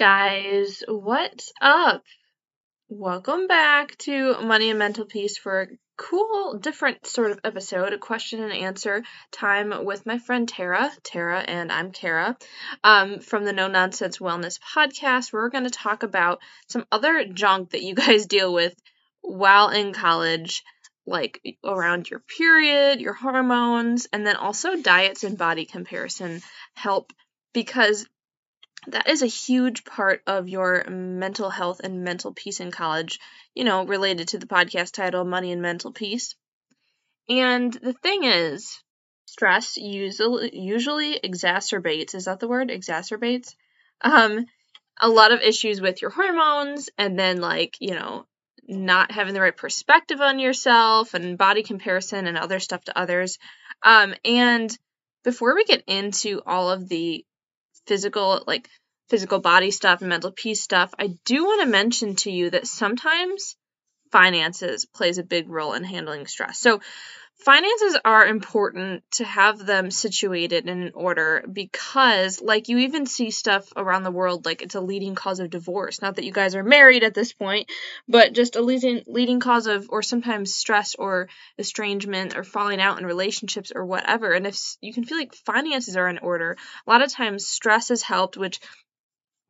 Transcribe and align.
guys, 0.00 0.82
what's 0.88 1.52
up? 1.60 2.02
Welcome 2.88 3.48
back 3.48 3.98
to 3.98 4.40
Money 4.40 4.70
and 4.70 4.78
Mental 4.78 5.04
Peace 5.04 5.36
for 5.36 5.60
a 5.60 5.66
cool, 5.98 6.56
different 6.58 7.06
sort 7.06 7.32
of 7.32 7.40
episode, 7.44 7.92
a 7.92 7.98
question 7.98 8.42
and 8.42 8.50
answer 8.50 9.02
time 9.30 9.84
with 9.84 10.06
my 10.06 10.16
friend 10.16 10.48
Tara. 10.48 10.90
Tara 11.02 11.40
and 11.40 11.70
I'm 11.70 11.92
Kara 11.92 12.38
um, 12.82 13.18
from 13.18 13.44
the 13.44 13.52
No 13.52 13.68
Nonsense 13.68 14.16
Wellness 14.16 14.58
podcast. 14.74 15.34
We're 15.34 15.50
going 15.50 15.64
to 15.64 15.70
talk 15.70 16.02
about 16.02 16.38
some 16.66 16.86
other 16.90 17.26
junk 17.26 17.72
that 17.72 17.82
you 17.82 17.94
guys 18.06 18.24
deal 18.24 18.54
with 18.54 18.74
while 19.20 19.68
in 19.68 19.92
college 19.92 20.64
like 21.06 21.42
around 21.62 22.08
your 22.08 22.20
period, 22.20 23.02
your 23.02 23.12
hormones, 23.12 24.08
and 24.14 24.26
then 24.26 24.36
also 24.36 24.80
diets 24.80 25.24
and 25.24 25.36
body 25.36 25.66
comparison 25.66 26.40
help 26.72 27.12
because 27.52 28.06
that 28.86 29.08
is 29.08 29.22
a 29.22 29.26
huge 29.26 29.84
part 29.84 30.22
of 30.26 30.48
your 30.48 30.84
mental 30.88 31.50
health 31.50 31.80
and 31.84 32.02
mental 32.04 32.32
peace 32.32 32.60
in 32.60 32.70
college, 32.70 33.20
you 33.54 33.64
know, 33.64 33.84
related 33.84 34.28
to 34.28 34.38
the 34.38 34.46
podcast 34.46 34.92
title 34.92 35.24
Money 35.24 35.52
and 35.52 35.60
Mental 35.62 35.92
Peace. 35.92 36.34
And 37.28 37.72
the 37.72 37.92
thing 37.92 38.24
is, 38.24 38.82
stress 39.26 39.76
usually 39.76 40.58
usually 40.58 41.20
exacerbates, 41.20 42.14
is 42.14 42.24
that 42.24 42.40
the 42.40 42.48
word? 42.48 42.68
Exacerbates? 42.70 43.54
Um 44.00 44.46
a 45.02 45.08
lot 45.08 45.32
of 45.32 45.40
issues 45.40 45.80
with 45.80 46.02
your 46.02 46.10
hormones 46.10 46.90
and 46.98 47.18
then 47.18 47.40
like, 47.40 47.76
you 47.80 47.94
know, 47.94 48.26
not 48.68 49.10
having 49.12 49.34
the 49.34 49.40
right 49.40 49.56
perspective 49.56 50.20
on 50.20 50.38
yourself 50.38 51.14
and 51.14 51.38
body 51.38 51.62
comparison 51.62 52.26
and 52.26 52.36
other 52.36 52.60
stuff 52.60 52.84
to 52.84 52.98
others. 52.98 53.38
Um 53.82 54.14
and 54.24 54.76
before 55.22 55.54
we 55.54 55.64
get 55.64 55.84
into 55.86 56.40
all 56.46 56.70
of 56.70 56.88
the 56.88 57.24
physical 57.86 58.42
like 58.46 58.68
physical 59.08 59.40
body 59.40 59.70
stuff 59.70 60.00
and 60.00 60.08
mental 60.08 60.30
peace 60.30 60.62
stuff, 60.62 60.92
I 60.98 61.14
do 61.24 61.44
want 61.44 61.62
to 61.62 61.68
mention 61.68 62.14
to 62.16 62.30
you 62.30 62.50
that 62.50 62.66
sometimes 62.66 63.56
finances 64.12 64.86
plays 64.86 65.18
a 65.18 65.24
big 65.24 65.48
role 65.48 65.74
in 65.74 65.84
handling 65.84 66.26
stress. 66.26 66.58
So 66.58 66.80
finances 67.44 67.98
are 68.04 68.26
important 68.26 69.02
to 69.12 69.24
have 69.24 69.64
them 69.64 69.90
situated 69.90 70.66
in 70.66 70.82
an 70.82 70.92
order 70.94 71.44
because 71.50 72.40
like 72.40 72.68
you 72.68 72.78
even 72.78 73.06
see 73.06 73.30
stuff 73.30 73.72
around 73.76 74.02
the 74.02 74.10
world 74.10 74.44
like 74.44 74.62
it's 74.62 74.74
a 74.74 74.80
leading 74.80 75.14
cause 75.14 75.40
of 75.40 75.50
divorce. 75.50 76.02
Not 76.02 76.16
that 76.16 76.24
you 76.24 76.32
guys 76.32 76.54
are 76.54 76.62
married 76.62 77.02
at 77.02 77.14
this 77.14 77.32
point 77.32 77.70
but 78.08 78.32
just 78.32 78.56
a 78.56 78.62
leading 78.62 79.02
leading 79.06 79.40
cause 79.40 79.66
of 79.66 79.86
or 79.90 80.02
sometimes 80.02 80.54
stress 80.54 80.94
or 80.94 81.28
estrangement 81.58 82.36
or 82.36 82.44
falling 82.44 82.80
out 82.80 82.98
in 82.98 83.06
relationships 83.06 83.72
or 83.74 83.84
whatever. 83.84 84.32
And 84.32 84.46
if 84.46 84.76
you 84.80 84.92
can 84.92 85.04
feel 85.04 85.18
like 85.18 85.34
finances 85.34 85.96
are 85.96 86.08
in 86.08 86.18
order 86.18 86.56
a 86.86 86.90
lot 86.90 87.02
of 87.02 87.12
times 87.12 87.46
stress 87.46 87.88
has 87.88 88.02
helped 88.02 88.36
which 88.36 88.60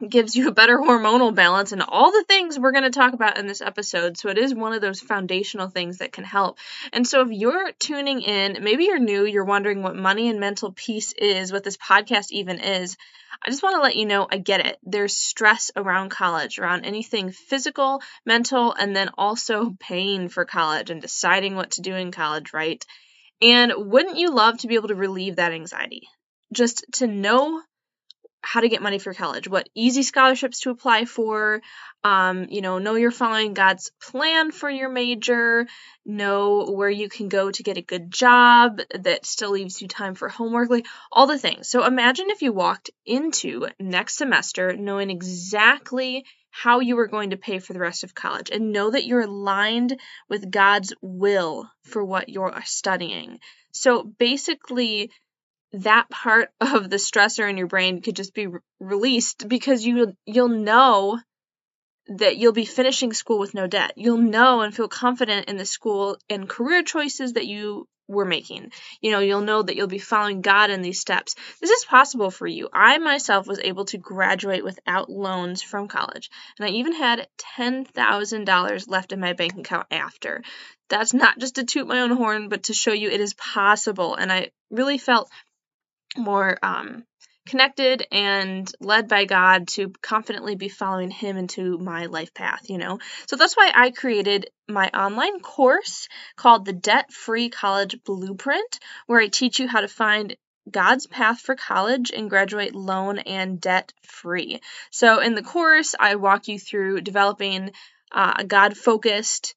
gives 0.09 0.35
you 0.35 0.49
a 0.49 0.53
better 0.53 0.79
hormonal 0.79 1.35
balance 1.35 1.73
and 1.73 1.83
all 1.83 2.11
the 2.11 2.25
things 2.27 2.59
we're 2.59 2.73
going 2.73 2.85
to 2.85 2.91
talk 2.91 3.13
about 3.13 3.39
in 3.39 3.47
this 3.47 3.61
episode. 3.61 4.17
So 4.17 4.29
it 4.29 4.39
is 4.39 4.55
one 4.55 4.73
of 4.73 4.81
those 4.81 5.01
foundational 5.01 5.69
things 5.69 5.99
that 5.99 6.13
can 6.13 6.25
help. 6.25 6.59
And 6.93 7.07
so 7.07 7.23
if 7.23 7.29
you're 7.31 7.73
tuning 7.73 8.23
in, 8.23 8.63
maybe 8.63 8.85
you're 8.85 8.99
new, 8.99 9.25
you're 9.27 9.45
wondering 9.45 9.83
what 9.83 9.97
money 9.97 10.29
and 10.29 10.41
mental 10.41 10.73
peace 10.73 11.13
is, 11.13 11.53
what 11.53 11.65
this 11.65 11.77
podcast 11.77 12.31
even 12.31 12.61
is. 12.61 12.97
I 13.45 13.51
just 13.51 13.63
want 13.63 13.77
to 13.77 13.83
let 13.83 13.97
you 13.97 14.07
know 14.07 14.27
I 14.31 14.39
get 14.39 14.67
it. 14.67 14.79
There's 14.83 15.17
stress 15.17 15.71
around 15.77 16.11
college, 16.11 16.59
around 16.59 16.85
anything 16.85 17.31
physical, 17.31 18.03
mental, 18.27 18.73
and 18.73 18.95
then 18.95 19.11
also 19.17 19.77
paying 19.79 20.29
for 20.29 20.45
college 20.45 20.91
and 20.91 21.01
deciding 21.01 21.57
what 21.57 21.73
to 21.73 21.83
do 21.83 21.95
in 21.95 22.11
college, 22.11 22.53
right? 22.53 22.85
And 23.43 23.73
wouldn't 23.77 24.19
you 24.19 24.31
love 24.31 24.59
to 24.59 24.67
be 24.67 24.75
able 24.75 24.89
to 24.89 24.95
relieve 24.95 25.37
that 25.37 25.53
anxiety? 25.53 26.09
Just 26.53 26.85
to 26.95 27.07
know 27.07 27.63
how 28.43 28.61
to 28.61 28.69
get 28.69 28.83
money 28.83 28.99
for 28.99 29.13
college, 29.13 29.49
what 29.49 29.69
easy 29.75 30.03
scholarships 30.03 30.61
to 30.61 30.71
apply 30.71 31.05
for, 31.05 31.61
um, 32.03 32.47
you 32.49 32.63
know, 32.63 32.79
know 32.79 32.95
you're 32.95 33.11
following 33.11 33.55
God's 33.55 33.93
plan 34.01 34.51
for 34.51 34.71
your 34.71 34.89
major, 34.89 35.67
know 36.07 36.67
where 36.67 36.91
you 36.91 37.09
can 37.09 37.29
go 37.29 37.51
to 37.51 37.63
get 37.63 37.77
a 37.77 37.83
good 37.83 38.11
job 38.11 38.81
that 38.99 39.27
still 39.27 39.51
leaves 39.51 39.83
you 39.83 39.89
time 39.89 40.15
for 40.15 40.29
homework, 40.29 40.71
like 40.71 40.87
all 41.13 41.27
the 41.27 41.39
things. 41.39 41.69
So 41.69 41.85
imagine 41.85 42.31
if 42.31 42.43
you 42.43 42.53
walked 42.53 42.91
into 43.05 43.69
next 43.79 44.17
semester 44.17 44.75
knowing 44.75 45.11
exactly 45.11 46.25
how 46.51 46.81
you 46.81 46.97
were 46.97 47.07
going 47.07 47.31
to 47.31 47.37
pay 47.37 47.59
for 47.59 47.73
the 47.73 47.79
rest 47.79 48.05
of 48.05 48.15
college 48.15 48.51
and 48.51 48.73
know 48.73 48.91
that 48.91 49.07
you're 49.07 49.21
aligned 49.21 49.99
with 50.29 50.51
God's 50.51 50.93
will 51.01 51.71
for 51.85 52.05
what 52.05 52.29
you're 52.29 52.61
studying. 52.65 53.39
So 53.73 54.03
basically, 54.03 55.11
that 55.73 56.09
part 56.11 56.51
of 56.61 56.91
the 56.91 56.97
stressor 56.97 57.49
in 57.49 57.57
your 57.57 57.67
brain 57.67 58.03
could 58.03 58.17
just 58.17 58.35
be 58.35 58.47
re- 58.47 58.61
released 58.79 59.49
because 59.49 59.85
you 59.85 60.15
you'll 60.27 60.49
know 60.49 61.19
that 62.09 62.37
you'll 62.37 62.53
be 62.53 62.65
finishing 62.65 63.13
school 63.13 63.39
with 63.39 63.55
no 63.55 63.67
debt. 63.67 63.93
You'll 63.97 64.19
know 64.19 64.63
and 64.63 64.75
feel 64.75 64.89
confident 64.89 65.49
in 65.49 65.57
the 65.57 65.65
school 65.65 66.19
and 66.29 66.49
career 66.49 66.83
choices 66.83 67.35
that 67.35 67.47
you 67.47 67.87
were 68.09 68.25
making. 68.25 68.73
You 69.01 69.13
know, 69.13 69.21
you'll 69.21 69.41
know 69.43 69.63
that 69.63 69.77
you'll 69.77 69.87
be 69.87 69.99
following 69.99 70.41
God 70.41 70.71
in 70.71 70.83
these 70.83 71.01
steps. 71.01 71.37
This 71.61 71.71
is 71.71 71.85
possible 71.85 72.31
for 72.31 72.47
you. 72.47 72.69
I 72.73 72.99
myself 72.99 73.47
was 73.47 73.61
able 73.61 73.85
to 73.87 73.99
graduate 73.99 74.65
without 74.65 75.09
loans 75.09 75.63
from 75.63 75.87
college, 75.87 76.29
and 76.59 76.67
I 76.67 76.73
even 76.73 76.95
had 76.95 77.29
$10,000 77.57 78.89
left 78.89 79.13
in 79.13 79.21
my 79.21 79.33
bank 79.33 79.57
account 79.57 79.87
after. 79.93 80.43
That's 80.89 81.15
not 81.15 81.39
just 81.39 81.55
to 81.55 81.65
toot 81.65 81.87
my 81.87 82.01
own 82.01 82.11
horn, 82.11 82.49
but 82.49 82.65
to 82.65 82.75
show 82.75 82.93
you 82.93 83.09
it 83.09 83.21
is 83.21 83.35
possible. 83.35 84.17
And 84.17 84.33
I 84.33 84.51
really 84.71 84.99
felt 84.99 85.31
more 86.17 86.59
um, 86.63 87.05
connected 87.47 88.07
and 88.13 88.71
led 88.81 89.09
by 89.09 89.25
God 89.25 89.69
to 89.69 89.93
confidently 90.03 90.55
be 90.55 90.69
following 90.69 91.11
Him 91.11 91.37
into 91.37 91.79
my 91.79 92.07
life 92.07 92.35
path, 92.35 92.69
you 92.69 92.79
know? 92.79 92.99
So 93.27 93.37
that's 93.37 93.57
why 93.57 93.73
I 93.75 93.91
created 93.91 94.51
my 94.69 94.89
online 94.89 95.41
course 95.41 96.09
called 96.37 96.65
the 96.65 96.73
Debt 96.73 97.13
Free 97.13 97.49
College 97.49 98.03
Blueprint, 98.05 98.79
where 99.07 99.21
I 99.21 99.29
teach 99.29 99.59
you 99.59 99.69
how 99.69 99.81
to 99.81 99.89
find 99.89 100.37
God's 100.71 101.07
path 101.07 101.41
for 101.41 101.57
college 101.57 102.11
and 102.11 102.31
graduate 102.31 102.75
loan 102.75 103.19
and 103.19 103.61
debt 103.61 103.93
free. 104.03 104.61
So 104.91 105.21
in 105.21 105.35
the 105.35 105.43
course, 105.43 105.95
I 105.99 106.17
walk 106.17 106.49
you 106.49 106.59
through 106.59 107.01
developing 107.01 107.73
uh, 108.13 108.35
a 108.39 108.45
God 108.45 108.77
focused 108.77 109.55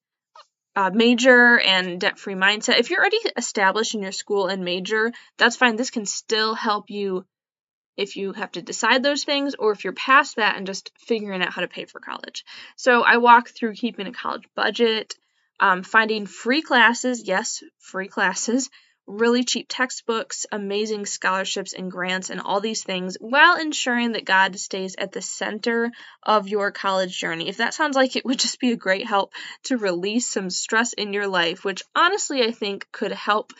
uh, 0.75 0.91
major 0.93 1.59
and 1.59 1.99
debt 1.99 2.17
free 2.17 2.35
mindset. 2.35 2.79
If 2.79 2.89
you're 2.89 2.99
already 2.99 3.19
established 3.37 3.95
in 3.95 4.01
your 4.01 4.11
school 4.11 4.47
and 4.47 4.63
major, 4.63 5.11
that's 5.37 5.55
fine. 5.55 5.75
This 5.75 5.91
can 5.91 6.05
still 6.05 6.55
help 6.55 6.89
you 6.89 7.25
if 7.95 8.15
you 8.15 8.33
have 8.33 8.51
to 8.53 8.61
decide 8.61 9.03
those 9.03 9.23
things 9.23 9.55
or 9.55 9.71
if 9.71 9.83
you're 9.83 9.93
past 9.93 10.37
that 10.37 10.55
and 10.57 10.65
just 10.65 10.91
figuring 10.97 11.41
out 11.43 11.53
how 11.53 11.61
to 11.61 11.67
pay 11.67 11.85
for 11.85 11.99
college. 11.99 12.43
So 12.75 13.03
I 13.03 13.17
walk 13.17 13.49
through 13.49 13.75
keeping 13.75 14.07
a 14.07 14.11
college 14.11 14.45
budget, 14.55 15.15
um, 15.59 15.83
finding 15.83 16.25
free 16.25 16.63
classes, 16.63 17.27
yes, 17.27 17.63
free 17.79 18.07
classes, 18.07 18.69
really 19.05 19.43
cheap 19.43 19.67
textbooks, 19.69 20.45
amazing 20.51 21.05
scholarships 21.05 21.73
and 21.73 21.91
grants, 21.91 22.29
and 22.29 22.39
all 22.39 22.61
these 22.61 22.83
things 22.83 23.17
while 23.19 23.59
ensuring 23.59 24.13
that 24.13 24.25
God 24.25 24.57
stays 24.57 24.95
at 24.97 25.11
the 25.11 25.21
center 25.21 25.91
of 26.23 26.47
your 26.47 26.71
college 26.71 27.17
journey. 27.17 27.49
If 27.49 27.57
that 27.57 27.73
sounds 27.73 27.95
like 27.95 28.15
it 28.15 28.25
would 28.25 28.39
just 28.39 28.59
be 28.59 28.71
a 28.71 28.77
great 28.77 29.05
help 29.05 29.33
to 29.63 29.77
release 29.77 30.27
some 30.27 30.49
stress 30.49 30.93
in 30.93 31.13
your 31.13 31.27
life, 31.27 31.65
which 31.65 31.83
honestly 31.95 32.43
I 32.43 32.51
think 32.51 32.87
could 32.91 33.11
help 33.11 33.53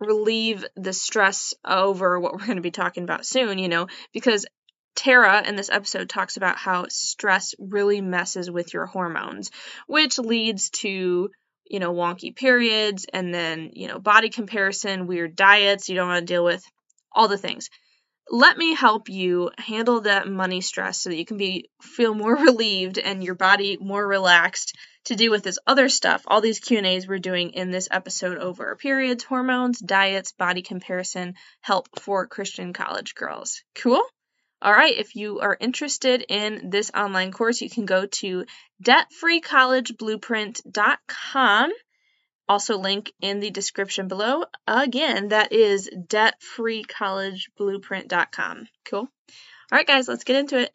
relieve 0.00 0.64
the 0.76 0.92
stress 0.92 1.54
over 1.64 2.18
what 2.18 2.32
we're 2.32 2.46
going 2.46 2.56
to 2.56 2.62
be 2.62 2.70
talking 2.70 3.04
about 3.04 3.26
soon, 3.26 3.58
you 3.58 3.68
know, 3.68 3.86
because 4.12 4.46
Tara 4.94 5.46
in 5.46 5.56
this 5.56 5.70
episode 5.70 6.08
talks 6.08 6.36
about 6.36 6.56
how 6.56 6.86
stress 6.88 7.54
really 7.58 8.00
messes 8.00 8.50
with 8.50 8.72
your 8.72 8.86
hormones, 8.86 9.50
which 9.86 10.18
leads 10.18 10.70
to 10.70 11.30
you 11.70 11.80
know, 11.80 11.92
wonky 11.92 12.34
periods 12.34 13.06
and 13.12 13.32
then, 13.32 13.70
you 13.74 13.88
know, 13.88 13.98
body 13.98 14.30
comparison, 14.30 15.06
weird 15.06 15.36
diets 15.36 15.88
you 15.88 15.94
don't 15.94 16.08
want 16.08 16.26
to 16.26 16.32
deal 16.32 16.44
with, 16.44 16.64
all 17.12 17.28
the 17.28 17.38
things. 17.38 17.70
Let 18.28 18.58
me 18.58 18.74
help 18.74 19.08
you 19.08 19.50
handle 19.56 20.00
that 20.00 20.28
money 20.28 20.60
stress 20.60 20.98
so 20.98 21.10
that 21.10 21.16
you 21.16 21.24
can 21.24 21.36
be 21.36 21.70
feel 21.80 22.14
more 22.14 22.36
relieved 22.40 22.98
and 22.98 23.22
your 23.22 23.36
body 23.36 23.78
more 23.80 24.04
relaxed 24.06 24.76
to 25.04 25.14
deal 25.14 25.30
with 25.30 25.44
this 25.44 25.58
other 25.66 25.88
stuff. 25.88 26.24
All 26.26 26.40
these 26.40 26.58
Q&As 26.58 27.06
we're 27.06 27.20
doing 27.20 27.50
in 27.50 27.70
this 27.70 27.88
episode 27.90 28.38
over 28.38 28.74
periods, 28.74 29.22
hormones, 29.22 29.78
diets, 29.78 30.32
body 30.32 30.62
comparison, 30.62 31.34
help 31.60 32.00
for 32.00 32.26
Christian 32.26 32.72
college 32.72 33.14
girls. 33.14 33.62
Cool? 33.76 34.02
All 34.62 34.72
right, 34.72 34.96
if 34.96 35.16
you 35.16 35.40
are 35.40 35.54
interested 35.60 36.24
in 36.28 36.70
this 36.70 36.90
online 36.94 37.30
course, 37.30 37.60
you 37.60 37.68
can 37.68 37.84
go 37.84 38.06
to 38.06 38.46
debtfreecollegeblueprint.com. 38.82 41.72
Also, 42.48 42.78
link 42.78 43.12
in 43.20 43.40
the 43.40 43.50
description 43.50 44.08
below. 44.08 44.44
Again, 44.66 45.28
that 45.28 45.52
is 45.52 45.90
debtfreecollegeblueprint.com. 45.90 48.68
Cool. 48.84 49.00
All 49.00 49.08
right, 49.72 49.86
guys, 49.86 50.08
let's 50.08 50.24
get 50.24 50.36
into 50.36 50.60
it. 50.60 50.74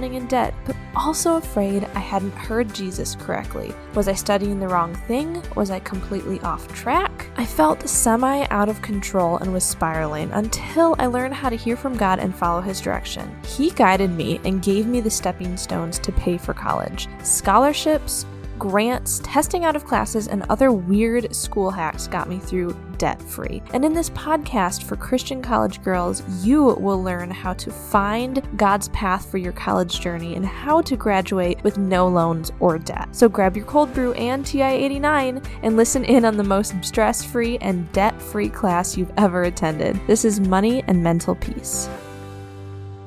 drowning 0.01 0.19
in 0.19 0.27
debt, 0.27 0.55
but 0.65 0.75
also 0.95 1.35
afraid 1.35 1.83
I 1.93 1.99
hadn't 1.99 2.31
heard 2.31 2.73
Jesus 2.73 3.15
correctly. 3.15 3.71
Was 3.93 4.07
I 4.07 4.13
studying 4.13 4.59
the 4.59 4.67
wrong 4.67 4.95
thing? 5.07 5.41
Was 5.55 5.69
I 5.69 5.79
completely 5.79 6.39
off 6.39 6.67
track? 6.73 7.27
I 7.37 7.45
felt 7.45 7.87
semi 7.87 8.47
out 8.49 8.67
of 8.67 8.81
control 8.81 9.37
and 9.37 9.53
was 9.53 9.63
spiraling 9.63 10.31
until 10.31 10.95
I 10.97 11.05
learned 11.05 11.35
how 11.35 11.49
to 11.49 11.55
hear 11.55 11.77
from 11.77 11.95
God 11.97 12.17
and 12.17 12.35
follow 12.35 12.61
His 12.61 12.81
direction. 12.81 13.31
He 13.45 13.69
guided 13.69 14.09
me 14.09 14.39
and 14.43 14.63
gave 14.63 14.87
me 14.87 15.01
the 15.01 15.09
stepping 15.11 15.55
stones 15.55 15.99
to 15.99 16.11
pay 16.11 16.37
for 16.37 16.55
college 16.55 17.07
scholarships, 17.21 18.25
grants, 18.61 19.19
testing 19.23 19.65
out 19.65 19.75
of 19.75 19.85
classes, 19.85 20.27
and 20.27 20.43
other 20.43 20.71
weird 20.71 21.35
school 21.35 21.71
hacks 21.71 22.05
got 22.05 22.29
me 22.29 22.37
through 22.37 22.77
debt 22.99 23.19
free. 23.19 23.59
And 23.73 23.83
in 23.83 23.91
this 23.91 24.11
podcast 24.11 24.83
for 24.83 24.95
Christian 24.95 25.41
college 25.41 25.81
girls, 25.81 26.21
you 26.45 26.75
will 26.75 27.01
learn 27.01 27.31
how 27.31 27.53
to 27.53 27.71
find 27.71 28.47
God's 28.57 28.89
path 28.89 29.31
for 29.31 29.39
your 29.39 29.51
college 29.53 29.99
journey 29.99 30.35
and 30.35 30.45
how 30.45 30.79
to 30.81 30.95
graduate 30.95 31.63
with 31.63 31.79
no 31.79 32.07
loans 32.07 32.51
or 32.59 32.77
debt. 32.77 33.15
So 33.15 33.27
grab 33.27 33.57
your 33.57 33.65
cold 33.65 33.91
brew 33.95 34.13
and 34.13 34.45
TI-89 34.45 35.43
and 35.63 35.75
listen 35.75 36.05
in 36.05 36.23
on 36.23 36.37
the 36.37 36.43
most 36.43 36.75
stress 36.85 37.25
free 37.25 37.57
and 37.61 37.91
debt 37.93 38.21
free 38.21 38.49
class 38.49 38.95
you've 38.95 39.11
ever 39.17 39.41
attended. 39.41 39.99
This 40.05 40.23
is 40.23 40.39
Money 40.39 40.83
and 40.85 41.03
Mental 41.03 41.33
Peace. 41.33 41.89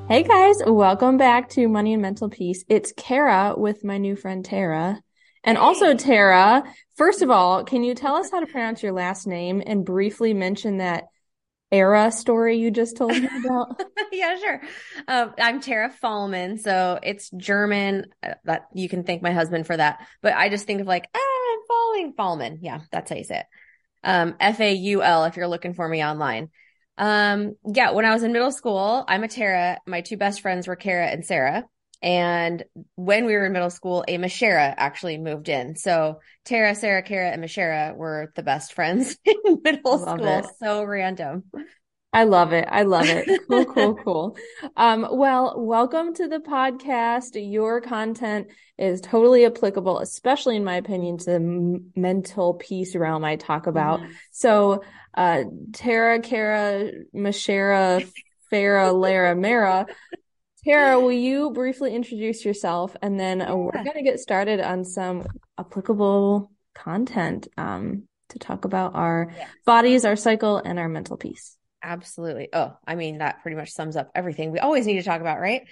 Hey 0.09 0.23
guys, 0.23 0.57
welcome 0.67 1.15
back 1.15 1.47
to 1.51 1.69
Money 1.69 1.93
and 1.93 2.01
Mental 2.01 2.29
Peace. 2.29 2.65
It's 2.67 2.91
Kara 2.97 3.53
with 3.55 3.85
my 3.85 3.97
new 3.97 4.17
friend 4.17 4.43
Tara. 4.43 5.01
And 5.45 5.59
also, 5.59 5.93
Tara, 5.93 6.63
first 6.95 7.21
of 7.21 7.29
all, 7.29 7.63
can 7.63 7.83
you 7.83 7.93
tell 7.93 8.15
us 8.15 8.31
how 8.31 8.39
to 8.39 8.47
pronounce 8.47 8.81
your 8.81 8.91
last 8.91 9.27
name 9.27 9.61
and 9.65 9.85
briefly 9.85 10.33
mention 10.33 10.77
that 10.77 11.05
era 11.71 12.11
story 12.11 12.57
you 12.57 12.71
just 12.71 12.97
told 12.97 13.11
me 13.11 13.29
about? 13.45 13.79
yeah, 14.11 14.37
sure. 14.39 14.61
Uh, 15.07 15.27
I'm 15.39 15.61
Tara 15.61 15.93
Faulmann, 16.03 16.59
so 16.59 16.99
it's 17.01 17.29
German. 17.29 18.07
Uh, 18.23 18.33
that 18.45 18.65
you 18.73 18.89
can 18.89 19.03
thank 19.03 19.21
my 19.21 19.31
husband 19.31 19.67
for 19.67 19.77
that, 19.77 20.05
but 20.23 20.33
I 20.33 20.49
just 20.49 20.65
think 20.65 20.81
of 20.81 20.87
like, 20.87 21.07
ah, 21.15 21.19
I'm 21.19 21.59
falling 21.67 22.13
Faulmann. 22.13 22.57
Yeah, 22.61 22.81
that's 22.91 23.11
how 23.11 23.15
you 23.15 23.23
say 23.23 23.39
it. 23.39 23.45
Um, 24.03 24.35
F 24.39 24.59
A 24.59 24.73
U 24.73 25.03
L 25.03 25.25
if 25.25 25.37
you're 25.37 25.47
looking 25.47 25.75
for 25.75 25.87
me 25.87 26.03
online. 26.03 26.49
Um, 26.97 27.55
yeah, 27.65 27.91
when 27.91 28.05
I 28.05 28.13
was 28.13 28.23
in 28.23 28.33
middle 28.33 28.51
school, 28.51 29.03
I'm 29.07 29.23
a 29.23 29.27
Tara. 29.27 29.79
My 29.85 30.01
two 30.01 30.17
best 30.17 30.41
friends 30.41 30.67
were 30.67 30.75
Kara 30.75 31.07
and 31.07 31.23
Sarah. 31.23 31.65
And 32.05 32.63
when 32.93 33.25
we 33.25 33.33
were 33.33 33.47
in 33.47 33.51
middle 33.51 33.71
school, 33.71 34.05
a 34.07 34.19
Mashera 34.19 34.75
actually 34.77 35.17
moved 35.17 35.49
in. 35.49 35.75
So 35.75 36.19
Tara, 36.45 36.75
Sarah, 36.75 37.01
Kara, 37.01 37.31
and 37.31 37.43
Mashera 37.43 37.97
were 37.97 38.31
the 38.35 38.43
best 38.43 38.73
friends 38.73 39.17
in 39.25 39.61
middle 39.63 39.97
school. 39.97 40.23
It. 40.23 40.45
So 40.59 40.83
random. 40.83 41.45
I 42.13 42.25
love 42.25 42.53
it. 42.53 42.67
I 42.71 42.83
love 42.83 43.09
it. 43.09 43.27
Cool, 43.47 43.65
cool, 43.65 43.95
cool. 44.03 44.37
Um, 44.77 45.07
well, 45.11 45.55
welcome 45.57 46.13
to 46.13 46.27
the 46.27 46.37
podcast. 46.37 47.31
Your 47.33 47.81
content 47.81 48.49
is 48.77 49.01
totally 49.01 49.43
applicable, 49.45 49.97
especially 49.97 50.57
in 50.57 50.63
my 50.63 50.75
opinion, 50.75 51.17
to 51.17 51.25
the 51.25 51.33
m- 51.33 51.91
mental 51.95 52.53
peace 52.53 52.95
realm 52.95 53.25
I 53.25 53.35
talk 53.35 53.65
about. 53.65 53.99
Mm-hmm. 53.99 54.11
So, 54.29 54.83
uh, 55.15 55.43
Tara, 55.73 56.21
Kara, 56.21 56.91
Mashera, 57.15 58.07
Farah, 58.51 58.93
Lara, 58.93 59.35
Mara 59.35 59.87
Tara, 60.65 60.99
will 60.99 61.11
you 61.11 61.51
briefly 61.51 61.93
introduce 61.93 62.43
yourself 62.43 62.95
and 63.01 63.19
then 63.19 63.41
uh, 63.41 63.55
we're 63.55 63.71
going 63.71 63.93
to 63.93 64.01
get 64.01 64.19
started 64.19 64.59
on 64.59 64.83
some 64.83 65.23
applicable 65.59 66.51
content 66.73 67.47
um, 67.57 68.03
to 68.29 68.39
talk 68.39 68.65
about 68.65 68.95
our 68.95 69.31
yes. 69.35 69.49
bodies, 69.65 70.05
our 70.05 70.15
cycle, 70.15 70.57
and 70.57 70.79
our 70.79 70.89
mental 70.89 71.17
peace. 71.17 71.57
Absolutely. 71.83 72.49
Oh, 72.51 72.75
I 72.85 72.95
mean, 72.95 73.19
that 73.19 73.43
pretty 73.43 73.57
much 73.57 73.71
sums 73.71 73.95
up 73.95 74.09
everything 74.15 74.51
we 74.51 74.59
always 74.59 74.87
need 74.87 74.95
to 74.95 75.03
talk 75.03 75.21
about, 75.21 75.39
right? 75.39 75.67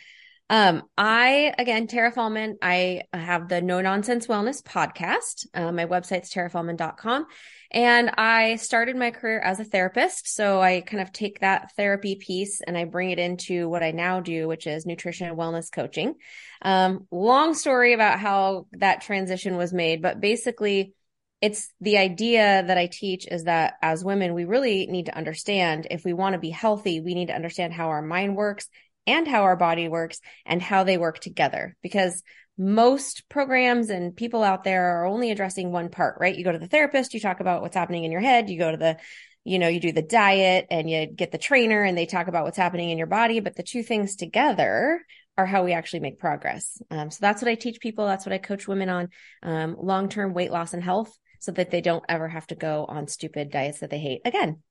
Um, 0.54 0.84
I, 0.96 1.52
again, 1.58 1.88
Tara 1.88 2.12
Faulmann, 2.12 2.58
I 2.62 3.02
have 3.12 3.50
the 3.50 3.60
No 3.60 3.82
Nonsense 3.82 4.28
Wellness 4.28 4.62
podcast. 4.62 5.48
Uh, 5.52 5.72
my 5.72 5.88
website's 5.88 6.32
tarafaulmann.com. 6.32 7.26
And 7.72 8.12
I 8.20 8.58
started 8.58 8.96
my 8.96 9.10
career 9.10 9.40
as 9.40 9.60
a 9.60 9.64
therapist. 9.64 10.28
So 10.28 10.62
I 10.62 10.82
kind 10.82 11.02
of 11.02 11.12
take 11.12 11.40
that 11.40 11.72
therapy 11.76 12.18
piece 12.18 12.62
and 12.62 12.78
I 12.78 12.86
bring 12.86 13.10
it 13.10 13.18
into 13.18 13.68
what 13.68 13.82
I 13.82 13.90
now 13.90 14.20
do, 14.20 14.48
which 14.48 14.68
is 14.68 14.86
nutrition 14.86 15.28
and 15.28 15.36
wellness 15.36 15.72
coaching. 15.72 16.14
Um, 16.62 17.08
long 17.10 17.56
story 17.56 17.94
about 17.94 18.20
how 18.20 18.68
that 18.74 19.02
transition 19.02 19.58
was 19.58 19.74
made, 19.74 20.04
but 20.04 20.22
basically, 20.22 20.94
it's 21.42 21.74
the 21.82 21.98
idea 21.98 22.64
that 22.64 22.78
I 22.78 22.86
teach 22.86 23.28
is 23.28 23.46
that 23.46 23.74
as 23.82 24.06
women, 24.06 24.36
we 24.36 24.46
really 24.46 24.86
need 24.86 25.08
to 25.08 25.18
understand 25.18 25.88
if 25.90 26.06
we 26.06 26.14
want 26.14 26.34
to 26.34 26.40
be 26.40 26.52
healthy, 26.52 27.02
we 27.02 27.16
need 27.16 27.30
to 27.30 27.36
understand 27.36 27.74
how 27.74 27.90
our 27.90 28.04
mind 28.04 28.38
works 28.38 28.70
and 29.06 29.28
how 29.28 29.44
our 29.44 29.56
body 29.56 29.88
works 29.88 30.20
and 30.46 30.62
how 30.62 30.84
they 30.84 30.98
work 30.98 31.20
together 31.20 31.76
because 31.82 32.24
most 32.58 33.28
programs 33.30 33.90
and 33.90 34.16
people 34.16 34.44
out 34.44 34.64
there 34.64 35.00
are 35.00 35.06
only 35.06 35.32
addressing 35.32 35.72
one 35.72 35.90
part, 35.90 36.18
right? 36.20 36.36
You 36.36 36.44
go 36.44 36.52
to 36.52 36.60
the 36.60 36.68
therapist, 36.68 37.14
you 37.14 37.20
talk 37.20 37.40
about 37.40 37.62
what's 37.62 37.76
happening 37.76 38.04
in 38.04 38.12
your 38.12 38.22
head, 38.22 38.50
you 38.50 38.60
go 38.60 38.72
to 38.72 38.78
the 38.78 38.98
you 39.46 39.60
know, 39.60 39.68
you 39.68 39.82
do 39.82 39.92
the 39.92 40.02
diet 40.02 40.68
and 40.72 40.90
you 40.90 41.06
get 41.06 41.32
the 41.34 41.38
trainer 41.38 41.84
and 41.84 41.98
they 41.98 42.06
talk 42.06 42.28
about 42.28 42.46
what's 42.46 42.58
happening 42.58 42.92
in 42.92 42.98
your 42.98 43.08
body, 43.08 43.42
but 43.42 43.56
the 43.56 43.64
two 43.64 43.84
things 43.84 44.16
together 44.16 45.02
are 45.38 45.46
how 45.46 45.64
we 45.64 45.74
actually 45.74 46.00
make 46.00 46.20
progress. 46.20 46.82
Um, 46.90 47.12
so 47.12 47.18
that's 47.20 47.42
what 47.42 47.50
I 47.50 47.56
teach 47.56 47.80
people. 47.82 48.06
That's 48.06 48.26
what 48.26 48.32
I 48.34 48.38
coach 48.38 48.68
women 48.68 48.90
on, 48.90 49.10
um, 49.42 49.76
long-term 49.78 50.34
weight 50.34 50.52
loss 50.52 50.74
and 50.74 50.84
health 50.84 51.12
so 51.40 51.52
that 51.52 51.72
they 51.72 51.82
don't 51.82 52.06
ever 52.08 52.30
have 52.30 52.48
to 52.48 52.56
go 52.56 52.86
on 52.88 53.08
stupid 53.08 53.52
diets 53.52 53.80
that 53.80 53.90
they 53.90 54.00
hate 54.00 54.22
again. 54.24 54.62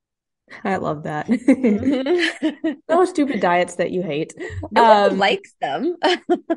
I 0.65 0.77
love 0.77 1.05
that. 1.05 1.27
Mm-hmm. 1.29 2.73
Those 2.89 3.11
stupid 3.11 3.41
diets 3.41 3.77
that 3.77 3.91
you 3.91 4.03
hate. 4.03 4.35
No 4.71 4.85
um, 4.85 5.11
one 5.11 5.19
likes 5.19 5.55
them. 5.61 5.97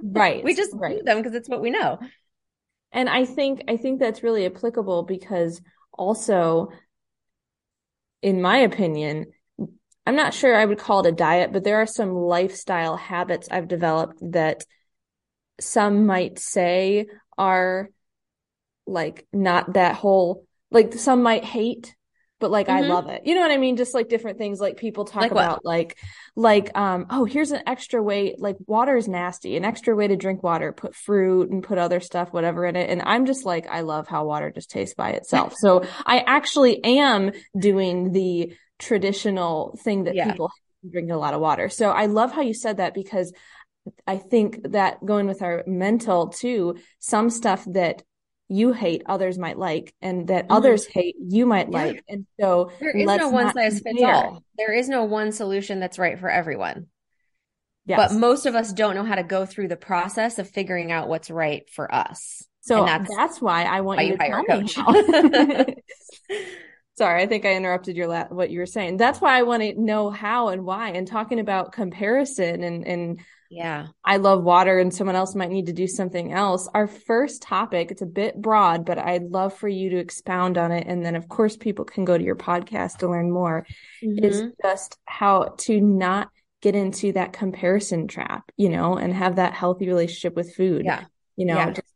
right. 0.04 0.44
We 0.44 0.54
just 0.54 0.72
right. 0.74 0.98
do 0.98 1.04
them 1.04 1.18
because 1.18 1.36
it's 1.36 1.50
what 1.50 1.62
we 1.62 1.70
know. 1.70 2.00
And 2.92 3.10
I 3.10 3.26
think 3.26 3.64
I 3.68 3.78
think 3.78 4.00
that's 4.00 4.24
really 4.24 4.46
applicable 4.46 5.04
because 5.04 5.62
also 5.92 6.70
in 8.22 8.42
my 8.42 8.58
opinion, 8.58 9.28
I'm 10.08 10.16
not 10.16 10.34
sure 10.34 10.56
I 10.56 10.66
would 10.66 10.80
call 10.80 11.06
it 11.06 11.10
a 11.10 11.12
diet, 11.12 11.54
but 11.54 11.64
there 11.64 11.82
are 11.82 11.86
some 11.86 12.14
lifestyle 12.14 12.98
habits 12.98 13.48
I've 13.52 13.68
developed 13.68 14.18
that 14.32 14.64
some 15.60 16.06
might 16.06 16.40
say 16.40 17.06
are 17.38 17.90
like 18.88 19.28
not 19.32 19.74
that 19.74 19.96
whole 19.96 20.46
like 20.72 20.94
some 20.94 21.24
might 21.24 21.44
hate 21.44 21.96
but 22.46 22.52
like 22.52 22.68
mm-hmm. 22.68 22.86
I 22.86 22.94
love 22.94 23.08
it. 23.08 23.24
You 23.26 23.34
know 23.34 23.42
what 23.42 23.50
I 23.50 23.58
mean? 23.58 23.76
Just 23.76 23.96
like 23.96 24.08
different 24.08 24.38
things 24.38 24.60
like 24.60 24.78
people 24.78 25.04
talk 25.04 25.24
like 25.24 25.32
about 25.32 25.66
like 25.66 25.98
like 26.36 26.70
um 26.78 27.08
oh 27.10 27.26
here's 27.26 27.50
an 27.50 27.64
extra 27.66 28.04
way 28.04 28.36
like 28.38 28.56
water 28.68 28.96
is 28.96 29.08
nasty, 29.08 29.58
an 29.58 29.66
extra 29.66 29.96
way 29.96 30.08
to 30.08 30.16
drink 30.16 30.44
water, 30.44 30.72
put 30.72 30.94
fruit 30.94 31.50
and 31.50 31.64
put 31.64 31.80
other 31.80 32.00
stuff 32.00 32.32
whatever 32.32 32.64
in 32.68 32.76
it 32.76 32.88
and 32.88 33.02
I'm 33.02 33.26
just 33.26 33.46
like 33.46 33.66
I 33.68 33.82
love 33.82 34.08
how 34.08 34.26
water 34.26 34.52
just 34.52 34.70
tastes 34.70 34.94
by 34.94 35.10
itself. 35.14 35.56
so 35.58 35.88
I 36.06 36.20
actually 36.20 36.84
am 36.84 37.32
doing 37.58 38.12
the 38.12 38.54
traditional 38.78 39.76
thing 39.84 40.04
that 40.04 40.14
yeah. 40.14 40.30
people 40.30 40.52
drink 40.88 41.10
a 41.10 41.16
lot 41.16 41.34
of 41.34 41.42
water. 41.42 41.68
So 41.70 41.90
I 41.90 42.06
love 42.06 42.32
how 42.32 42.42
you 42.42 42.54
said 42.54 42.78
that 42.78 42.94
because 42.94 43.34
I 44.06 44.18
think 44.18 44.72
that 44.74 45.04
going 45.04 45.26
with 45.26 45.42
our 45.42 45.64
mental 45.66 46.28
too, 46.28 46.76
some 47.00 47.32
stuff 47.32 47.66
that 47.70 48.04
you 48.48 48.74
hate 48.74 49.02
others 49.08 49.38
might 49.38 49.58
like 49.58 49.94
and 50.02 50.28
that 50.28 50.46
mm-hmm. 50.46 50.54
others 50.54 50.86
hate 50.86 51.16
you 51.20 51.46
might 51.46 51.72
yeah. 51.72 51.84
like 51.84 52.04
and 52.08 52.26
so 52.40 52.72
there 52.80 52.96
is 52.96 53.06
no 53.06 53.30
one 53.30 53.52
size 53.54 53.80
fits 53.80 54.02
all 54.04 54.44
there 54.58 54.74
is 54.74 54.88
no 54.88 55.04
one 55.04 55.32
solution 55.32 55.80
that's 55.80 55.98
right 55.98 56.20
for 56.20 56.30
everyone 56.30 56.88
yes. 57.86 57.98
but 57.98 58.20
most 58.20 58.46
of 58.46 58.54
us 58.54 58.72
don't 58.72 58.96
know 58.96 59.04
how 59.04 59.16
to 59.16 59.24
go 59.24 59.46
through 59.46 59.68
the 59.68 59.76
process 59.76 60.38
of 60.38 60.50
figuring 60.50 60.92
out 60.92 61.08
what's 61.08 61.32
right 61.32 61.70
for 61.72 61.94
us 61.94 62.44
so 62.62 62.86
that's, 62.86 63.16
that's, 63.16 63.42
why 63.42 63.64
i 63.64 63.82
want 63.82 64.04
you 64.06 64.18
to 64.18 64.18
tell 64.18 64.44
me 64.44 64.68
how. 64.76 65.66
sorry 66.98 67.22
i 67.22 67.28
think 67.28 67.46
i 67.46 67.56
interrupted 67.56 67.96
your 67.96 68.08
la- 68.08 68.28
what 68.28 68.50
you 68.50 68.60
were 68.60 68.66
saying 68.66 68.98
that's 68.98 69.20
why 69.20 69.38
i 69.38 69.44
want 69.44 69.62
to 69.62 69.80
know 69.80 70.10
how 70.10 70.50
and 70.50 70.64
why 70.66 70.90
and 70.90 71.08
talking 71.08 71.40
about 71.40 71.72
comparison 71.72 72.64
and 72.64 72.86
and 72.86 73.20
yeah. 73.50 73.88
I 74.04 74.18
love 74.18 74.44
water 74.44 74.80
and 74.80 74.94
someone 74.94 75.16
else 75.16 75.36
might 75.36 75.52
need 75.52 75.68
to 75.68 75.74
do 75.74 75.88
something 75.88 76.34
else. 76.34 76.68
Our 76.74 76.88
first 76.88 77.42
topic, 77.42 77.92
it's 77.92 78.02
a 78.02 78.08
bit 78.08 78.42
broad, 78.42 78.86
but 78.86 78.98
I'd 78.98 79.32
love 79.32 79.54
for 79.54 79.68
you 79.68 79.92
to 79.92 79.98
expound 79.98 80.58
on 80.58 80.72
it. 80.72 80.88
And 80.88 81.06
then, 81.06 81.16
of 81.16 81.30
course, 81.30 81.56
people 81.56 81.86
can 81.86 82.06
go 82.06 82.18
to 82.18 82.24
your 82.24 82.36
podcast 82.36 82.98
to 82.98 83.10
learn 83.10 83.32
more, 83.32 83.66
mm-hmm. 84.04 84.24
is 84.24 84.44
just 84.62 84.98
how 85.06 85.56
to 85.60 85.80
not 85.80 86.30
get 86.62 86.76
into 86.76 87.12
that 87.14 87.34
comparison 87.34 88.08
trap, 88.08 88.52
you 88.58 88.70
know, 88.70 88.96
and 88.98 89.14
have 89.14 89.36
that 89.36 89.54
healthy 89.54 89.88
relationship 89.88 90.36
with 90.36 90.56
food. 90.56 90.84
Yeah. 90.84 91.06
You 91.36 91.46
know, 91.46 91.56
Yeah. 91.56 91.72
just 91.72 91.95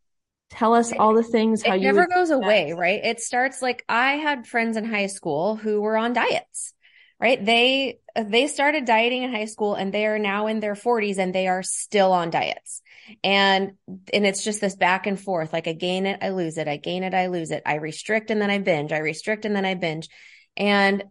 tell 0.50 0.74
us 0.74 0.92
all 0.98 1.14
the 1.14 1.24
things 1.24 1.64
how 1.64 1.74
it 1.74 1.82
you 1.82 1.84
never 1.84 2.08
goes 2.08 2.30
away, 2.30 2.74
right? 2.74 3.02
It 3.04 3.20
starts 3.20 3.62
like 3.62 3.84
I 3.88 4.14
had 4.14 4.48
friends 4.48 4.78
in 4.78 4.86
high 4.86 5.08
school 5.08 5.56
who 5.56 5.82
were 5.82 5.98
on 5.98 6.14
diets, 6.14 6.74
right? 7.20 7.44
They 7.44 8.00
they 8.16 8.48
started 8.48 8.86
dieting 8.86 9.24
in 9.24 9.32
high 9.32 9.46
school 9.46 9.76
and 9.76 9.94
they 9.94 10.06
are 10.06 10.20
now 10.20 10.48
in 10.48 10.60
their 10.60 10.76
40s 10.76 11.18
and 11.18 11.34
they 11.34 11.48
are 11.48 11.64
still 11.64 12.12
on 12.12 12.30
diets. 12.30 12.82
And 13.24 13.74
and 14.14 14.26
it's 14.26 14.44
just 14.44 14.62
this 14.62 14.76
back 14.76 15.08
and 15.08 15.20
forth 15.20 15.54
like 15.54 15.68
I 15.68 15.74
gain 15.74 16.06
it, 16.06 16.20
I 16.22 16.30
lose 16.30 16.58
it, 16.58 16.68
I 16.68 16.78
gain 16.78 17.04
it, 17.04 17.14
I 17.14 17.28
lose 17.28 17.52
it. 17.52 17.64
I 17.66 17.76
restrict 17.76 18.32
and 18.32 18.42
then 18.42 18.50
I 18.50 18.58
binge. 18.58 18.92
I 18.92 19.00
restrict 19.00 19.46
and 19.46 19.56
then 19.56 19.66
I 19.66 19.76
binge. 19.76 20.10
And 20.58 21.04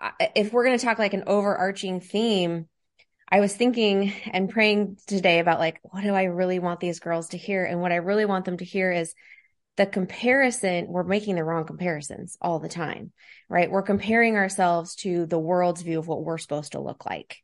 uh, 0.00 0.10
if 0.34 0.52
we're 0.52 0.64
going 0.64 0.78
to 0.78 0.84
talk 0.84 0.98
like 0.98 1.14
an 1.14 1.24
overarching 1.26 2.00
theme, 2.00 2.66
I 3.32 3.40
was 3.40 3.56
thinking 3.56 4.12
and 4.30 4.50
praying 4.50 4.98
today 5.06 5.38
about 5.38 5.58
like, 5.58 5.80
what 5.84 6.02
do 6.02 6.12
I 6.12 6.24
really 6.24 6.58
want 6.58 6.80
these 6.80 7.00
girls 7.00 7.30
to 7.30 7.38
hear? 7.38 7.64
And 7.64 7.80
what 7.80 7.90
I 7.90 7.96
really 7.96 8.26
want 8.26 8.44
them 8.44 8.58
to 8.58 8.64
hear 8.64 8.92
is 8.92 9.14
the 9.78 9.86
comparison. 9.86 10.86
We're 10.86 11.02
making 11.02 11.36
the 11.36 11.44
wrong 11.44 11.64
comparisons 11.64 12.36
all 12.42 12.58
the 12.58 12.68
time, 12.68 13.10
right? 13.48 13.70
We're 13.70 13.80
comparing 13.80 14.36
ourselves 14.36 14.96
to 14.96 15.24
the 15.24 15.38
world's 15.38 15.80
view 15.80 15.98
of 15.98 16.06
what 16.06 16.22
we're 16.22 16.36
supposed 16.36 16.72
to 16.72 16.80
look 16.80 17.06
like, 17.06 17.38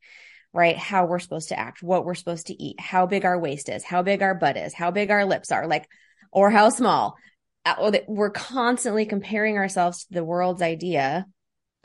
right? 0.52 0.76
How 0.76 1.06
we're 1.06 1.20
supposed 1.20 1.48
to 1.48 1.58
act, 1.58 1.82
what 1.82 2.04
we're 2.04 2.14
supposed 2.14 2.48
to 2.48 2.62
eat, 2.62 2.78
how 2.78 3.06
big 3.06 3.24
our 3.24 3.38
waist 3.38 3.70
is, 3.70 3.82
how 3.82 4.02
big 4.02 4.20
our 4.20 4.34
butt 4.34 4.58
is, 4.58 4.74
how 4.74 4.90
big 4.90 5.10
our 5.10 5.24
lips 5.24 5.50
are, 5.52 5.66
like, 5.66 5.88
or 6.30 6.50
how 6.50 6.68
small. 6.68 7.16
Uh, 7.64 7.92
We're 8.06 8.28
constantly 8.28 9.06
comparing 9.06 9.56
ourselves 9.56 10.04
to 10.04 10.12
the 10.12 10.24
world's 10.24 10.60
idea 10.60 11.24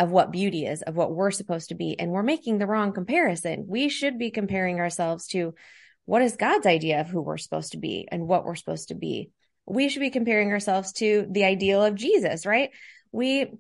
of 0.04 0.12
what 0.12 0.32
beauty 0.32 0.66
is, 0.66 0.82
of 0.82 0.98
what 0.98 1.16
we're 1.16 1.32
supposed 1.32 1.70
to 1.70 1.76
be. 1.76 1.98
And 1.98 2.12
we're 2.12 2.24
making 2.24 2.58
the 2.58 2.68
wrong 2.68 2.92
comparison. 2.92 3.66
We 3.68 3.88
should 3.88 4.20
be 4.20 4.32
comparing 4.32 4.82
ourselves 4.82 5.28
to 5.28 5.56
what 6.04 6.22
is 6.22 6.36
God's 6.36 6.68
idea 6.68 7.00
of 7.00 7.08
who 7.08 7.22
we're 7.22 7.38
supposed 7.38 7.72
to 7.72 7.78
be 7.78 8.06
and 8.12 8.28
what 8.28 8.44
we're 8.44 8.56
supposed 8.56 8.90
to 8.90 8.96
be. 8.96 9.32
We 9.66 9.88
should 9.88 10.02
be 10.02 10.10
comparing 10.10 10.52
ourselves 10.52 10.92
to 10.94 11.26
the 11.32 11.46
ideal 11.46 11.82
of 11.82 11.96
Jesus, 11.96 12.46
right? 12.46 12.72
We 13.14 13.54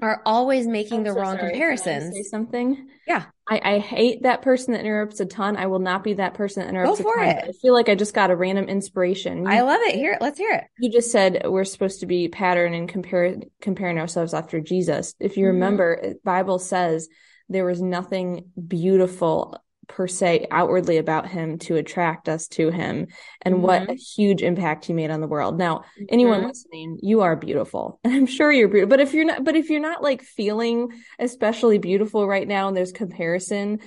are 0.00 0.22
always 0.24 0.66
making 0.66 0.98
I'm 0.98 1.04
the 1.04 1.10
so 1.10 1.16
wrong 1.16 1.36
sorry. 1.38 1.50
Comparisons. 1.50 2.14
Say 2.14 2.22
something. 2.22 2.88
Yeah. 3.06 3.24
I, 3.50 3.60
I 3.74 3.78
hate 3.78 4.22
that 4.22 4.42
person 4.42 4.74
that 4.74 4.80
interrupts 4.80 5.20
a 5.20 5.26
ton. 5.26 5.56
I 5.56 5.66
will 5.66 5.78
not 5.78 6.04
be 6.04 6.14
that 6.14 6.34
person 6.34 6.62
that 6.62 6.68
interrupts 6.68 6.98
Go 6.98 7.02
for 7.04 7.18
a 7.20 7.26
ton. 7.26 7.36
it. 7.38 7.44
I 7.48 7.52
feel 7.60 7.72
like 7.72 7.88
I 7.88 7.94
just 7.94 8.14
got 8.14 8.30
a 8.30 8.36
random 8.36 8.66
inspiration. 8.68 9.38
You, 9.44 9.50
I 9.50 9.62
love 9.62 9.80
it. 9.82 9.94
Here, 9.96 10.16
let's 10.20 10.38
hear 10.38 10.52
it. 10.52 10.64
you 10.78 10.90
just 10.92 11.10
said 11.10 11.42
we're 11.46 11.64
supposed 11.64 12.00
to 12.00 12.06
be 12.06 12.28
pattern 12.28 12.74
and 12.74 12.88
compare 12.88 13.36
comparing 13.60 13.98
ourselves 13.98 14.34
after 14.34 14.60
Jesus. 14.60 15.14
If 15.18 15.36
you 15.36 15.44
Mhm. 15.46 15.48
remember, 15.48 16.14
Bible 16.24 16.58
says 16.58 17.08
there 17.48 17.64
was 17.64 17.80
nothing 17.80 18.50
beautiful 18.66 19.56
per 19.88 20.06
se 20.06 20.46
outwardly 20.50 20.98
about 20.98 21.26
him 21.28 21.58
to 21.58 21.76
attract 21.76 22.28
us 22.28 22.46
to 22.48 22.70
him 22.70 23.06
and 23.42 23.62
what 23.62 23.90
a 23.90 23.94
huge 23.94 24.42
impact 24.42 24.84
he 24.84 24.92
made 24.92 25.10
on 25.10 25.20
the 25.20 25.26
world. 25.26 25.58
Now, 25.58 25.82
anyone 26.08 26.42
Mhm. 26.42 26.48
listening, 26.48 26.98
you 27.02 27.22
are 27.22 27.34
beautiful. 27.36 27.98
And 28.04 28.12
I'm 28.14 28.26
sure 28.26 28.52
you're 28.52 28.68
beautiful. 28.68 28.90
But 28.90 29.00
if 29.00 29.14
you're 29.14 29.24
not 29.24 29.42
but 29.44 29.56
if 29.56 29.70
you're 29.70 29.80
not 29.80 30.02
like 30.02 30.22
feeling 30.22 30.92
especially 31.18 31.78
beautiful 31.78 32.26
right 32.28 32.46
now 32.46 32.68
and 32.68 32.76
there's 32.76 32.92
comparison, 32.92 33.80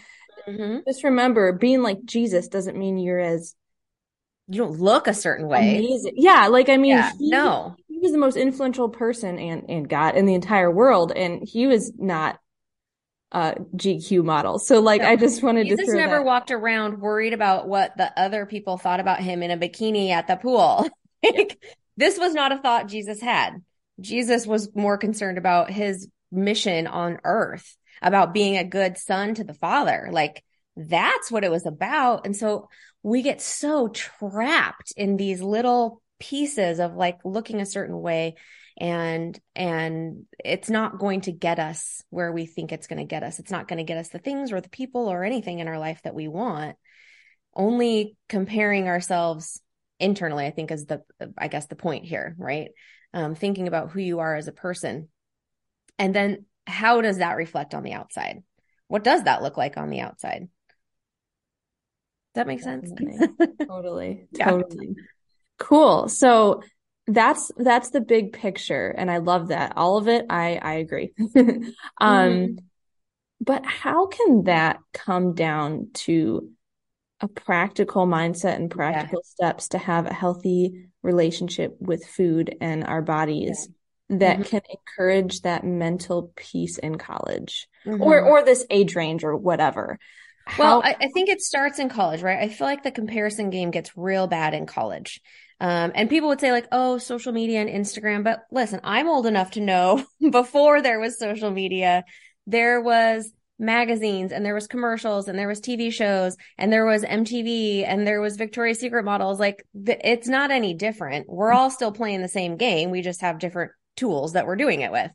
Mhm. 0.50 0.84
just 0.88 1.04
remember 1.04 1.54
being 1.54 1.84
like 1.84 2.04
Jesus 2.04 2.48
doesn't 2.48 2.78
mean 2.78 2.98
you're 2.98 3.20
as 3.20 3.56
You 4.48 4.58
don't 4.64 4.80
look 4.80 5.08
a 5.08 5.14
certain 5.14 5.48
way. 5.48 5.78
amazing. 5.78 6.14
Yeah, 6.18 6.48
like 6.48 6.68
I 6.68 6.78
mean, 6.78 6.98
Yeah, 6.98 7.12
he, 7.18 7.30
no. 7.30 7.76
he 7.88 8.00
was 8.00 8.12
the 8.12 8.18
most 8.18 8.36
influential 8.38 8.90
person 8.90 9.38
and 9.38 9.70
and 9.70 9.88
God 9.88 10.16
in 10.16 10.26
the 10.26 10.34
entire 10.34 10.72
world, 10.72 11.12
and 11.16 11.42
he 11.48 11.68
was 11.68 11.94
not 11.98 12.40
Uh, 13.32 13.54
a 13.56 13.62
GQ 13.78 14.24
model. 14.26 14.60
So 14.60 14.82
like, 14.82 15.02
No. 15.02 15.08
I 15.08 15.16
just 15.16 15.42
wanted 15.42 15.64
to 15.70 15.78
Jesus 15.78 15.94
never 15.94 16.18
that. 16.18 16.26
walked 16.26 16.52
around 16.52 17.00
worried 17.00 17.34
about 17.34 17.68
what 17.68 17.96
the 17.96 18.12
other 18.20 18.46
people 18.46 18.78
thought 18.78 19.00
about 19.00 19.22
him 19.22 19.42
in 19.42 19.52
a 19.52 19.58
bikini 19.58 20.10
at 20.10 20.28
the 20.28 20.36
pool. 20.36 20.90
like, 21.24 21.58
this 21.96 22.20
was 22.20 22.34
not 22.34 22.52
a 22.52 22.58
thought 22.58 22.88
Jesus 22.88 23.22
had. 23.22 23.62
Jesus 24.00 24.46
was 24.46 24.76
more 24.76 24.98
concerned 24.98 25.38
about 25.38 25.70
his 25.70 26.10
mission 26.32 26.88
on 26.88 27.20
earth, 27.24 27.78
about 28.02 28.34
being 28.34 28.58
a 28.58 28.64
good 28.64 28.98
son 28.98 29.36
to 29.36 29.44
the 29.44 29.54
father. 29.54 30.10
Like 30.12 30.44
that's 30.76 31.32
what 31.32 31.44
it 31.44 31.52
was 31.52 31.66
about. 31.66 32.26
And 32.26 32.36
so 32.36 32.70
we 33.04 33.22
get 33.22 33.42
so 33.42 33.88
trapped 33.90 34.94
in 34.96 35.18
these 35.18 35.42
little 35.42 36.02
pieces 36.20 36.80
of 36.80 36.96
like 36.96 37.20
looking 37.24 37.62
a 37.62 37.66
certain 37.66 38.00
way 38.00 38.36
and 38.82 39.40
and 39.56 40.26
it's 40.44 40.70
not 40.70 40.98
going 40.98 41.22
to 41.22 41.32
get 41.32 41.60
us 41.60 42.04
where 42.10 42.32
we 42.32 42.48
think 42.48 42.72
it's 42.72 42.88
going 42.88 42.98
to 42.98 43.06
get 43.06 43.22
us 43.22 43.38
it's 43.38 43.52
not 43.52 43.68
going 43.68 43.78
to 43.78 43.84
get 43.84 44.00
us 44.00 44.10
the 44.10 44.18
things 44.18 44.52
or 44.52 44.60
the 44.60 44.70
people 44.70 45.08
or 45.08 45.24
anything 45.24 45.60
in 45.60 45.68
our 45.68 45.78
life 45.78 46.02
that 46.04 46.16
we 46.16 46.28
want 46.28 46.76
only 47.54 48.18
comparing 48.28 48.88
ourselves 48.88 49.62
internally 50.00 50.48
i 50.48 50.50
think 50.50 50.72
is 50.72 50.88
the 50.88 51.04
i 51.38 51.48
guess 51.48 51.68
the 51.68 51.76
point 51.76 52.06
here 52.06 52.36
right 52.40 52.72
um, 53.14 53.36
thinking 53.36 53.68
about 53.68 53.92
who 53.92 54.00
you 54.00 54.20
are 54.20 54.36
as 54.36 54.48
a 54.48 54.54
person 54.54 55.10
and 56.00 56.16
then 56.16 56.46
how 56.66 57.02
does 57.02 57.20
that 57.20 57.38
reflect 57.38 57.76
on 57.76 57.84
the 57.84 57.94
outside 57.94 58.42
what 58.88 59.04
does 59.04 59.24
that 59.26 59.44
look 59.44 59.58
like 59.58 59.78
on 59.78 59.92
the 59.92 60.00
outside 60.00 60.48
does 62.34 62.34
that 62.34 62.48
make 62.48 62.62
sense 62.62 62.90
Definitely. 62.90 63.58
Totally. 63.68 64.28
Yeah. 64.32 64.52
Totally. 64.52 64.96
Cool. 65.60 66.08
So 66.08 66.62
that's 67.08 67.52
that's 67.58 67.90
the 67.90 68.02
big 68.02 68.34
picture 68.34 68.90
and 68.90 69.10
I 69.10 69.18
love 69.18 69.50
that. 69.50 69.74
All 69.76 69.98
of 69.98 70.08
it, 70.08 70.26
I 70.30 70.58
I 70.62 70.74
agree. 70.76 71.14
um 71.98 72.56
Mhm. 72.56 72.58
but 73.42 73.66
how 73.66 74.08
can 74.08 74.44
that 74.46 74.80
come 74.94 75.34
down 75.34 75.90
to 75.94 76.50
a 77.22 77.28
practical 77.28 78.08
mindset 78.08 78.56
and 78.56 78.72
practical 78.72 79.22
steps 79.24 79.70
to 79.70 79.78
have 79.78 80.08
a 80.08 80.14
healthy 80.14 80.90
relationship 81.04 81.76
with 81.80 82.06
food 82.06 82.56
and 82.62 82.84
our 82.84 83.02
bodies 83.02 83.70
that 84.10 84.40
Mhm. 84.40 84.46
can 84.46 84.62
encourage 84.70 85.42
that 85.42 85.64
mental 85.64 86.32
peace 86.36 86.78
in 86.78 86.98
college 86.98 87.68
or 88.00 88.22
Mhm. 88.22 88.28
or 88.28 88.44
this 88.44 88.66
age 88.70 88.96
range 88.96 89.24
or 89.24 89.36
whatever? 89.36 90.00
Well, 90.58 90.82
I, 90.84 90.96
I 91.00 91.08
think 91.14 91.30
it 91.30 91.42
starts 91.42 91.80
in 91.80 91.90
college, 91.90 92.22
right? 92.22 92.40
I 92.40 92.50
feel 92.50 92.68
like 92.68 92.84
the 92.84 92.92
comparison 92.92 93.50
game 93.50 93.72
gets 93.72 93.92
real 93.96 94.28
bad 94.28 94.54
in 94.54 94.66
college. 94.66 95.22
Um, 95.60 95.92
and 95.94 96.10
people 96.10 96.30
would 96.30 96.40
say 96.40 96.52
like, 96.52 96.68
oh, 96.72 96.98
social 96.98 97.32
media 97.32 97.62
and 97.62 97.70
Instagram. 97.70 98.24
But 98.24 98.44
listen, 98.52 98.82
I'm 98.84 99.08
old 99.08 99.28
enough 99.28 99.52
to 99.52 99.62
know 99.62 100.04
before 100.32 100.82
there 100.82 101.00
was 101.00 101.20
social 101.20 101.52
media, 101.52 102.04
there 102.48 102.82
was 102.82 103.32
magazines 103.60 104.32
and 104.32 104.44
there 104.44 104.56
was 104.56 104.66
commercials 104.66 105.28
and 105.28 105.38
there 105.38 105.48
was 105.48 105.62
TV 105.62 105.94
shows 105.94 106.36
and 106.58 106.74
there 106.74 106.86
was 106.86 107.04
MTV 107.04 107.86
and 107.88 108.08
there 108.08 108.20
was 108.20 108.36
Victoria's 108.36 108.80
Secret 108.80 109.06
models. 109.06 109.40
Like 109.40 109.64
th- 109.86 110.02
it's 110.04 110.28
not 110.28 110.50
any 110.50 110.74
different. 110.74 111.30
We're 111.30 111.54
all 111.54 111.70
still 111.70 111.92
playing 111.92 112.24
the 112.24 112.28
same 112.28 112.58
game. 112.58 112.90
We 112.90 113.02
just 113.02 113.22
have 113.22 113.38
different 113.38 113.72
tools 113.96 114.34
that 114.34 114.48
we're 114.48 114.56
doing 114.56 114.82
it 114.82 114.92
with. 114.92 115.12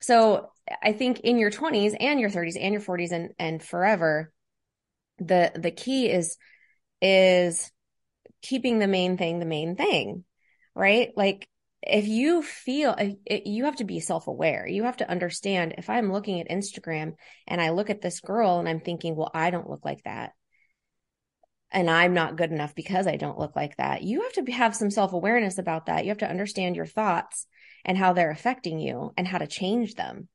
So 0.00 0.50
I 0.82 0.92
think 0.92 1.20
in 1.20 1.38
your 1.38 1.50
20s 1.50 1.94
and 1.98 2.20
your 2.20 2.30
30s 2.30 2.56
and 2.56 2.72
your 2.72 2.82
40s 2.82 3.12
and 3.12 3.30
and 3.38 3.62
forever, 3.62 4.32
the 5.18 5.52
the 5.54 5.70
key 5.70 6.10
is 6.10 6.36
is 7.02 7.70
keeping 8.42 8.78
the 8.78 8.86
main 8.86 9.16
thing 9.16 9.38
the 9.38 9.46
main 9.46 9.76
thing, 9.76 10.24
right? 10.74 11.10
Like 11.16 11.48
if 11.82 12.06
you 12.06 12.42
feel 12.42 12.94
it, 13.26 13.46
you 13.46 13.64
have 13.64 13.76
to 13.76 13.84
be 13.84 14.00
self-aware. 14.00 14.66
You 14.66 14.84
have 14.84 14.98
to 14.98 15.10
understand 15.10 15.74
if 15.78 15.88
I'm 15.88 16.12
looking 16.12 16.40
at 16.40 16.50
Instagram 16.50 17.14
and 17.46 17.60
I 17.60 17.70
look 17.70 17.88
at 17.88 18.02
this 18.02 18.20
girl 18.20 18.58
and 18.58 18.68
I'm 18.68 18.80
thinking, 18.80 19.16
well, 19.16 19.30
I 19.32 19.50
don't 19.50 19.68
look 19.68 19.84
like 19.84 20.02
that. 20.04 20.32
And 21.72 21.88
I'm 21.88 22.14
not 22.14 22.36
good 22.36 22.50
enough 22.50 22.74
because 22.74 23.06
I 23.06 23.16
don't 23.16 23.38
look 23.38 23.54
like 23.56 23.76
that. 23.76 24.02
You 24.02 24.22
have 24.22 24.32
to 24.44 24.52
have 24.52 24.74
some 24.74 24.90
self-awareness 24.90 25.56
about 25.56 25.86
that. 25.86 26.04
You 26.04 26.10
have 26.10 26.18
to 26.18 26.28
understand 26.28 26.76
your 26.76 26.86
thoughts 26.86 27.46
and 27.84 27.96
how 27.96 28.12
they're 28.12 28.30
affecting 28.30 28.78
you 28.78 29.12
and 29.16 29.26
how 29.26 29.38
to 29.38 29.46
change 29.46 29.94
them. 29.94 30.28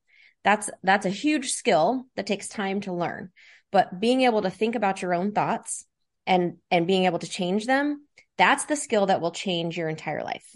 That's 0.44 0.70
that's 0.84 1.06
a 1.06 1.10
huge 1.10 1.52
skill 1.52 2.06
that 2.16 2.28
takes 2.28 2.48
time 2.48 2.82
to 2.82 2.94
learn. 2.94 3.32
But 3.72 4.00
being 4.00 4.22
able 4.22 4.44
to 4.44 4.50
think 4.50 4.76
about 4.76 5.02
your 5.02 5.14
own 5.14 5.32
thoughts 5.32 5.86
and 6.28 6.58
and 6.70 6.88
being 6.88 7.06
able 7.06 7.20
to 7.20 7.30
change 7.30 7.66
them, 7.66 8.06
that's 8.38 8.66
the 8.66 8.76
skill 8.76 9.08
that 9.08 9.22
will 9.22 9.32
change 9.32 9.78
your 9.78 9.90
entire 9.90 10.24
life. 10.24 10.48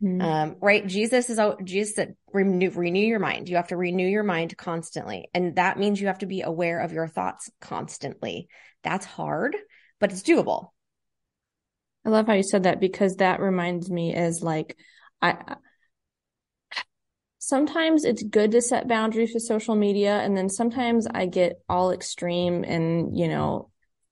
Hmm. 0.00 0.20
Um, 0.20 0.56
right? 0.60 0.86
Jesus 0.86 1.28
is. 1.28 1.40
Jesus 1.64 1.94
said, 1.94 2.14
renew, 2.32 2.70
renew 2.70 3.04
your 3.04 3.18
mind. 3.18 3.48
You 3.48 3.56
have 3.56 3.68
to 3.68 3.76
renew 3.76 4.06
your 4.06 4.22
mind 4.22 4.56
constantly, 4.56 5.28
and 5.34 5.56
that 5.56 5.78
means 5.78 6.00
you 6.00 6.06
have 6.06 6.18
to 6.18 6.26
be 6.26 6.42
aware 6.42 6.80
of 6.80 6.92
your 6.92 7.08
thoughts 7.08 7.50
constantly. 7.60 8.48
That's 8.84 9.04
hard, 9.04 9.56
but 9.98 10.12
it's 10.12 10.22
doable. 10.22 10.68
I 12.04 12.10
love 12.10 12.26
how 12.26 12.34
you 12.34 12.44
said 12.44 12.62
that 12.62 12.80
because 12.80 13.16
that 13.16 13.40
reminds 13.40 13.90
me 13.90 14.14
as 14.14 14.40
like 14.40 14.76
I 15.20 15.56
sometimes 17.48 18.04
it's 18.04 18.22
good 18.22 18.52
to 18.52 18.60
set 18.60 18.86
boundaries 18.86 19.32
with 19.32 19.42
social 19.42 19.74
media 19.74 20.18
and 20.18 20.36
then 20.36 20.50
sometimes 20.50 21.06
I 21.06 21.24
get 21.24 21.62
all 21.66 21.92
extreme 21.92 22.62
and 22.62 23.18
you 23.18 23.26
know 23.26 23.70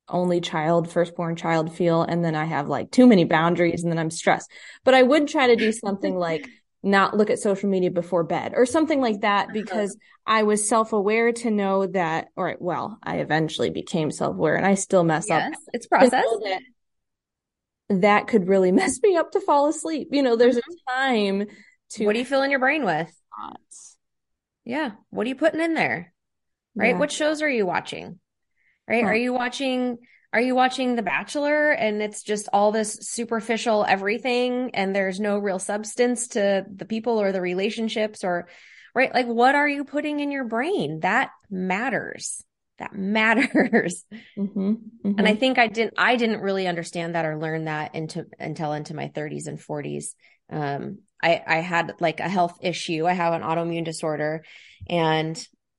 only 0.08 0.40
child 0.40 0.90
firstborn 0.90 1.36
child 1.36 1.74
feel 1.74 2.00
and 2.00 2.24
then 2.24 2.34
I 2.34 2.46
have 2.46 2.68
like 2.68 2.90
too 2.90 3.06
many 3.06 3.24
boundaries 3.24 3.82
and 3.82 3.92
then 3.92 3.98
I'm 3.98 4.10
stressed. 4.10 4.50
But 4.84 4.94
I 4.94 5.02
would 5.02 5.28
try 5.28 5.48
to 5.48 5.56
do 5.56 5.70
something 5.70 6.16
like 6.28 6.48
not 6.82 7.14
look 7.14 7.28
at 7.28 7.38
social 7.38 7.68
media 7.68 7.90
before 7.90 8.24
bed 8.24 8.52
or 8.56 8.64
something 8.64 9.02
like 9.02 9.20
that 9.20 9.46
uh-huh. 9.46 9.52
because 9.52 9.96
I 10.26 10.44
was 10.44 10.66
self-aware 10.66 11.32
to 11.32 11.50
know 11.50 11.86
that 11.88 12.28
or 12.36 12.56
well, 12.58 12.98
I 13.02 13.16
eventually 13.16 13.68
became 13.68 14.10
self-aware 14.10 14.56
and 14.56 14.64
I 14.64 14.74
still 14.74 15.04
mess 15.04 15.26
yes, 15.28 15.52
up. 15.52 15.58
It's 15.74 15.86
process. 15.86 16.24
That, 16.42 16.60
that 18.00 18.28
could 18.28 18.48
really 18.48 18.72
mess 18.80 18.98
me 19.02 19.14
up 19.14 19.32
to 19.32 19.40
fall 19.40 19.68
asleep. 19.68 20.08
You 20.12 20.22
know, 20.22 20.36
there's 20.36 20.56
a 20.56 20.62
mm-hmm. 20.62 21.40
time 21.40 21.46
to 21.90 22.06
What 22.06 22.16
are 22.16 22.18
you 22.18 22.24
filling 22.24 22.50
your 22.50 22.60
brain 22.60 22.84
with? 22.84 23.12
Thoughts. 23.36 23.96
Yeah. 24.64 24.92
What 25.10 25.26
are 25.26 25.28
you 25.28 25.36
putting 25.36 25.60
in 25.60 25.74
there? 25.74 26.12
Right? 26.74 26.94
Yeah. 26.94 26.98
What 26.98 27.12
shows 27.12 27.42
are 27.42 27.48
you 27.48 27.66
watching? 27.66 28.18
Right? 28.88 29.02
Huh. 29.02 29.10
Are 29.10 29.16
you 29.16 29.32
watching 29.32 29.98
are 30.32 30.40
you 30.40 30.54
watching 30.54 30.96
The 30.96 31.02
Bachelor 31.02 31.70
and 31.70 32.02
it's 32.02 32.22
just 32.22 32.48
all 32.52 32.70
this 32.70 32.98
superficial 33.00 33.86
everything 33.88 34.70
and 34.74 34.94
there's 34.94 35.18
no 35.18 35.38
real 35.38 35.58
substance 35.58 36.28
to 36.28 36.66
the 36.74 36.84
people 36.84 37.20
or 37.20 37.32
the 37.32 37.40
relationships 37.40 38.22
or 38.22 38.48
right? 38.94 39.12
Like 39.14 39.26
what 39.26 39.54
are 39.54 39.68
you 39.68 39.84
putting 39.84 40.20
in 40.20 40.30
your 40.30 40.44
brain? 40.44 41.00
That 41.00 41.30
matters. 41.50 42.42
That 42.78 42.92
matters. 42.98 44.04
Mhm, 44.36 44.78
And 45.18 45.26
I 45.26 45.34
think 45.34 45.58
I 45.58 45.68
didn't 45.68 45.94
I 45.96 46.16
didn't 46.16 46.40
really 46.40 46.66
understand 46.66 47.14
that 47.14 47.24
or 47.24 47.38
learn 47.38 47.64
that 47.64 47.94
into 47.94 48.26
until 48.38 48.72
into 48.72 48.94
my 48.94 49.08
30s 49.08 49.46
and 49.46 49.60
40s. 49.60 50.14
Um 50.50 50.98
I 51.22 51.42
I 51.46 51.56
had 51.56 51.94
like 52.00 52.20
a 52.20 52.28
health 52.28 52.58
issue. 52.60 53.06
I 53.06 53.12
have 53.12 53.32
an 53.32 53.42
autoimmune 53.42 53.84
disorder 53.84 54.44
and 54.88 55.36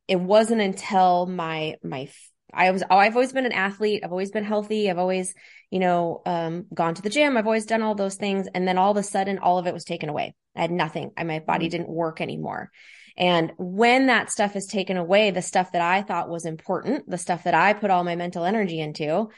it 0.07 0.19
wasn't 0.19 0.61
until 0.61 1.25
my 1.25 1.75
my 1.83 2.09
I 2.53 2.71
was 2.71 2.83
oh, 2.89 2.97
I've 2.97 3.15
always 3.15 3.33
been 3.33 3.45
an 3.45 3.51
athlete. 3.51 4.01
I've 4.03 4.11
always 4.11 4.31
been 4.31 4.45
healthy. 4.45 4.89
I've 4.89 4.97
always, 4.97 5.33
you 5.69 5.79
know, 5.79 6.21
um 6.25 6.65
gone 6.73 6.95
to 6.95 7.01
the 7.01 7.09
gym. 7.09 7.37
I've 7.37 7.45
always 7.45 7.65
done 7.65 7.81
all 7.81 7.95
those 7.95 8.15
things 8.15 8.47
and 8.53 8.67
then 8.67 8.77
all 8.77 8.91
of 8.91 8.97
a 8.97 9.03
sudden 9.03 9.39
all 9.39 9.57
of 9.57 9.67
it 9.67 9.73
was 9.73 9.83
taken 9.83 10.09
away. 10.09 10.35
I 10.55 10.61
had 10.61 10.71
nothing. 10.71 11.11
And 11.17 11.27
my 11.27 11.39
body 11.39 11.67
Mm. 11.67 11.71
didn't 11.71 11.89
work 11.89 12.21
anymore. 12.21 12.71
And 13.17 13.51
when 13.57 14.07
that 14.07 14.29
stuff 14.29 14.55
is 14.55 14.67
taken 14.67 14.95
away, 14.95 15.31
the 15.31 15.41
stuff 15.41 15.71
that 15.71 15.81
I 15.81 16.03
thought 16.03 16.29
was 16.29 16.45
important, 16.45 17.09
the 17.09 17.17
stuff 17.17 17.43
that 17.45 17.55
I 17.55 17.73
put 17.73 17.89
all 17.89 18.03
my 18.03 18.15
mental 18.15 18.45
energy 18.45 18.79
into, 18.79 19.29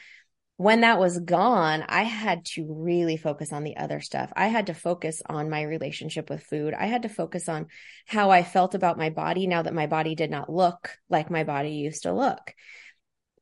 when 0.60 0.82
that 0.82 0.98
was 0.98 1.18
gone, 1.18 1.86
I 1.88 2.02
had 2.02 2.44
to 2.56 2.66
really 2.68 3.16
focus 3.16 3.50
on 3.50 3.64
the 3.64 3.78
other 3.78 4.02
stuff. 4.02 4.30
I 4.36 4.48
had 4.48 4.66
to 4.66 4.74
focus 4.74 5.22
on 5.24 5.48
my 5.48 5.62
relationship 5.62 6.28
with 6.28 6.42
food. 6.42 6.74
I 6.74 6.84
had 6.84 7.04
to 7.04 7.08
focus 7.08 7.48
on 7.48 7.68
how 8.06 8.30
I 8.30 8.42
felt 8.42 8.74
about 8.74 8.98
my 8.98 9.08
body 9.08 9.46
now 9.46 9.62
that 9.62 9.72
my 9.72 9.86
body 9.86 10.14
did 10.14 10.30
not 10.30 10.52
look 10.52 10.98
like 11.08 11.30
my 11.30 11.44
body 11.44 11.70
used 11.70 12.02
to 12.02 12.12
look. 12.12 12.52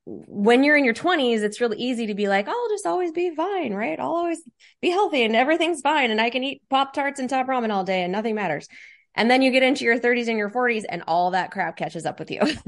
When 0.04 0.62
you're 0.62 0.76
in 0.76 0.84
your 0.84 0.94
20s, 0.94 1.40
it's 1.40 1.60
really 1.60 1.78
easy 1.78 2.06
to 2.06 2.14
be 2.14 2.28
like, 2.28 2.46
oh, 2.46 2.52
I'll 2.52 2.72
just 2.72 2.86
always 2.86 3.10
be 3.10 3.34
fine, 3.34 3.74
right? 3.74 3.98
I'll 3.98 4.14
always 4.14 4.40
be 4.80 4.90
healthy 4.90 5.24
and 5.24 5.34
everything's 5.34 5.80
fine. 5.80 6.12
And 6.12 6.20
I 6.20 6.30
can 6.30 6.44
eat 6.44 6.62
Pop 6.70 6.92
Tarts 6.92 7.18
and 7.18 7.28
Top 7.28 7.48
Ramen 7.48 7.72
all 7.72 7.82
day 7.82 8.04
and 8.04 8.12
nothing 8.12 8.36
matters. 8.36 8.68
And 9.16 9.28
then 9.28 9.42
you 9.42 9.50
get 9.50 9.64
into 9.64 9.84
your 9.84 9.98
30s 9.98 10.28
and 10.28 10.38
your 10.38 10.50
40s 10.50 10.84
and 10.88 11.02
all 11.08 11.32
that 11.32 11.50
crap 11.50 11.76
catches 11.76 12.06
up 12.06 12.20
with 12.20 12.30
you. 12.30 12.42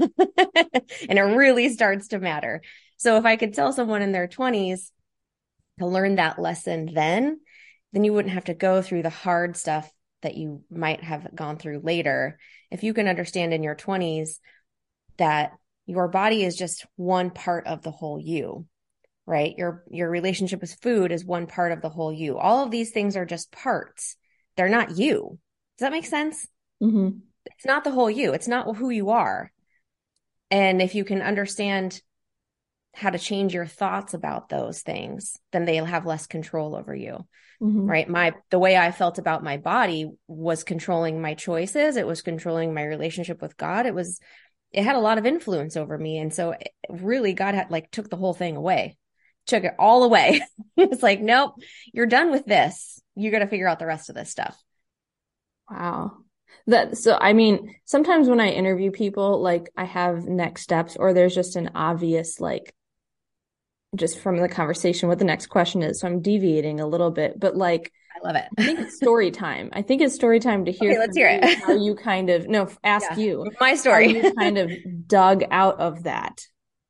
and 1.07 1.17
it 1.17 1.21
really 1.21 1.69
starts 1.69 2.09
to 2.09 2.19
matter. 2.19 2.61
So 3.01 3.17
if 3.17 3.25
I 3.25 3.35
could 3.35 3.55
tell 3.55 3.73
someone 3.73 4.03
in 4.03 4.11
their 4.11 4.27
20s 4.27 4.91
to 5.79 5.87
learn 5.87 6.17
that 6.17 6.37
lesson 6.37 6.93
then, 6.93 7.39
then 7.93 8.03
you 8.03 8.13
wouldn't 8.13 8.35
have 8.35 8.43
to 8.43 8.53
go 8.53 8.83
through 8.83 9.01
the 9.01 9.09
hard 9.09 9.57
stuff 9.57 9.91
that 10.21 10.37
you 10.37 10.61
might 10.69 11.03
have 11.03 11.33
gone 11.33 11.57
through 11.57 11.79
later. 11.79 12.37
If 12.69 12.83
you 12.83 12.93
can 12.93 13.07
understand 13.07 13.55
in 13.55 13.63
your 13.63 13.73
20s 13.73 14.39
that 15.17 15.53
your 15.87 16.09
body 16.09 16.43
is 16.43 16.55
just 16.55 16.85
one 16.95 17.31
part 17.31 17.65
of 17.65 17.81
the 17.81 17.89
whole 17.89 18.19
you, 18.19 18.67
right? 19.25 19.55
Your 19.57 19.83
your 19.89 20.07
relationship 20.07 20.61
with 20.61 20.77
food 20.83 21.11
is 21.11 21.25
one 21.25 21.47
part 21.47 21.71
of 21.71 21.81
the 21.81 21.89
whole 21.89 22.13
you. 22.13 22.37
All 22.37 22.63
of 22.63 22.69
these 22.69 22.91
things 22.91 23.17
are 23.17 23.25
just 23.25 23.51
parts. 23.51 24.15
They're 24.57 24.69
not 24.69 24.95
you. 24.95 25.39
Does 25.79 25.85
that 25.87 25.91
make 25.91 26.05
sense? 26.05 26.45
Mhm. 26.83 27.21
It's 27.47 27.65
not 27.65 27.83
the 27.83 27.89
whole 27.89 28.11
you. 28.11 28.33
It's 28.33 28.47
not 28.47 28.77
who 28.77 28.91
you 28.91 29.09
are. 29.09 29.51
And 30.51 30.83
if 30.83 30.93
you 30.93 31.03
can 31.03 31.23
understand 31.23 31.99
how 32.93 33.09
to 33.09 33.19
change 33.19 33.53
your 33.53 33.65
thoughts 33.65 34.13
about 34.13 34.49
those 34.49 34.81
things, 34.81 35.37
then 35.51 35.65
they'll 35.65 35.85
have 35.85 36.05
less 36.05 36.27
control 36.27 36.75
over 36.75 36.93
you. 36.93 37.25
Mhm. 37.61 37.87
Right. 37.87 38.09
My, 38.09 38.33
the 38.49 38.59
way 38.59 38.75
I 38.75 38.91
felt 38.91 39.19
about 39.19 39.43
my 39.43 39.57
body 39.57 40.09
was 40.27 40.63
controlling 40.63 41.21
my 41.21 41.35
choices. 41.35 41.95
It 41.95 42.07
was 42.07 42.21
controlling 42.21 42.73
my 42.73 42.83
relationship 42.83 43.41
with 43.41 43.55
God. 43.55 43.85
It 43.85 43.93
was, 43.93 44.19
it 44.71 44.83
had 44.83 44.95
a 44.95 45.01
lot 45.01 45.19
of 45.19 45.25
influence 45.25 45.77
over 45.77 45.97
me. 45.97 46.17
And 46.17 46.33
so 46.33 46.51
it, 46.51 46.69
really 46.89 47.33
God 47.33 47.53
had 47.53 47.69
like 47.69 47.91
took 47.91 48.09
the 48.09 48.17
whole 48.17 48.33
thing 48.33 48.55
away, 48.55 48.97
took 49.45 49.63
it 49.63 49.75
all 49.77 50.03
away. 50.03 50.41
it's 50.77 51.03
like, 51.03 51.21
nope, 51.21 51.53
you're 51.93 52.07
done 52.07 52.31
with 52.31 52.45
this. 52.45 53.01
You 53.15 53.29
got 53.29 53.39
to 53.39 53.47
figure 53.47 53.67
out 53.67 53.79
the 53.79 53.85
rest 53.85 54.09
of 54.09 54.15
this 54.15 54.29
stuff. 54.29 54.57
Wow. 55.69 56.17
That 56.67 56.97
so 56.97 57.17
I 57.19 57.33
mean, 57.33 57.75
sometimes 57.85 58.27
when 58.27 58.39
I 58.39 58.49
interview 58.49 58.91
people, 58.91 59.41
like 59.41 59.69
I 59.77 59.85
have 59.85 60.25
next 60.25 60.63
steps 60.63 60.95
or 60.97 61.13
there's 61.13 61.35
just 61.35 61.55
an 61.55 61.71
obvious 61.75 62.39
like 62.39 62.73
just 63.95 64.19
from 64.19 64.37
the 64.37 64.47
conversation 64.47 65.09
what 65.09 65.19
the 65.19 65.25
next 65.25 65.47
question 65.47 65.81
is. 65.83 65.99
So 65.99 66.07
I'm 66.07 66.21
deviating 66.21 66.79
a 66.79 66.87
little 66.87 67.11
bit, 67.11 67.39
but 67.39 67.55
like 67.57 67.91
I 68.15 68.25
love 68.27 68.35
it. 68.35 68.45
I 68.57 68.63
think 68.63 68.79
it's 68.79 68.95
story 68.95 69.31
time. 69.31 69.69
I 69.73 69.81
think 69.81 70.01
it's 70.01 70.15
story 70.15 70.39
time 70.39 70.65
to 70.65 70.71
hear 70.79 70.91
Okay, 70.91 70.99
let's 70.99 71.17
hear 71.17 71.27
it. 71.27 71.59
how 71.59 71.73
you 71.73 71.95
kind 71.95 72.29
of 72.29 72.47
no, 72.47 72.69
ask 72.83 73.09
Yeah. 73.11 73.17
you 73.17 73.51
My 73.59 73.75
story. 73.75 74.13
you 74.13 74.33
kind 74.33 74.57
of 74.57 74.71
dug 75.07 75.43
out 75.51 75.79
of 75.79 76.03
that 76.03 76.41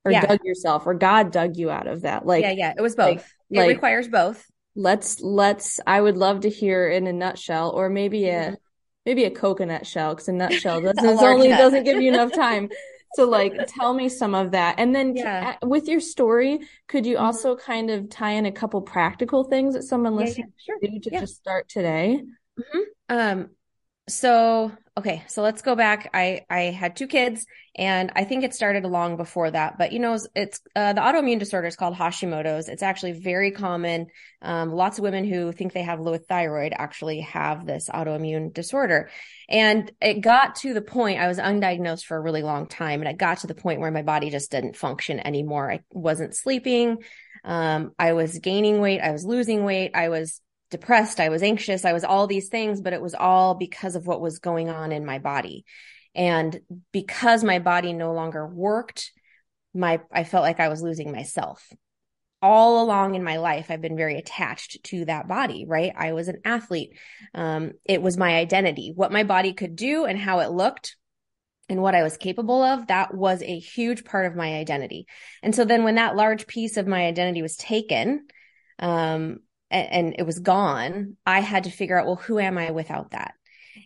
or 0.06 0.12
Yeah. 0.12 0.26
dug 0.26 0.44
yourself 0.44 0.86
or 0.86 0.94
God 0.94 1.32
dug 1.32 1.58
you 1.58 1.70
out 1.72 1.88
of 1.88 2.02
that. 2.04 2.26
Like 2.26 2.44
yeah. 2.44 2.52
Yeah. 2.52 2.74
It 2.78 2.82
was 2.82 2.96
both. 2.96 3.18
like- 3.18 3.26
it 3.50 3.58
like- 3.58 3.68
requires 3.68 4.08
both. 4.08 4.46
let's 4.76 5.20
let's 5.22 5.80
I 5.86 6.00
would 6.00 6.18
love 6.18 6.42
to 6.42 6.50
hear 6.50 6.88
in 6.88 7.08
a 7.08 7.14
nutshell 7.14 7.72
or 7.72 7.90
maybe 7.90 8.30
a 8.30 8.34
mm-hmm. 8.42 8.54
maybe 9.06 9.26
a 9.26 9.32
coconut 9.32 9.86
shell 9.86 10.14
because 10.14 10.28
a 10.30 10.34
nutshell 10.34 10.80
doesn't 10.94 11.06
only 11.20 11.50
nut. 11.50 11.58
doesn't 11.60 11.84
give 11.84 12.02
you 12.02 12.14
enough 12.14 12.32
time. 12.32 12.70
So 13.14 13.26
like 13.28 13.54
tell 13.68 13.94
me 13.94 14.10
some 14.10 14.34
of 14.36 14.52
that. 14.52 14.76
And 14.78 14.96
then 14.96 15.16
Yeah. 15.16 15.56
with 15.64 15.88
your 15.88 16.00
story, 16.00 16.60
could 16.88 17.06
you 17.06 17.18
Mhm. 17.18 17.22
also 17.22 17.56
kind 17.56 17.90
of 17.90 18.10
tie 18.10 18.32
in 18.32 18.46
a 18.46 18.52
couple 18.52 18.82
practical 18.82 19.44
things 19.44 19.74
that 19.74 19.84
someone 19.84 20.14
Yeah, 20.16 20.26
yeah, 20.26 20.26
listening 20.28 20.54
sure. 20.58 20.80
can 20.82 20.92
do 20.94 21.00
to 21.00 21.10
Yeah. 21.12 21.20
just 21.20 21.36
start 21.36 21.68
today? 21.70 22.22
Um, 23.10 23.50
so 24.08 24.72
okay, 24.98 25.24
so 25.28 25.42
let's 25.42 25.62
go 25.62 25.76
back. 25.76 26.10
I 26.14 26.42
I 26.50 26.60
had 26.64 26.96
two 26.96 27.08
kids, 27.08 27.46
and 27.76 28.12
I 28.16 28.26
think 28.26 28.44
it 28.44 28.54
started 28.54 28.84
long 28.84 29.16
before 29.18 29.50
that. 29.50 29.78
But 29.78 29.94
you 29.94 30.00
know, 30.00 30.18
it's, 30.36 30.60
uh, 30.76 30.94
the 30.94 31.02
autoimmune 31.02 31.40
disorder 31.40 31.68
is 31.68 31.76
called 31.76 31.96
Hashimoto's. 31.96 32.68
It's 32.68 32.84
actually 32.84 33.14
very 33.14 33.52
common. 33.52 34.08
Um, 34.42 34.72
lots 34.72 34.98
of 34.98 35.04
women 35.04 35.26
who 35.26 35.52
think 35.52 35.74
they 35.74 35.84
have 35.84 36.00
low 36.00 36.18
thyroid 36.18 36.74
actually 36.76 37.22
have 37.22 37.66
this 37.66 37.90
autoimmune 37.90 38.54
disorder, 38.54 39.10
and 39.50 39.92
it 40.02 40.22
got 40.22 40.56
to 40.58 40.74
the 40.74 40.82
point. 40.82 41.20
I 41.20 41.28
was 41.28 41.40
undiagnosed 41.40 42.06
for 42.06 42.18
a 42.18 42.22
really 42.22 42.44
long 42.44 42.68
time, 42.68 43.02
and 43.02 43.10
it 43.10 43.18
got 43.18 43.40
to 43.40 43.48
the 43.48 43.56
point 43.56 43.80
where 43.80 43.92
my 43.92 44.04
body 44.04 44.30
just 44.30 44.52
didn't 44.52 44.76
function 44.76 45.20
anymore. 45.20 45.72
I 45.72 45.80
wasn't 45.92 46.36
sleeping. 46.36 46.98
Um, 47.44 47.94
I 47.98 48.14
was 48.14 48.38
gaining 48.40 48.82
weight. 48.82 49.00
I 49.00 49.12
was 49.12 49.26
losing 49.26 49.64
weight. 49.64 49.92
I 49.96 50.10
was 50.10 50.42
depressed, 50.72 51.20
I 51.20 51.30
was 51.30 51.44
anxious, 51.44 51.86
I 51.86 51.94
was 51.94 52.04
all 52.04 52.26
these 52.26 52.50
things, 52.50 52.82
but 52.82 52.94
it 52.94 53.02
was 53.02 53.14
all 53.14 53.54
because 53.54 53.96
of 53.96 54.08
what 54.08 54.22
was 54.22 54.40
going 54.40 54.70
on 54.70 54.92
in 54.92 55.06
my 55.06 55.20
body. 55.20 55.66
And 56.16 56.60
because 56.92 57.44
my 57.44 57.60
body 57.60 57.94
no 57.94 58.14
longer 58.14 58.48
worked, 58.48 59.12
my 59.74 60.02
I 60.12 60.24
felt 60.24 60.44
like 60.44 60.60
I 60.60 60.70
was 60.70 60.82
losing 60.82 61.12
myself. 61.12 61.72
All 62.42 62.84
along 62.84 63.14
in 63.14 63.24
my 63.24 63.38
life, 63.38 63.68
I've 63.70 63.82
been 63.82 63.96
very 63.96 64.18
attached 64.18 64.84
to 64.86 65.06
that 65.06 65.28
body, 65.28 65.66
right? 65.68 65.94
I 65.96 66.14
was 66.14 66.28
an 66.28 66.42
athlete. 66.44 66.98
Um, 67.36 67.74
it 67.86 68.02
was 68.02 68.18
my 68.18 68.36
identity, 68.36 68.92
what 68.96 69.12
my 69.12 69.24
body 69.24 69.54
could 69.54 69.76
do 69.76 70.06
and 70.06 70.18
how 70.18 70.40
it 70.40 70.50
looked 70.50 70.96
and 71.70 71.82
what 71.82 71.96
I 71.96 72.04
was 72.04 72.18
capable 72.18 72.64
of. 72.64 72.88
That 72.88 73.14
was 73.14 73.44
a 73.44 73.60
huge 73.60 74.04
part 74.04 74.26
of 74.26 74.36
my 74.36 74.56
identity. 74.56 75.06
And 75.44 75.54
so 75.54 75.66
then 75.66 75.84
when 75.84 75.96
that 75.96 76.16
large 76.16 76.48
piece 76.48 76.78
of 76.78 76.88
my 76.88 77.06
identity 77.06 77.44
was 77.44 77.56
taken, 77.56 78.26
um, 78.80 79.40
and, 79.72 79.92
and 79.92 80.16
it 80.20 80.26
was 80.26 80.40
gone, 80.40 81.18
I 81.26 81.40
had 81.40 81.64
to 81.64 81.72
figure 81.72 82.00
out, 82.00 82.06
well, 82.06 82.16
who 82.16 82.40
am 82.40 82.58
I 82.58 82.72
without 82.72 83.12
that? 83.12 83.34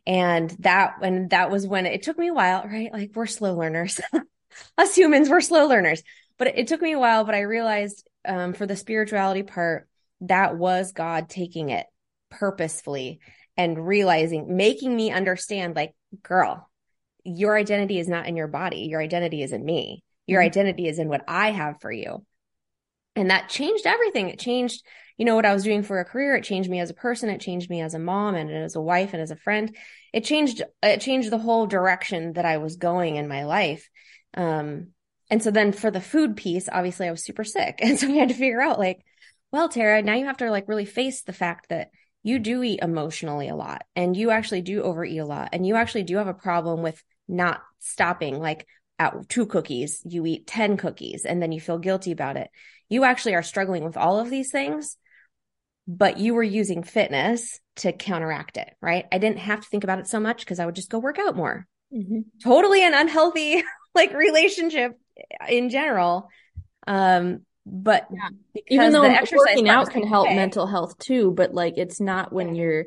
And 0.05 0.49
that, 0.59 0.95
and 1.01 1.29
that 1.29 1.49
was 1.49 1.67
when 1.67 1.85
it 1.85 2.03
took 2.03 2.17
me 2.17 2.27
a 2.27 2.33
while, 2.33 2.63
right? 2.65 2.91
Like 2.91 3.11
we're 3.13 3.25
slow 3.25 3.55
learners. 3.55 4.01
Us 4.77 4.95
humans, 4.95 5.29
we're 5.29 5.41
slow 5.41 5.67
learners. 5.67 6.03
But 6.37 6.47
it, 6.47 6.57
it 6.59 6.67
took 6.67 6.81
me 6.81 6.93
a 6.93 6.99
while, 6.99 7.23
but 7.23 7.35
I 7.35 7.41
realized 7.41 8.07
um, 8.25 8.53
for 8.53 8.65
the 8.65 8.75
spirituality 8.75 9.43
part, 9.43 9.87
that 10.21 10.57
was 10.57 10.91
God 10.91 11.29
taking 11.29 11.69
it 11.69 11.85
purposefully 12.29 13.19
and 13.57 13.87
realizing, 13.87 14.55
making 14.57 14.95
me 14.95 15.11
understand, 15.11 15.75
like, 15.75 15.93
girl, 16.23 16.69
your 17.23 17.57
identity 17.57 17.99
is 17.99 18.07
not 18.07 18.27
in 18.27 18.35
your 18.35 18.47
body. 18.47 18.87
Your 18.89 19.01
identity 19.01 19.41
is 19.41 19.51
in 19.51 19.63
me. 19.63 20.03
Your 20.27 20.41
Mhm. 20.41 20.45
identity 20.45 20.87
is 20.87 20.99
in 20.99 21.09
what 21.09 21.23
I 21.27 21.51
have 21.51 21.79
for 21.81 21.91
you. 21.91 22.25
And 23.15 23.29
that 23.29 23.49
changed 23.49 23.85
everything. 23.85 24.29
It 24.29 24.39
changed, 24.39 24.85
you 25.17 25.25
know, 25.25 25.35
what 25.35 25.45
I 25.45 25.53
was 25.53 25.63
doing 25.63 25.83
for 25.83 25.99
a 25.99 26.05
career. 26.05 26.35
It 26.35 26.43
changed 26.43 26.69
me 26.69 26.79
as 26.79 26.89
a 26.89 26.95
person. 26.95 27.29
It 27.29 27.41
changed 27.41 27.69
me 27.69 27.81
as 27.81 27.93
a 27.93 27.99
mom 27.99 28.35
and 28.35 28.51
as 28.51 28.75
a 28.75 28.81
wife 28.81 29.13
and 29.13 29.21
as 29.21 29.31
a 29.31 29.35
friend. 29.35 29.75
It 30.13 30.23
changed, 30.23 30.61
it 30.83 31.01
changed 31.01 31.29
the 31.29 31.37
whole 31.37 31.67
direction 31.67 32.33
that 32.33 32.45
I 32.45 32.57
was 32.57 32.75
going 32.75 33.15
in 33.15 33.27
my 33.27 33.45
life. 33.45 33.89
Um, 34.35 34.87
and 35.29 35.41
so 35.41 35.51
then 35.51 35.71
for 35.71 35.89
the 35.89 36.01
food 36.01 36.35
piece, 36.35 36.67
obviously 36.71 37.07
I 37.07 37.11
was 37.11 37.23
super 37.23 37.43
sick. 37.43 37.79
And 37.81 37.99
so 37.99 38.07
we 38.07 38.17
had 38.17 38.29
to 38.29 38.35
figure 38.35 38.61
out 38.61 38.79
like, 38.79 38.99
well, 39.51 39.69
Tara, 39.69 40.01
now 40.01 40.15
you 40.15 40.25
have 40.25 40.37
to 40.37 40.51
like 40.51 40.67
really 40.67 40.85
face 40.85 41.21
the 41.21 41.33
fact 41.33 41.69
that 41.69 41.91
you 42.25 42.39
do 42.39 42.63
eat 42.63 42.79
emotionally 42.81 43.49
a 43.49 43.55
lot 43.55 43.83
and 43.95 44.17
you 44.17 44.31
actually 44.31 44.61
do 44.61 44.81
overeat 44.81 45.19
a 45.19 45.25
lot 45.25 45.49
and 45.53 45.65
you 45.65 45.75
actually 45.75 46.01
do 46.01 46.17
have 46.17 46.27
a 46.27 46.33
problem 46.33 46.81
with 46.81 47.01
not 47.27 47.61
stopping 47.79 48.39
like 48.39 48.67
at 48.97 49.29
two 49.29 49.45
cookies 49.45 50.01
you 50.05 50.25
eat 50.25 50.47
10 50.47 50.75
cookies 50.75 51.23
and 51.23 51.39
then 51.39 51.51
you 51.51 51.61
feel 51.61 51.77
guilty 51.77 52.11
about 52.11 52.35
it 52.35 52.49
you 52.89 53.03
actually 53.03 53.35
are 53.35 53.43
struggling 53.43 53.83
with 53.83 53.95
all 53.95 54.19
of 54.19 54.31
these 54.31 54.51
things 54.51 54.97
but 55.87 56.17
you 56.17 56.33
were 56.33 56.43
using 56.43 56.83
fitness 56.83 57.59
to 57.77 57.91
counteract 57.91 58.57
it 58.57 58.73
right 58.81 59.05
i 59.11 59.17
didn't 59.17 59.39
have 59.39 59.61
to 59.61 59.69
think 59.69 59.83
about 59.83 59.99
it 59.99 60.07
so 60.07 60.19
much 60.19 60.39
because 60.39 60.59
i 60.59 60.65
would 60.65 60.75
just 60.75 60.89
go 60.89 60.99
work 60.99 61.19
out 61.19 61.35
more 61.35 61.67
Mhm. 61.93 62.25
totally 62.43 62.83
an 62.83 62.93
unhealthy 62.93 63.63
like 63.95 64.13
relationship 64.13 64.99
in 65.47 65.69
general 65.69 66.29
um 66.87 67.41
but 67.67 68.07
Yeah. 68.11 68.29
Even 68.69 68.91
though 68.91 69.01
working 69.01 69.69
out 69.69 69.89
can 69.89 70.05
help 70.07 70.27
away- 70.27 70.35
mental 70.35 70.67
health 70.67 70.99
too, 70.99 71.31
but 71.31 71.53
like 71.55 71.77
it's 71.77 71.99
not 71.99 72.31
when 72.31 72.53
you're 72.53 72.85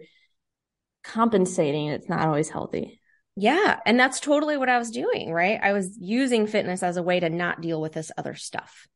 compensating, 1.02 1.88
it's 1.88 2.08
not 2.08 2.26
always 2.26 2.48
healthy. 2.48 3.00
Yeah. 3.36 3.78
And 3.86 3.98
that's 3.98 4.20
totally 4.20 4.56
what 4.56 4.68
I 4.68 4.78
was 4.78 4.90
doing, 4.90 5.32
right? 5.32 5.58
I 5.62 5.72
was 5.72 5.96
using 6.00 6.46
fitness 6.46 6.82
as 6.82 6.96
a 6.96 7.02
way 7.02 7.20
to 7.20 7.28
not 7.28 7.60
deal 7.60 7.80
with 7.80 7.92
this 7.92 8.10
other 8.16 8.34
stuff. 8.34 8.86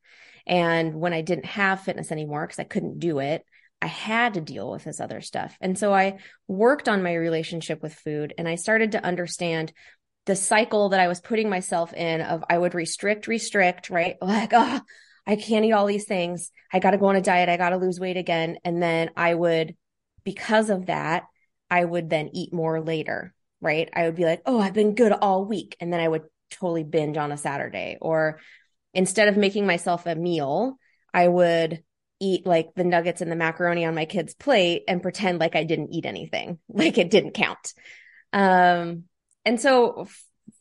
And 0.47 0.95
when 0.95 1.13
I 1.13 1.21
didn't 1.23 1.47
have 1.47 1.81
fitness 1.83 2.11
anymore, 2.13 2.47
because 2.47 2.59
I 2.59 2.65
couldn't 2.65 2.99
do 2.99 3.21
it, 3.21 3.45
I 3.83 3.87
had 3.87 4.35
to 4.35 4.41
deal 4.41 4.71
with 4.71 4.85
this 4.85 5.01
other 5.01 5.21
stuff. 5.21 5.57
And 5.61 5.77
so 5.77 5.93
I 5.93 6.19
worked 6.47 6.89
on 6.89 7.03
my 7.03 7.15
relationship 7.15 7.83
with 7.83 7.93
food 7.93 8.33
and 8.39 8.49
I 8.49 8.55
started 8.55 8.93
to 8.93 9.05
understand 9.05 9.73
the 10.25 10.37
cycle 10.37 10.91
that 10.91 11.01
I 11.01 11.09
was 11.09 11.21
putting 11.21 11.51
myself 11.51 11.93
in 11.93 12.21
of 12.21 12.45
I 12.49 12.57
would 12.57 12.75
restrict, 12.75 13.27
restrict, 13.27 13.91
right? 13.91 14.17
Like, 14.23 14.53
oh, 14.53 14.81
I 15.27 15.35
can't 15.35 15.65
eat 15.65 15.73
all 15.73 15.87
these 15.87 16.05
things. 16.05 16.53
I 16.73 16.79
got 16.79 16.93
to 16.93 16.99
go 16.99 17.07
on 17.07 17.17
a 17.17 17.21
diet. 17.21 17.49
I 17.49 17.57
got 17.57 17.71
to 17.71 17.77
lose 17.77 17.99
weight 17.99 18.17
again. 18.17 18.59
And 18.65 18.81
then 18.81 19.11
I 19.17 19.35
would, 19.35 19.75
because 20.23 20.71
of 20.71 20.87
that, 20.87 21.25
I 21.69 21.85
would 21.85 22.09
then 22.09 22.31
eat 22.33 22.53
more 22.53 22.81
later, 22.81 23.35
right? 23.61 23.89
I 23.93 24.05
would 24.05 24.17
be 24.17 24.25
like, 24.25 24.43
oh, 24.47 24.61
I've 24.61 24.75
been 24.75 24.95
good 24.95 25.13
all 25.13 25.45
week. 25.45 25.77
And 25.81 25.93
then 25.93 26.01
I 26.01 26.07
would 26.07 26.23
totally 26.51 26.85
binge 26.85 27.17
on 27.17 27.33
a 27.33 27.37
Saturday. 27.37 27.99
Or 28.01 28.39
instead 28.95 29.27
of 29.27 29.37
making 29.37 29.67
myself 29.67 30.07
a 30.07 30.15
meal, 30.15 30.79
I 31.13 31.27
would 31.27 31.83
eat 32.23 32.47
like 32.47 32.75
the 32.75 32.85
nuggets 32.85 33.21
and 33.21 33.31
the 33.31 33.37
macaroni 33.37 33.85
on 33.85 33.95
my 33.95 34.05
kid's 34.05 34.35
plate 34.35 34.85
and 34.87 35.03
pretend 35.03 35.41
like 35.41 35.57
I 35.57 35.65
didn't 35.65 35.93
eat 35.93 36.07
anything, 36.07 36.59
like 36.69 36.97
it 36.97 37.11
didn't 37.11 37.35
count. 37.35 37.75
Um, 38.33 39.05
and 39.45 39.61
so 39.61 40.07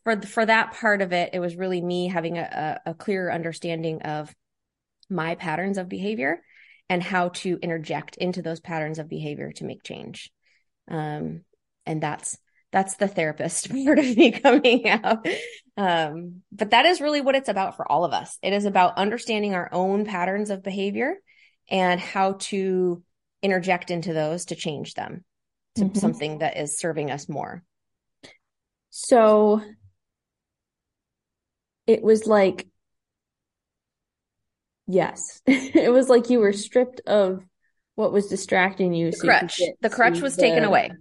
for 0.04 0.20
for 0.22 0.46
that 0.46 0.74
part 0.74 1.02
of 1.02 1.14
it, 1.14 1.30
it 1.34 1.40
was 1.40 1.56
really 1.56 1.82
me 1.82 2.08
having 2.08 2.38
a, 2.38 2.82
a, 2.86 2.94
clearer 2.94 3.32
understanding 3.32 4.02
of 4.02 4.34
my 5.10 5.36
patterns 5.36 5.78
of 5.78 5.88
behavior 5.88 6.42
and 6.90 7.04
how 7.04 7.30
to 7.30 7.58
interject 7.62 8.18
into 8.18 8.42
those 8.42 8.60
patterns 8.60 9.00
of 9.00 9.08
behavior 9.08 9.52
to 9.54 9.64
make 9.64 9.84
change. 9.84 10.32
Um, 10.90 11.42
and 11.86 12.02
that's 12.02 12.38
that's 12.72 12.96
the 12.96 13.08
therapist 13.08 13.72
part 13.86 14.00
of 14.00 14.18
me 14.18 14.32
coming 14.32 14.90
out. 14.90 15.26
Um, 15.78 16.42
but 16.52 16.72
that 16.72 16.86
is 16.86 17.02
really 17.02 17.22
what 17.22 17.36
it's 17.36 17.50
about 17.50 17.76
for 17.76 17.90
all 17.90 18.04
of 18.04 18.14
us. 18.14 18.38
It 18.42 18.54
is 18.54 18.66
about 18.66 18.98
understanding 18.98 19.54
our 19.54 19.70
own 19.72 20.06
patterns 20.06 20.50
of 20.50 20.64
behavior 20.64 21.16
and 21.72 22.00
how 22.00 22.34
to 22.34 23.02
interject 23.42 23.90
into 23.90 24.14
those 24.14 24.46
to 24.46 24.56
change 24.56 24.94
them 24.94 25.24
to 25.76 25.86
Mhm. 25.86 25.98
something 25.98 26.40
that 26.40 26.58
is 26.58 26.78
serving 26.78 27.10
us 27.10 27.28
more. 27.28 27.64
So 28.90 29.62
it 31.88 32.04
was 32.04 32.28
like, 32.28 32.68
yes, 34.86 35.42
it 35.48 35.92
was 35.92 36.10
like 36.10 36.30
you 36.30 36.40
were 36.40 36.54
stripped 36.54 37.02
of 37.08 37.44
what 37.96 38.12
was 38.12 38.28
distracting 38.28 38.94
you. 38.94 39.12
The 39.12 39.18
so 39.18 39.28
crutch, 39.28 39.58
get 39.58 39.76
the 39.82 39.90
crutch 39.90 40.22
was 40.22 40.36
taken 40.36 40.64
away. 40.64 40.92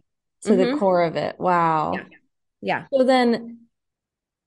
To 0.44 0.56
the 0.56 0.66
Mhm. 0.66 0.78
core 0.78 1.02
of 1.02 1.16
it. 1.16 1.38
Wow. 1.38 1.92
Yeah. 1.94 2.04
Yeah. 2.62 2.86
So 2.94 3.04
then 3.04 3.59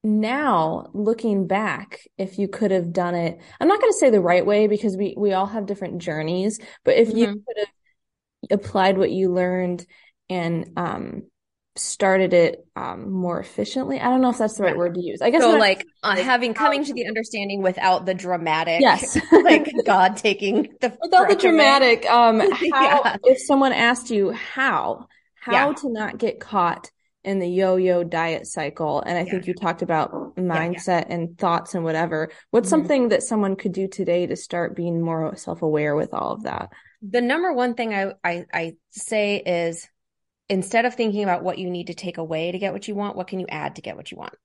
now 0.03 0.89
looking 0.93 1.47
back, 1.47 2.01
if 2.17 2.37
you 2.39 2.47
could 2.47 2.71
have 2.71 2.91
done 2.93 3.15
it, 3.15 3.39
I'm 3.59 3.67
not 3.67 3.79
going 3.79 3.91
to 3.91 3.97
say 3.97 4.09
the 4.09 4.21
right 4.21 4.45
way 4.45 4.67
because 4.67 4.97
we 4.97 5.13
we 5.17 5.33
all 5.33 5.45
have 5.47 5.65
different 5.65 5.99
journeys, 6.01 6.59
but 6.83 6.95
if 6.97 7.13
you 7.13 7.27
Mhm. 7.27 7.43
could 7.47 7.57
have 7.59 7.69
applied 8.59 8.97
what 8.97 9.11
you 9.11 9.31
learned 9.33 9.85
and 10.29 10.71
um 10.77 11.23
started 11.75 12.33
it 12.33 12.65
um 12.75 13.11
more 13.11 13.39
efficiently, 13.39 13.99
I 13.99 14.05
don't 14.05 14.21
know 14.21 14.29
if 14.31 14.37
that's 14.37 14.57
the 14.57 14.63
right 14.63 14.77
word 14.77 14.95
to 14.95 15.01
use. 15.01 15.21
I 15.21 15.29
guess 15.31 15.45
So 15.45 15.55
like 15.55 15.87
uh, 16.03 16.15
having 16.15 16.53
coming 16.53 16.83
to 16.85 16.93
the 16.93 17.07
understanding 17.07 17.61
without 17.63 18.05
the 18.05 18.13
dramatic, 18.13 18.85
yes. 18.85 19.17
like 19.43 19.83
God 19.83 20.17
taking 20.17 20.77
the 20.79 20.97
Without 21.01 21.27
the 21.27 21.35
dramatic, 21.35 22.05
um, 22.09 22.39
how 22.71 23.03
Yeah. 23.09 23.17
if 23.23 23.39
someone 23.41 23.73
asked 23.73 24.09
you 24.09 24.31
how, 24.31 25.07
how 25.35 25.73
Yeah. 25.73 25.73
to 25.73 25.89
not 25.91 26.17
get 26.17 26.39
caught 26.39 26.91
in 27.23 27.39
the 27.39 27.47
yo-yo 27.47 28.03
diet 28.03 28.45
cycle, 28.47 29.01
and 29.01 29.17
I 29.17 29.23
think 29.23 29.47
you 29.47 29.53
talked 29.53 29.81
about 29.81 30.35
mindset 30.35 31.05
and 31.09 31.37
thoughts 31.37 31.73
and 31.73 31.83
whatever. 31.83 32.29
What's 32.51 32.67
Mhm. 32.67 32.69
something 32.69 33.09
that 33.09 33.23
someone 33.23 33.55
could 33.55 33.71
do 33.71 33.87
today 33.87 34.27
to 34.27 34.35
start 34.35 34.75
being 34.75 35.01
more 35.01 35.35
self-aware 35.35 35.95
with 35.95 36.13
all 36.13 36.33
of 36.33 36.43
that? 36.43 36.69
The 37.01 37.21
number 37.21 37.53
one 37.53 37.75
thing 37.75 37.93
I, 37.93 38.13
I 38.23 38.45
I 38.53 38.73
say 38.91 39.37
is 39.37 39.87
instead 40.49 40.85
of 40.85 40.95
thinking 40.95 41.23
about 41.23 41.43
what 41.43 41.57
you 41.57 41.69
need 41.69 41.87
to 41.87 41.93
take 41.93 42.17
away 42.17 42.51
to 42.51 42.59
get 42.59 42.73
what 42.73 42.87
you 42.87 42.95
want, 42.95 43.15
what 43.15 43.27
can 43.27 43.39
you 43.39 43.47
add 43.47 43.75
to 43.75 43.81
get 43.81 43.95
what 43.95 44.11
you 44.11 44.17
want? 44.17 44.35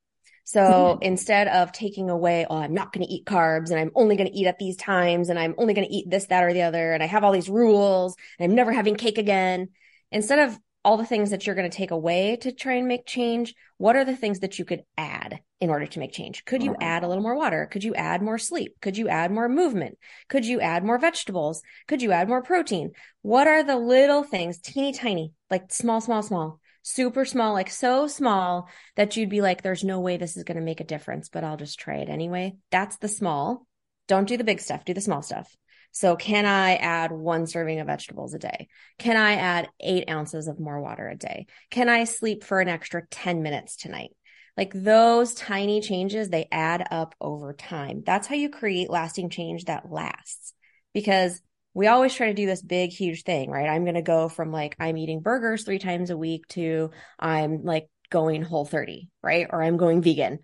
So 0.45 0.99
instead 1.03 1.47
of 1.49 1.73
taking 1.73 2.09
away, 2.09 2.47
oh, 2.49 2.57
I'm 2.57 2.73
not 2.73 2.93
going 2.93 3.07
to 3.07 3.13
eat 3.13 3.27
carbs 3.27 3.71
and 3.71 3.79
I'm 3.79 3.91
only 3.95 4.17
going 4.17 4.31
to 4.31 4.35
eat 4.35 4.47
at 4.47 4.59
these 4.59 4.77
times 4.77 5.29
and 5.29 5.39
I'm 5.39 5.55
only 5.59 5.75
going 5.75 5.87
to 5.87 5.93
eat 5.93 6.09
this, 6.09 6.27
that, 6.29 6.43
or 6.43 6.55
the 6.55 6.63
other, 6.63 6.95
and 6.95 7.03
I 7.03 7.07
have 7.07 7.23
all 7.23 7.33
these 7.33 7.51
rules 7.51 8.17
and 8.39 8.51
I'm 8.51 8.57
never 8.57 8.73
having 8.73 8.95
cake 8.95 9.19
again. 9.19 9.69
Instead 10.11 10.39
of 10.39 10.59
all 10.89 10.97
the 10.97 11.05
things 11.05 11.29
that 11.29 11.47
you're 11.47 11.55
going 11.55 11.71
to 11.71 11.77
take 11.77 11.91
away 11.91 12.35
to 12.37 12.51
try 12.51 12.73
and 12.73 12.89
make 12.89 13.05
change, 13.05 13.55
what 13.77 13.95
are 13.95 14.07
the 14.07 14.17
things 14.17 14.41
that 14.41 14.59
you 14.59 14.65
could 14.65 14.85
add 14.97 15.39
in 15.61 15.69
order 15.69 15.85
to 15.87 15.99
make 15.99 16.13
change? 16.13 16.47
Could 16.47 16.63
you 16.63 16.71
uh-huh. 16.71 16.81
add 16.81 17.05
a 17.05 17.09
little 17.09 17.23
more 17.23 17.37
water? 17.37 17.69
Could 17.71 17.85
you 17.85 17.95
add 17.95 18.23
more 18.23 18.39
sleep? 18.39 18.75
Could 18.81 18.97
you 18.97 19.07
add 19.07 19.31
more 19.31 19.51
movement? 19.51 19.99
Could 20.31 20.47
you 20.47 20.63
add 20.63 20.83
more 20.83 20.97
vegetables? 20.99 21.61
Could 21.89 22.01
you 22.01 22.13
add 22.13 22.27
more 22.27 22.43
protein? 22.43 22.93
What 23.21 23.47
are 23.47 23.63
the 23.63 23.77
little 23.77 24.23
things, 24.23 24.61
teeny 24.61 24.95
tiny, 24.95 25.35
like 25.51 25.71
small, 25.71 26.01
small, 26.01 26.23
small, 26.23 26.59
super 26.81 27.27
small, 27.27 27.53
like 27.53 27.69
so 27.69 28.07
small 28.07 28.67
that 28.97 29.15
you'd 29.15 29.29
be 29.29 29.43
like, 29.43 29.61
there's 29.61 29.85
no 29.85 30.01
way 30.01 30.17
this 30.17 30.39
is 30.39 30.45
going 30.45 30.57
to 30.57 30.65
make 30.65 30.81
a 30.81 30.85
difference, 30.85 31.29
but 31.29 31.45
I'll 31.45 31.59
just 31.59 31.79
try 31.79 31.97
it 31.97 32.09
anyway? 32.09 32.57
That's 32.71 32.97
the 32.97 33.09
small. 33.09 33.67
Don't 34.07 34.27
do 34.27 34.39
the 34.39 34.45
big 34.45 34.61
stuff, 34.61 34.87
do 34.87 34.95
the 34.95 35.03
small 35.03 35.21
stuff. 35.21 35.55
So, 35.99 36.15
can 36.15 36.47
I 36.47 36.77
add 36.77 37.11
one 37.11 37.49
serving 37.49 37.81
of 37.81 37.89
vegetables 37.89 38.33
a 38.33 38.39
day? 38.39 38.69
Can 39.01 39.17
I 39.17 39.33
add 39.33 39.69
eight 39.81 40.09
ounces 40.09 40.47
of 40.47 40.61
more 40.61 40.81
water 40.81 41.09
a 41.09 41.17
day? 41.17 41.47
Can 41.73 41.89
I 41.89 42.05
sleep 42.05 42.45
for 42.45 42.61
an 42.61 42.69
extra 42.69 43.05
10 43.09 43.43
minutes 43.43 43.75
tonight? 43.75 44.11
Like 44.57 44.71
those 44.73 45.35
tiny 45.35 45.81
changes, 45.81 46.29
they 46.29 46.47
add 46.53 46.87
up 46.93 47.17
over 47.21 47.53
time. 47.53 48.05
That's 48.07 48.29
how 48.29 48.37
you 48.37 48.49
create 48.49 48.89
lasting 48.89 49.31
change 49.31 49.65
that 49.65 49.91
lasts. 49.91 50.53
Because 50.95 51.43
we 51.75 51.89
always 51.89 52.15
try 52.15 52.29
to 52.29 52.33
do 52.33 52.47
this 52.47 52.63
big, 52.63 52.93
huge 52.93 53.25
thing, 53.25 53.51
right? 53.51 53.69
I'm 53.69 53.83
going 53.83 53.97
to 53.97 54.01
go 54.03 54.29
from 54.29 54.53
like, 54.53 54.77
I'm 54.79 54.99
eating 54.99 55.21
burgers 55.21 55.65
three 55.65 55.81
times 55.81 56.11
a 56.11 56.17
week 56.17 56.47
to 56.51 56.93
I'm 57.19 57.65
like 57.65 57.89
going 58.09 58.45
Whole30, 58.45 59.09
right? 59.21 59.49
Or 59.51 59.65
I'm 59.65 59.77
going 59.77 60.01
vegan. 60.01 60.39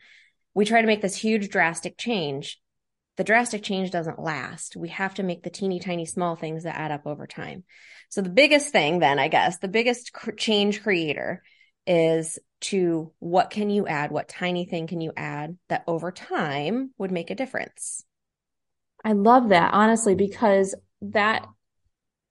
We 0.53 0.65
try 0.65 0.81
to 0.81 0.89
make 0.89 1.01
this 1.01 1.15
huge, 1.15 1.49
drastic 1.49 1.97
change. 1.97 2.61
The 3.17 3.25
drastic 3.25 3.63
change 3.63 3.91
doesn't 3.91 4.19
last. 4.19 4.77
We 4.77 4.89
have 4.89 5.15
to 5.15 5.23
make 5.23 5.43
the 5.43 5.51
teeny 5.51 5.79
tiny 5.79 6.05
small 6.05 6.35
things 6.35 6.65
that 6.65 6.77
add 6.77 6.91
up 6.91 7.07
over 7.07 7.27
time. 7.27 7.65
So 8.09 8.23
the 8.23 8.31
biggest 8.31 8.73
thing 8.73 8.99
then, 8.99 9.19
I 9.19 9.29
guess, 9.29 9.59
the 9.59 9.69
biggest 9.69 10.13
cr- 10.13 10.33
change 10.33 10.83
creator 10.83 11.43
is 11.87 12.39
to 12.63 13.13
what 13.19 13.51
can 13.51 13.71
you 13.71 13.87
add? 13.87 14.11
What 14.11 14.29
tiny 14.29 14.65
thing 14.65 14.87
can 14.87 15.01
you 15.01 15.13
add 15.17 15.57
that 15.69 15.85
over 15.87 16.11
time 16.11 16.91
would 16.99 17.13
make 17.13 17.31
a 17.31 17.35
difference? 17.35 18.05
I 19.05 19.13
love 19.13 19.51
that, 19.51 19.75
honestly, 19.75 20.15
because 20.15 20.75
that 21.03 21.47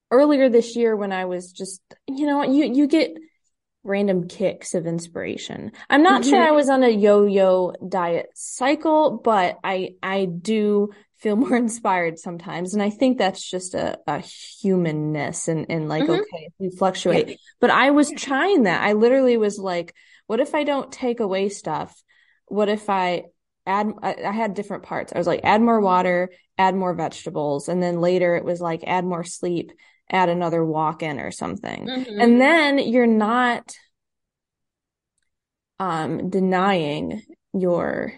earlier 0.09 0.49
this 0.49 0.75
year 0.75 0.95
when 0.95 1.11
I 1.11 1.25
was 1.25 1.51
just, 1.51 1.81
you 2.07 2.25
know, 2.25 2.43
you 2.43 2.65
you 2.73 2.87
get 2.87 3.11
random 3.83 4.27
kicks 4.27 4.73
of 4.75 4.85
inspiration. 4.87 5.71
I'm 5.89 6.03
not 6.03 6.23
sure 6.25 6.39
Mhm. 6.39 6.47
I 6.47 6.51
was 6.51 6.69
on 6.69 6.83
a 6.83 6.89
yo-yo 6.89 7.73
diet 7.87 8.27
cycle, 8.35 9.17
but 9.23 9.59
I 9.63 9.95
I 10.01 10.25
do 10.25 10.91
feel 11.17 11.35
more 11.37 11.55
inspired 11.55 12.19
sometimes. 12.19 12.73
And 12.73 12.81
I 12.83 12.89
think 12.89 13.17
that's 13.17 13.49
just 13.49 13.73
a, 13.73 13.99
a 14.07 14.19
humanness 14.19 15.47
and, 15.47 15.65
and 15.69 15.89
like, 15.89 16.05
Mhm. 16.05 16.09
okay, 16.09 16.49
we 16.59 16.69
fluctuate. 16.69 17.39
But 17.59 17.69
I 17.71 17.91
was 17.91 18.11
trying 18.11 18.63
that. 18.63 18.83
I 18.83 18.93
literally 18.93 19.37
was 19.37 19.57
like, 19.59 19.93
what 20.27 20.39
if 20.39 20.55
I 20.55 20.63
don't 20.63 20.91
take 20.91 21.19
away 21.19 21.49
stuff? 21.49 22.01
What 22.47 22.69
if 22.69 22.89
I 22.89 23.23
add, 23.65 23.91
I, 24.01 24.15
I 24.25 24.31
had 24.31 24.53
different 24.53 24.83
parts. 24.83 25.13
I 25.13 25.17
was 25.17 25.27
like, 25.27 25.41
add 25.43 25.61
more 25.61 25.79
water, 25.79 26.29
add 26.57 26.75
more 26.75 26.93
vegetables. 26.93 27.69
And 27.69 27.81
then 27.81 28.01
later 28.01 28.35
it 28.35 28.43
was 28.45 28.61
like, 28.61 28.83
add 28.85 29.05
more 29.05 29.23
sleep, 29.23 29.71
add 30.09 30.29
another 30.29 30.63
walk 30.63 31.03
in 31.03 31.19
or 31.19 31.31
something. 31.31 31.87
Mhm. 31.87 32.21
And 32.21 32.39
then 32.41 32.79
you're 32.79 33.07
not 33.07 33.75
um 35.79 36.29
denying 36.29 37.21
your 37.53 38.13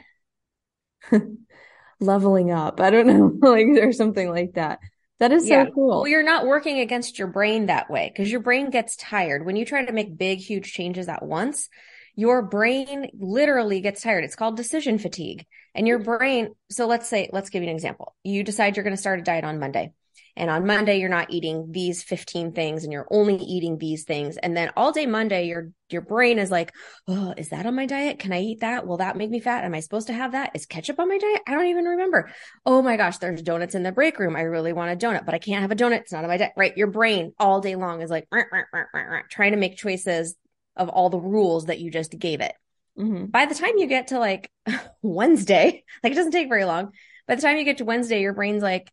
leveling 1.99 2.51
up. 2.51 2.79
I 2.79 2.89
don't 2.89 3.07
know, 3.41 3.49
like 3.49 3.67
or 3.81 3.91
something 3.91 4.29
like 4.29 4.53
that. 4.53 4.79
That 5.19 5.31
is 5.31 5.47
Yeah. 5.47 5.65
so 5.65 5.71
cool. 5.73 5.87
Well, 6.01 6.07
you're 6.07 6.23
not 6.23 6.45
working 6.45 6.79
against 6.79 7.17
your 7.17 7.27
brain 7.29 7.67
that 7.67 7.89
way 7.89 8.11
because 8.13 8.31
your 8.31 8.41
brain 8.41 8.69
gets 8.69 8.95
tired. 8.97 9.45
When 9.45 9.55
you 9.55 9.65
try 9.65 9.85
to 9.85 9.93
make 9.93 10.17
big, 10.17 10.39
huge 10.39 10.73
changes 10.73 11.07
at 11.07 11.23
once, 11.23 11.69
your 12.15 12.41
brain 12.41 13.09
literally 13.17 13.79
gets 13.81 14.01
tired. 14.01 14.23
It's 14.23 14.35
called 14.35 14.57
decision 14.57 14.97
fatigue. 14.97 15.45
And 15.73 15.87
your 15.87 15.99
brain, 15.99 16.53
so 16.69 16.87
let's 16.87 17.07
say, 17.07 17.29
let's 17.33 17.49
give 17.49 17.63
you 17.63 17.69
an 17.69 17.75
example. 17.75 18.15
You 18.23 18.43
decide 18.43 18.75
you're 18.75 18.83
going 18.83 18.95
to 18.95 19.01
start 19.01 19.19
a 19.19 19.23
diet 19.23 19.43
on 19.45 19.59
Monday. 19.59 19.93
And 20.37 20.49
on 20.49 20.65
Monday, 20.65 20.99
you're 20.99 21.09
not 21.09 21.31
eating 21.31 21.71
these 21.71 22.03
15 22.03 22.51
things 22.51 22.83
and 22.83 22.91
you're 22.91 23.07
only 23.09 23.35
eating 23.35 23.77
these 23.77 24.03
things. 24.03 24.35
And 24.37 24.55
then 24.55 24.71
all 24.75 24.91
day 24.91 25.05
Monday, 25.05 25.47
your 25.47 25.69
your 25.89 26.01
brain 26.01 26.39
is 26.39 26.51
like, 26.51 26.73
oh, 27.07 27.33
is 27.37 27.49
that 27.49 27.65
on 27.65 27.75
my 27.75 27.85
diet? 27.85 28.19
Can 28.19 28.33
I 28.33 28.41
eat 28.41 28.59
that? 28.61 28.85
Will 28.85 28.97
that 28.97 29.15
make 29.15 29.29
me 29.29 29.39
fat? 29.39 29.63
Am 29.63 29.73
I 29.73 29.79
supposed 29.79 30.07
to 30.07 30.13
have 30.13 30.33
that? 30.33 30.51
Is 30.53 30.65
ketchup 30.65 30.99
on 30.99 31.07
my 31.07 31.17
diet? 31.17 31.41
I 31.47 31.51
don't 31.51 31.67
even 31.67 31.85
remember. 31.85 32.29
Oh 32.65 32.81
my 32.81 32.97
gosh, 32.97 33.19
there's 33.19 33.41
donuts 33.41 33.75
in 33.75 33.83
the 33.83 33.91
break 33.91 34.19
room. 34.19 34.35
I 34.35 34.41
really 34.41 34.73
want 34.73 34.91
a 34.91 35.05
donut, 35.05 35.25
but 35.25 35.35
I 35.35 35.39
can't 35.39 35.61
have 35.61 35.71
a 35.71 35.75
donut. 35.75 35.99
It's 35.99 36.11
not 36.11 36.23
on 36.23 36.29
my 36.29 36.37
diet. 36.37 36.53
Right. 36.57 36.75
Your 36.75 36.87
brain 36.87 37.33
all 37.39 37.61
day 37.61 37.75
long 37.75 38.01
is 38.01 38.09
like 38.09 38.27
"Rah, 38.31 38.43
rah, 38.51 38.63
rah, 38.73 38.83
rah, 38.93 39.01
rah," 39.03 39.21
trying 39.29 39.51
to 39.51 39.57
make 39.57 39.77
choices 39.77 40.35
of 40.75 40.89
all 40.89 41.09
the 41.09 41.19
rules 41.19 41.67
that 41.67 41.79
you 41.79 41.91
just 41.91 42.17
gave 42.17 42.41
it. 42.41 42.53
Mhm. 42.97 43.31
By 43.31 43.45
the 43.45 43.55
time 43.55 43.77
you 43.77 43.87
get 43.87 44.07
to 44.07 44.19
like 44.19 44.49
Wednesday, 45.01 45.83
like 46.03 46.11
it 46.11 46.15
doesn't 46.15 46.31
take 46.31 46.49
very 46.49 46.65
long. 46.65 46.91
By 47.27 47.35
the 47.35 47.41
time 47.41 47.57
you 47.57 47.63
get 47.63 47.77
to 47.77 47.85
Wednesday, 47.85 48.21
your 48.21 48.33
brain's 48.33 48.63
like, 48.63 48.91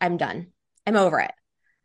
I'm 0.00 0.16
done. 0.18 0.48
I'm 0.86 0.96
over 0.96 1.20
it. 1.20 1.32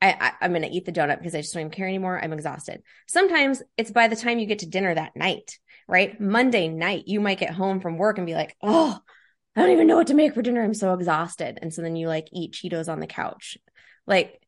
I, 0.02 0.16
I 0.20 0.32
I'm 0.42 0.54
gonna 0.54 0.70
eat 0.72 0.86
the 0.86 0.92
donut 0.92 1.20
because 1.20 1.36
I 1.36 1.42
just 1.42 1.54
don't 1.54 1.62
even 1.62 1.72
care 1.72 1.88
anymore. 1.88 2.20
I'm 2.22 2.34
exhausted. 2.34 2.82
Sometimes 3.08 3.62
it's 3.78 3.92
by 3.92 4.08
the 4.08 4.16
time 4.16 4.40
you 4.40 4.46
get 4.46 4.60
to 4.60 4.70
dinner 4.70 4.94
that 4.94 5.16
night, 5.16 5.60
right? 5.88 6.20
Monday 6.20 6.68
night, 6.68 7.04
you 7.08 7.20
might 7.20 7.40
get 7.40 7.54
home 7.54 7.82
from 7.82 7.98
work 7.98 8.18
and 8.18 8.28
be 8.28 8.34
like, 8.34 8.56
oh, 8.62 9.00
I 9.56 9.62
don't 9.62 9.72
even 9.72 9.88
know 9.88 9.98
what 9.98 10.08
to 10.08 10.14
make 10.14 10.34
for 10.34 10.42
dinner. 10.42 10.64
I'm 10.64 10.74
so 10.74 10.94
exhausted. 10.94 11.60
And 11.62 11.74
so 11.74 11.82
then 11.82 11.96
you 11.96 12.08
like 12.08 12.28
eat 12.32 12.54
Cheetos 12.54 12.90
on 12.90 13.00
the 13.00 13.08
couch. 13.08 13.58
Like 14.08 14.42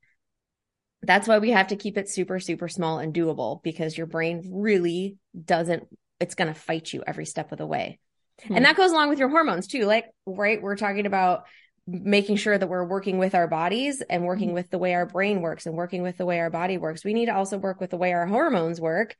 that's 1.01 1.27
why 1.27 1.39
we 1.39 1.51
have 1.51 1.67
to 1.67 1.75
keep 1.75 1.97
it 1.97 2.09
super, 2.09 2.39
super 2.39 2.69
small 2.69 2.99
and 2.99 3.13
doable 3.13 3.61
because 3.61 3.97
your 3.97 4.07
brain 4.07 4.49
really 4.51 5.17
doesn't, 5.39 5.83
it's 6.19 6.35
going 6.35 6.47
to 6.47 6.59
fight 6.59 6.93
you 6.93 7.03
every 7.05 7.25
step 7.25 7.51
of 7.51 7.57
the 7.57 7.65
way. 7.65 7.99
Hmm. 8.47 8.55
And 8.55 8.65
that 8.65 8.77
goes 8.77 8.91
along 8.91 9.09
with 9.09 9.19
your 9.19 9.29
hormones 9.29 9.67
too. 9.67 9.85
Like, 9.85 10.05
right, 10.25 10.61
we're 10.61 10.77
talking 10.77 11.05
about 11.05 11.43
making 11.85 12.37
sure 12.37 12.57
that 12.57 12.67
we're 12.67 12.85
working 12.85 13.17
with 13.17 13.35
our 13.35 13.47
bodies 13.47 14.01
and 14.09 14.23
working 14.25 14.53
with 14.53 14.69
the 14.69 14.77
way 14.77 14.93
our 14.93 15.05
brain 15.05 15.41
works 15.41 15.65
and 15.65 15.75
working 15.75 16.01
with 16.01 16.17
the 16.17 16.25
way 16.25 16.39
our 16.39 16.49
body 16.49 16.77
works. 16.77 17.03
We 17.03 17.13
need 17.13 17.25
to 17.25 17.35
also 17.35 17.57
work 17.57 17.81
with 17.81 17.89
the 17.89 17.97
way 17.97 18.13
our 18.13 18.25
hormones 18.25 18.79
work, 18.79 19.15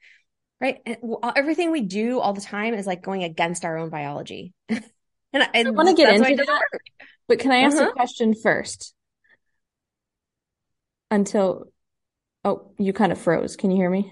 right? 0.61 0.77
And 0.85 0.97
everything 1.35 1.71
we 1.71 1.81
do 1.81 2.19
all 2.19 2.33
the 2.33 2.41
time 2.41 2.73
is 2.73 2.87
like 2.87 3.01
going 3.01 3.23
against 3.23 3.65
our 3.65 3.77
own 3.77 3.89
biology. 3.89 4.53
and 4.69 4.79
I, 5.33 5.47
get 5.53 5.65
that's 5.65 6.19
why 6.21 6.27
it 6.27 6.31
into 6.31 6.45
that. 6.45 6.61
work. 6.71 6.81
But 7.27 7.39
can 7.39 7.51
I 7.51 7.57
ask 7.63 7.77
Uh-huh. 7.77 7.89
a 7.89 7.93
question 7.93 8.33
first? 8.33 8.93
Until, 11.11 11.65
oh, 12.43 12.71
you 12.79 12.93
kind 12.93 13.11
of 13.11 13.19
froze. 13.19 13.55
Can 13.55 13.71
you 13.71 13.77
hear 13.77 13.89
me? 13.89 14.11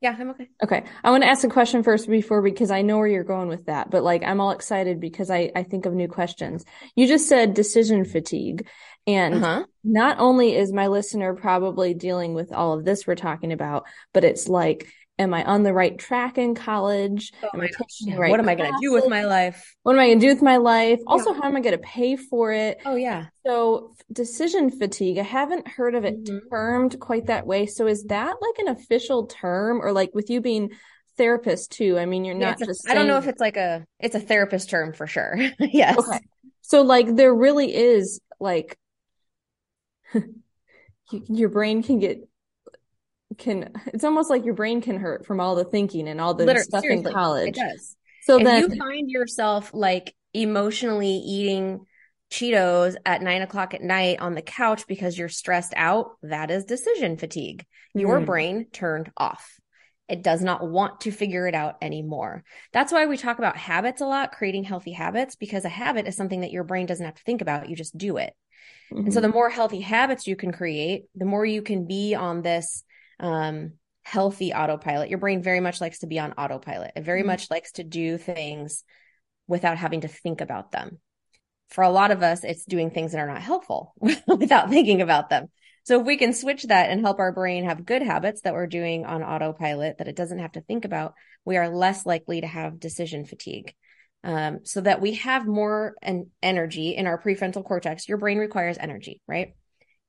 Yeah, 0.00 0.14
I'm 0.18 0.30
okay. 0.30 0.48
Okay. 0.62 0.84
I 1.02 1.10
want 1.10 1.24
to 1.24 1.28
ask 1.28 1.42
a 1.42 1.48
question 1.48 1.82
first 1.82 2.08
before 2.08 2.40
because 2.40 2.70
I 2.70 2.82
know 2.82 2.98
where 2.98 3.08
you're 3.08 3.24
going 3.24 3.48
with 3.48 3.66
that, 3.66 3.90
but 3.90 4.04
like 4.04 4.22
I'm 4.22 4.40
all 4.40 4.52
excited 4.52 5.00
because 5.00 5.28
I, 5.28 5.50
I 5.56 5.64
think 5.64 5.86
of 5.86 5.92
new 5.94 6.06
questions. 6.06 6.64
You 6.94 7.08
just 7.08 7.28
said 7.28 7.54
decision 7.54 8.04
fatigue. 8.04 8.68
And 9.08 9.34
Uh-huh. 9.34 9.64
not 9.82 10.18
only 10.20 10.54
is 10.54 10.72
my 10.72 10.86
listener 10.86 11.34
probably 11.34 11.94
dealing 11.94 12.34
with 12.34 12.52
all 12.52 12.74
of 12.78 12.84
this 12.84 13.06
we're 13.06 13.16
talking 13.16 13.52
about, 13.52 13.86
but 14.14 14.22
it's 14.22 14.48
like, 14.48 14.86
am 15.18 15.34
I 15.34 15.44
on 15.44 15.62
the 15.62 15.72
right 15.72 15.98
track 15.98 16.38
in 16.38 16.54
college? 16.54 17.32
Oh 17.42 17.50
Am 17.54 17.60
I 17.60 17.66
taking 17.68 18.12
the 18.14 18.18
right 18.18 18.30
What 18.30 18.40
am 18.40 18.48
I 18.48 18.54
going 18.54 18.72
to 18.72 18.78
do 18.80 18.92
with 18.92 19.08
my 19.08 19.24
life? 19.24 19.74
What 19.82 19.94
am 19.94 19.98
I 20.00 20.06
going 20.08 20.20
to 20.20 20.26
do 20.26 20.32
with 20.32 20.42
my 20.42 20.56
life? 20.58 21.00
Also, 21.06 21.32
how 21.32 21.44
am 21.44 21.56
I 21.56 21.60
going 21.60 21.76
to 21.76 21.82
pay 21.82 22.16
for 22.16 22.52
it? 22.52 22.78
Oh, 22.84 22.94
yeah. 22.96 23.26
So, 23.46 23.94
decision 24.12 24.70
fatigue, 24.70 25.18
I 25.18 25.22
haven't 25.22 25.66
heard 25.68 25.94
of 25.94 26.04
it 26.04 26.24
Mhm. 26.24 26.40
termed 26.50 27.00
quite 27.00 27.26
that 27.26 27.46
way. 27.46 27.66
So, 27.66 27.86
is 27.86 28.04
that 28.04 28.36
like 28.40 28.58
an 28.58 28.68
official 28.68 29.26
term 29.26 29.80
or 29.82 29.92
like 29.92 30.10
with 30.14 30.30
you 30.30 30.40
being 30.40 30.70
therapist 31.16 31.72
too? 31.72 31.98
I 31.98 32.06
mean, 32.06 32.24
you're 32.24 32.36
Yeah, 32.38 32.50
not 32.50 32.62
a- 32.62 32.66
just 32.66 32.88
I 32.88 32.94
don't 32.94 33.08
know 33.08 33.16
if 33.18 33.26
it's 33.26 33.40
like 33.40 33.56
a 33.56 33.84
it's 34.00 34.14
a 34.14 34.20
therapist 34.20 34.70
term 34.70 34.92
for 34.92 35.06
sure. 35.06 35.36
yes. 35.60 35.96
Okay. 35.96 36.20
So, 36.62 36.82
like, 36.82 37.16
there 37.16 37.34
really 37.34 37.74
is 37.74 38.20
like 38.38 38.76
your 41.28 41.48
brain 41.48 41.82
can 41.82 41.98
get 41.98 42.27
can 43.36 43.72
it's 43.86 44.04
almost 44.04 44.30
like 44.30 44.44
your 44.44 44.54
brain 44.54 44.80
can 44.80 44.98
hurt 44.98 45.26
from 45.26 45.40
all 45.40 45.54
the 45.54 45.64
thinking 45.64 46.08
and 46.08 46.20
all 46.20 46.34
the 46.34 46.44
Literally, 46.44 46.64
stuff 46.64 46.84
in 46.84 47.02
college. 47.04 47.48
It 47.48 47.54
does. 47.54 47.96
So 48.22 48.38
if 48.38 48.44
then, 48.44 48.70
you 48.70 48.78
find 48.78 49.10
yourself 49.10 49.70
like 49.74 50.14
emotionally 50.34 51.16
eating 51.16 51.86
Cheetos 52.30 52.96
at 53.06 53.22
nine 53.22 53.42
o'clock 53.42 53.74
at 53.74 53.82
night 53.82 54.20
on 54.20 54.34
the 54.34 54.42
couch 54.42 54.86
because 54.86 55.16
you're 55.16 55.28
stressed 55.28 55.72
out, 55.76 56.16
that 56.22 56.50
is 56.50 56.64
decision 56.64 57.16
fatigue. 57.16 57.64
Your 57.94 58.18
Hmm. 58.18 58.24
brain 58.24 58.66
turned 58.72 59.10
off. 59.16 59.58
It 60.08 60.22
does 60.22 60.42
not 60.42 60.66
want 60.68 61.02
to 61.02 61.10
figure 61.10 61.46
it 61.46 61.54
out 61.54 61.76
anymore. 61.82 62.44
That's 62.72 62.92
why 62.92 63.06
we 63.06 63.16
talk 63.16 63.38
about 63.38 63.56
habits 63.56 64.00
a 64.00 64.06
lot, 64.06 64.32
creating 64.32 64.64
healthy 64.64 64.92
habits, 64.92 65.36
because 65.36 65.64
a 65.64 65.70
habit 65.70 66.06
is 66.06 66.16
something 66.16 66.40
that 66.40 66.50
your 66.52 66.64
brain 66.64 66.86
doesn't 66.86 67.04
have 67.04 67.14
to 67.14 67.22
think 67.24 67.40
about. 67.42 67.68
You 67.68 67.76
just 67.76 67.96
do 67.96 68.16
it. 68.18 68.34
And 69.04 69.12
so 69.12 69.20
Mhm. 69.20 69.22
the 69.22 69.28
more 69.28 69.48
healthy 69.48 69.80
habits 69.80 70.26
you 70.26 70.36
can 70.36 70.52
create, 70.52 71.04
the 71.14 71.24
more 71.24 71.46
you 71.46 71.62
can 71.62 71.86
be 71.86 72.14
on 72.14 72.42
this 72.42 72.84
um, 73.20 73.72
healthy 74.02 74.52
autopilot. 74.52 75.10
Your 75.10 75.18
brain 75.18 75.42
very 75.42 75.60
much 75.60 75.80
likes 75.80 76.00
to 76.00 76.06
be 76.06 76.18
on 76.18 76.32
autopilot. 76.32 76.92
It 76.96 77.02
very 77.02 77.22
Mhm. 77.22 77.26
much 77.26 77.50
likes 77.50 77.72
to 77.72 77.84
do 77.84 78.18
things 78.18 78.84
without 79.46 79.78
having 79.78 80.02
to 80.02 80.08
think 80.08 80.40
about 80.40 80.72
them. 80.72 81.00
For 81.70 81.84
a 81.84 81.90
lot 81.90 82.10
of 82.10 82.22
us, 82.22 82.44
it's 82.44 82.64
doing 82.64 82.90
things 82.90 83.12
that 83.12 83.20
are 83.20 83.26
not 83.26 83.42
helpful 83.42 83.94
without 84.26 84.70
thinking 84.70 85.02
about 85.02 85.28
them. 85.28 85.50
So 85.84 86.00
if 86.00 86.06
we 86.06 86.16
can 86.16 86.32
switch 86.32 86.64
that 86.64 86.90
and 86.90 87.00
help 87.00 87.18
our 87.18 87.32
brain 87.32 87.64
have 87.64 87.86
good 87.86 88.02
habits 88.02 88.42
that 88.42 88.52
we're 88.52 88.66
doing 88.66 89.06
on 89.06 89.22
autopilot 89.22 89.98
that 89.98 90.08
it 90.08 90.16
doesn't 90.16 90.38
have 90.38 90.52
to 90.52 90.60
think 90.60 90.84
about, 90.84 91.14
we 91.44 91.56
are 91.56 91.68
less 91.68 92.04
likely 92.04 92.40
to 92.42 92.46
have 92.46 92.80
decision 92.80 93.24
fatigue. 93.24 93.74
Um, 94.24 94.64
so 94.64 94.80
that 94.80 95.00
we 95.00 95.14
have 95.14 95.46
more 95.46 95.94
en- 96.02 96.30
energy 96.42 96.90
in 96.90 97.06
our 97.06 97.22
prefrontal 97.22 97.64
cortex. 97.64 98.08
Your 98.08 98.18
brain 98.18 98.38
requires 98.38 98.76
energy, 98.78 99.22
right? 99.28 99.54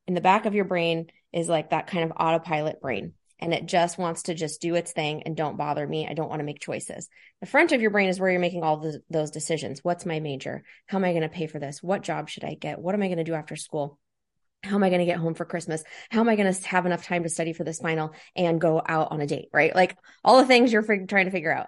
In 0.08 0.16
the 0.16 0.22
back 0.22 0.46
of 0.46 0.56
your 0.56 0.66
brain 0.66 1.08
is 1.34 1.50
like 1.50 1.70
that 1.70 1.88
kind 1.88 2.04
of 2.04 2.18
autopilot 2.18 2.82
brain, 2.82 3.14
and 3.40 3.54
it 3.54 3.66
just 3.66 3.98
wants 3.98 4.24
to 4.24 4.34
just 4.34 4.62
do 4.62 4.76
its 4.76 4.92
thing 4.92 5.24
and 5.24 5.36
don't 5.36 5.58
bother 5.58 5.86
me. 5.86 6.08
I 6.08 6.14
don't 6.14 6.30
want 6.30 6.40
to 6.40 6.46
make 6.46 6.60
choices. 6.60 7.08
The 7.42 7.48
front 7.48 7.72
of 7.72 7.82
your 7.82 7.92
brain 7.92 8.10
is 8.10 8.20
where 8.20 8.30
you're 8.30 8.40
making 8.40 8.64
all 8.64 8.78
the, 8.78 9.02
those 9.10 9.32
decisions. 9.32 9.84
What's 9.84 10.06
my 10.06 10.20
major? 10.20 10.64
How 10.88 10.98
am 10.98 11.06
I 11.06 11.12
going 11.12 11.22
to 11.24 11.30
pay 11.30 11.48
for 11.48 11.60
this? 11.60 11.82
What 11.82 12.02
job 12.02 12.30
should 12.30 12.44
I 12.44 12.56
get? 12.56 12.80
What 12.80 12.96
am 12.96 13.02
I 13.02 13.08
going 13.08 13.18
to 13.18 13.24
do 13.24 13.34
after 13.34 13.56
school? 13.56 13.98
How 14.64 14.76
am 14.76 14.84
I 14.84 14.90
going 14.90 15.00
to 15.00 15.06
get 15.06 15.18
home 15.18 15.36
for 15.36 15.46
Christmas? 15.46 15.84
How 16.10 16.20
am 16.20 16.28
I 16.28 16.36
going 16.36 16.54
to 16.54 16.68
have 16.68 16.86
enough 16.86 17.06
time 17.06 17.24
to 17.24 17.30
study 17.30 17.54
for 17.54 17.64
this 17.64 17.80
final 17.80 18.14
and 18.36 18.60
go 18.60 18.82
out 18.86 19.12
on 19.12 19.22
a 19.22 19.28
date? 19.28 19.50
Right? 19.54 19.74
Like 19.74 19.98
all 20.24 20.38
the 20.38 20.46
things 20.46 20.74
you're 20.74 20.84
trying 20.84 21.26
to 21.26 21.32
figure 21.32 21.56
out 21.56 21.68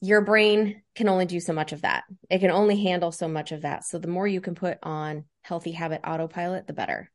your 0.00 0.20
brain 0.20 0.82
can 0.94 1.08
only 1.08 1.26
do 1.26 1.40
so 1.40 1.52
much 1.52 1.72
of 1.72 1.82
that. 1.82 2.04
It 2.30 2.38
can 2.38 2.50
only 2.50 2.82
handle 2.82 3.12
so 3.12 3.28
much 3.28 3.52
of 3.52 3.62
that. 3.62 3.84
So 3.84 3.98
the 3.98 4.08
more 4.08 4.26
you 4.26 4.40
can 4.40 4.54
put 4.54 4.78
on 4.82 5.24
healthy 5.42 5.72
habit 5.72 6.02
autopilot, 6.04 6.66
the 6.66 6.72
better. 6.72 7.10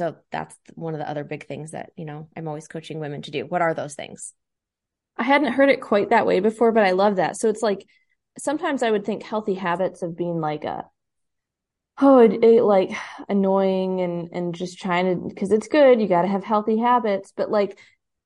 So 0.00 0.16
that's 0.32 0.56
one 0.76 0.94
of 0.94 0.98
the 0.98 1.06
other 1.10 1.24
big 1.24 1.46
things 1.46 1.72
that, 1.72 1.90
you 1.94 2.06
know, 2.06 2.26
I'm 2.34 2.48
always 2.48 2.66
coaching 2.68 3.00
women 3.00 3.20
to 3.20 3.30
do. 3.30 3.44
What 3.44 3.60
are 3.60 3.74
those 3.74 3.94
things? 3.94 4.32
I 5.18 5.24
hadn't 5.24 5.52
heard 5.52 5.68
it 5.68 5.82
quite 5.82 6.08
that 6.08 6.24
way 6.26 6.40
before, 6.40 6.72
but 6.72 6.84
I 6.84 6.92
love 6.92 7.16
that. 7.16 7.36
So 7.36 7.50
it's 7.50 7.60
like 7.60 7.86
sometimes 8.38 8.82
I 8.82 8.90
would 8.90 9.04
think 9.04 9.22
healthy 9.22 9.52
habits 9.52 10.00
of 10.00 10.16
being 10.16 10.40
like 10.40 10.64
a 10.64 10.86
oh 12.00 12.20
it, 12.20 12.42
it 12.42 12.62
like 12.62 12.92
annoying 13.28 14.00
and 14.00 14.30
and 14.32 14.54
just 14.54 14.78
trying 14.78 15.04
to 15.04 15.28
because 15.28 15.52
it's 15.52 15.68
good 15.68 16.00
you 16.00 16.08
got 16.08 16.22
to 16.22 16.28
have 16.28 16.44
healthy 16.44 16.78
habits, 16.78 17.30
but 17.36 17.50
like 17.50 17.78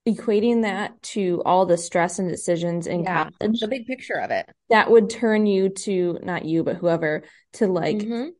equating 0.06 0.62
that 0.62 1.02
to 1.02 1.42
all 1.44 1.66
the 1.66 1.76
stress 1.76 2.20
and 2.20 2.28
decisions 2.28 2.86
in 2.86 3.02
Yeah, 3.02 3.30
college 3.40 3.60
The 3.60 3.66
big 3.66 3.86
picture 3.86 4.20
of 4.20 4.30
it. 4.30 4.48
that 4.70 4.92
would 4.92 5.10
turn 5.10 5.46
you 5.46 5.70
to 5.70 6.20
not 6.22 6.44
you 6.44 6.62
but 6.62 6.76
whoever 6.76 7.24
to 7.54 7.66
like 7.66 7.98
Mhm. 7.98 8.30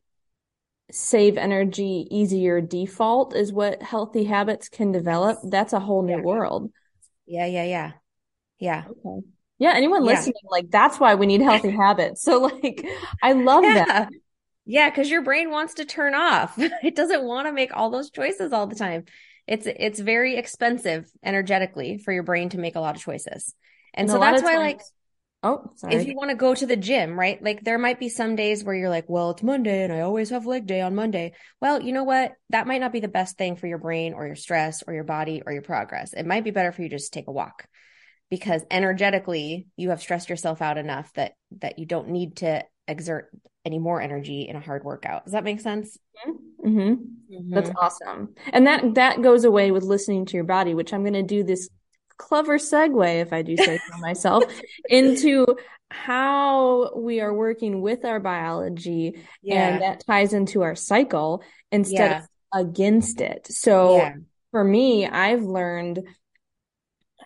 Save 0.91 1.37
energy 1.37 2.07
easier 2.11 2.61
default 2.61 3.35
is 3.35 3.51
what 3.53 3.81
healthy 3.81 4.25
habits 4.25 4.69
can 4.69 4.91
develop. 4.91 5.39
That's 5.43 5.73
a 5.73 5.79
whole 5.79 6.03
new 6.03 6.17
Yeah. 6.17 6.21
world. 6.21 6.71
Yeah, 7.25 7.45
yeah, 7.45 7.63
yeah. 7.63 7.91
Yeah. 8.59 8.85
Okay. 8.89 9.25
Yeah, 9.57 9.73
anyone 9.75 10.03
Yeah. 10.03 10.05
listening, 10.05 10.35
like 10.49 10.69
that's 10.69 10.99
why 10.99 11.15
we 11.15 11.25
need 11.25 11.41
healthy 11.41 11.71
habits. 11.75 12.21
So 12.23 12.39
like 12.41 12.85
I 13.21 13.33
love 13.33 13.73
that. 13.73 13.87
Yeah. 13.87 14.07
Yeah, 14.65 14.89
because 14.89 15.09
your 15.09 15.23
brain 15.23 15.51
wants 15.51 15.75
to 15.75 15.85
turn 15.85 16.15
off. 16.15 16.57
It 16.83 16.95
doesn't 16.95 17.23
want 17.23 17.47
to 17.47 17.53
make 17.53 17.75
all 17.75 17.89
those 17.91 18.11
choices 18.11 18.53
all 18.53 18.67
the 18.67 18.75
time. 18.75 19.05
It's 19.47 19.67
it's 19.67 19.99
very 19.99 20.37
expensive 20.37 21.09
energetically 21.23 21.99
for 21.99 22.13
your 22.13 22.23
brain 22.23 22.49
to 22.49 22.57
make 22.59 22.75
a 22.75 22.79
lot 22.79 22.95
of 22.95 23.01
choices. 23.01 23.55
And 23.93 24.09
a 24.09 24.11
so 24.11 24.19
that's 24.19 24.43
why 24.43 24.57
like 24.57 24.81
Oh, 25.45 25.71
if 25.83 26.07
you 26.07 26.15
want 26.15 26.31
to 26.31 26.35
go 26.35 26.55
to 26.55 26.65
the 26.65 26.75
gym, 26.75 27.19
right? 27.19 27.39
Like 27.39 27.63
there 27.63 27.77
might 27.77 27.99
be 27.99 28.09
some 28.09 28.35
days 28.35 28.63
where 28.63 28.73
you're 28.73 28.89
like, 28.89 29.05
well, 29.07 29.29
it's 29.29 29.43
Monday 29.43 29.83
and 29.83 29.93
I 29.93 29.99
always 29.99 30.31
have 30.31 30.47
leg 30.47 30.65
day 30.65 30.81
on 30.81 30.95
Monday. 30.95 31.33
Well, 31.61 31.83
you 31.83 31.93
know 31.93 32.03
what? 32.03 32.31
That 32.49 32.65
might 32.65 32.81
not 32.81 32.91
be 32.91 32.99
the 32.99 33.07
best 33.07 33.37
thing 33.37 33.55
for 33.55 33.67
your 33.67 33.77
brain 33.77 34.15
or 34.15 34.25
your 34.25 34.35
stress 34.35 34.81
or 34.87 34.95
your 34.95 35.03
body 35.03 35.43
or 35.45 35.53
your 35.53 35.61
progress. 35.61 36.13
It 36.13 36.25
might 36.25 36.43
be 36.43 36.49
better 36.49 36.71
for 36.71 36.81
you 36.81 36.89
to 36.89 36.95
just 36.95 37.13
take 37.13 37.27
a 37.27 37.31
walk 37.31 37.67
because 38.31 38.63
energetically 38.71 39.67
you 39.77 39.91
have 39.91 40.01
stressed 40.01 40.29
yourself 40.29 40.63
out 40.63 40.79
enough 40.79 41.13
that 41.13 41.33
that 41.59 41.77
you 41.77 41.85
don't 41.85 42.09
need 42.09 42.37
to 42.37 42.63
exert 42.87 43.29
any 43.63 43.77
more 43.77 44.01
energy 44.01 44.47
in 44.49 44.55
a 44.55 44.59
hard 44.59 44.83
workout. 44.83 45.25
Does 45.25 45.33
that 45.33 45.43
make 45.43 45.59
sense? 45.59 45.95
Mm-hmm. 46.65 46.79
Mm-hmm. 46.79 47.53
That's 47.53 47.69
awesome. 47.79 48.33
And 48.51 48.65
that 48.65 48.95
that 48.95 49.21
goes 49.21 49.43
away 49.43 49.69
with 49.69 49.83
listening 49.83 50.25
to 50.25 50.33
your 50.37 50.43
body, 50.43 50.73
which 50.73 50.91
I'm 50.91 51.03
going 51.03 51.13
to 51.13 51.21
do 51.21 51.43
this 51.43 51.69
clever 52.17 52.57
segue, 52.57 53.21
if 53.21 53.33
I 53.33 53.41
do 53.41 53.57
say 53.57 53.77
so 53.77 53.97
myself, 53.99 54.43
into 54.89 55.45
how 55.89 56.95
we 56.95 57.21
are 57.21 57.33
working 57.33 57.81
with 57.81 58.05
our 58.05 58.19
biology, 58.19 59.21
yeah. 59.41 59.67
and 59.67 59.81
that 59.81 60.05
ties 60.05 60.33
into 60.33 60.63
our 60.63 60.75
cycle 60.75 61.43
instead 61.71 62.11
yeah. 62.11 62.17
of 62.19 62.27
against 62.67 63.21
it. 63.21 63.47
So 63.49 63.97
yeah. 63.97 64.13
for 64.51 64.63
me, 64.63 65.05
I've 65.05 65.43
learned 65.43 66.03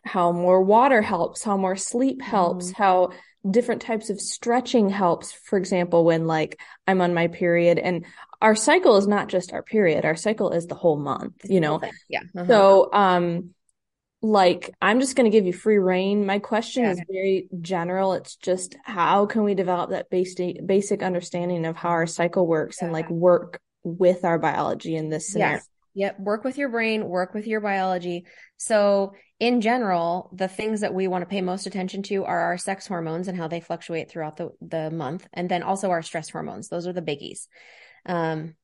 how 0.03 0.31
more 0.31 0.61
water 0.61 1.01
helps, 1.01 1.43
how 1.43 1.57
more 1.57 1.75
sleep 1.75 2.21
helps, 2.21 2.71
mm-hmm. 2.71 2.81
how 2.81 3.11
different 3.49 3.81
types 3.81 4.09
of 4.09 4.19
stretching 4.19 4.89
helps. 4.89 5.31
For 5.31 5.57
example, 5.57 6.03
when 6.03 6.27
like 6.27 6.59
I'm 6.87 7.01
on 7.01 7.13
my 7.13 7.27
period 7.27 7.79
and 7.79 8.05
our 8.41 8.55
cycle 8.55 8.97
is 8.97 9.07
not 9.07 9.27
just 9.27 9.53
our 9.53 9.63
period, 9.63 10.05
our 10.05 10.15
cycle 10.15 10.51
is 10.51 10.67
the 10.67 10.75
whole 10.75 10.97
month, 10.97 11.35
you 11.43 11.59
know? 11.59 11.81
Yeah. 12.09 12.21
Uh-huh. 12.35 12.47
So, 12.47 12.89
um, 12.93 13.53
like 14.21 14.73
I'm 14.81 14.99
just 14.99 15.15
going 15.15 15.31
to 15.31 15.35
give 15.35 15.45
you 15.45 15.53
free 15.53 15.77
reign. 15.77 16.25
My 16.25 16.39
question 16.39 16.83
yeah. 16.83 16.91
is 16.91 17.01
very 17.09 17.47
general. 17.61 18.13
It's 18.13 18.35
just 18.35 18.75
how 18.83 19.25
can 19.25 19.43
we 19.43 19.55
develop 19.55 19.91
that 19.91 20.09
basic 20.09 20.65
basic 20.65 21.01
understanding 21.01 21.65
of 21.65 21.75
how 21.75 21.89
our 21.89 22.07
cycle 22.07 22.45
works 22.45 22.77
yeah. 22.79 22.85
and 22.85 22.93
like 22.93 23.09
work 23.09 23.61
with 23.83 24.25
our 24.25 24.37
biology 24.37 24.95
in 24.95 25.09
this 25.09 25.31
scenario. 25.31 25.55
Yes. 25.55 25.69
Yep. 25.95 26.19
Work 26.19 26.43
with 26.43 26.57
your 26.57 26.69
brain, 26.69 27.07
work 27.07 27.33
with 27.33 27.47
your 27.47 27.61
biology. 27.61 28.25
So, 28.57 29.13
in 29.39 29.61
general, 29.61 30.29
the 30.33 30.47
things 30.47 30.81
that 30.81 30.93
we 30.93 31.07
want 31.07 31.23
to 31.23 31.25
pay 31.25 31.41
most 31.41 31.65
attention 31.65 32.03
to 32.03 32.25
are 32.25 32.39
our 32.39 32.57
sex 32.57 32.85
hormones 32.85 33.27
and 33.27 33.37
how 33.37 33.47
they 33.47 33.59
fluctuate 33.59 34.09
throughout 34.09 34.37
the, 34.37 34.51
the 34.61 34.91
month. 34.91 35.27
And 35.33 35.49
then 35.49 35.63
also 35.63 35.89
our 35.89 36.01
stress 36.01 36.29
hormones. 36.29 36.67
Those 36.69 36.87
are 36.87 36.93
the 36.93 37.01
biggies. 37.01 37.47
Um, 38.05 38.55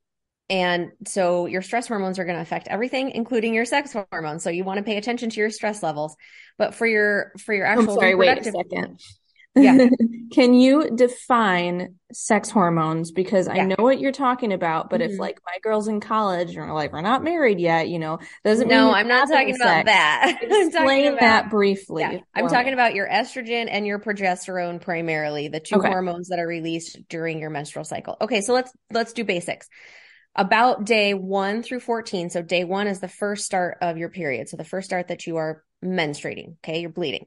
and 0.50 0.92
so 1.08 1.48
your 1.48 1.62
stress 1.62 1.88
hormones 1.88 2.20
are 2.20 2.26
going 2.26 2.36
to 2.36 2.42
affect 2.42 2.68
everything, 2.68 3.12
including 3.12 3.54
your 3.54 3.66
sex 3.66 3.96
hormones. 4.12 4.44
So 4.44 4.50
you 4.50 4.64
want 4.64 4.78
to 4.78 4.84
pay 4.84 4.98
attention 4.98 5.30
to 5.32 5.40
your 5.40 5.50
stress 5.50 5.82
levels. 5.82 6.16
But 6.58 6.76
for 6.76 6.86
your 6.86 7.32
for 7.40 7.54
your 7.54 7.66
actual 7.66 7.94
I'm 7.94 8.00
sorry, 8.00 8.16
wait 8.16 8.38
a 8.38 8.44
second. 8.44 9.00
Yeah. 9.56 9.88
Can 10.34 10.54
you 10.54 10.92
define 10.94 11.96
sex 12.12 12.50
hormones? 12.50 13.12
Because 13.12 13.48
yeah. 13.48 13.54
I 13.54 13.66
know 13.66 13.76
what 13.78 14.00
you're 14.00 14.12
talking 14.12 14.52
about, 14.52 14.90
but 14.90 15.02
mm-hmm. 15.02 15.14
if 15.14 15.20
like 15.20 15.40
my 15.46 15.58
girl's 15.64 15.88
in 15.88 16.00
college 16.00 16.56
and 16.56 16.74
like 16.74 16.92
we're 16.92 17.02
not 17.02 17.24
married 17.24 17.60
yet, 17.60 17.88
you 17.88 17.98
know, 17.98 18.20
doesn't 18.44 18.68
no, 18.68 18.94
I'm 18.94 19.08
not 19.08 19.30
talking 19.30 19.56
about 19.56 19.86
that. 19.86 20.40
Explain 20.44 21.08
about, 21.08 21.20
that 21.22 21.50
briefly. 21.50 22.04
Yeah. 22.04 22.20
I'm 22.36 22.50
talking 22.50 22.74
about 22.74 22.96
your 22.96 23.08
estrogen 23.08 23.68
and 23.70 23.88
your 23.88 24.00
progesterone 24.00 24.82
primarily, 24.82 25.48
the 25.48 25.62
two 25.62 25.78
okay. 25.78 25.88
hormones 25.88 26.30
that 26.30 26.40
are 26.40 26.48
released 26.48 27.00
during 27.08 27.40
your 27.40 27.50
menstrual 27.50 27.86
cycle. 27.86 28.18
Okay, 28.22 28.42
so 28.42 28.54
let's 28.54 28.72
let's 28.92 29.14
do 29.14 29.24
basics 29.24 29.70
about 30.36 30.86
day 30.86 31.14
one 31.14 31.64
through 31.64 31.80
14. 31.80 32.30
So 32.30 32.42
day 32.42 32.64
one 32.64 32.88
is 32.88 33.00
the 33.00 33.08
first 33.08 33.46
start 33.46 33.78
of 33.82 33.98
your 33.98 34.10
period. 34.10 34.50
So 34.50 34.58
the 34.58 34.64
first 34.64 34.88
start 34.88 35.08
that 35.08 35.26
you 35.26 35.38
are 35.38 35.64
menstruating. 35.84 36.58
Okay. 36.64 36.82
You're 36.82 36.90
bleeding 36.90 37.26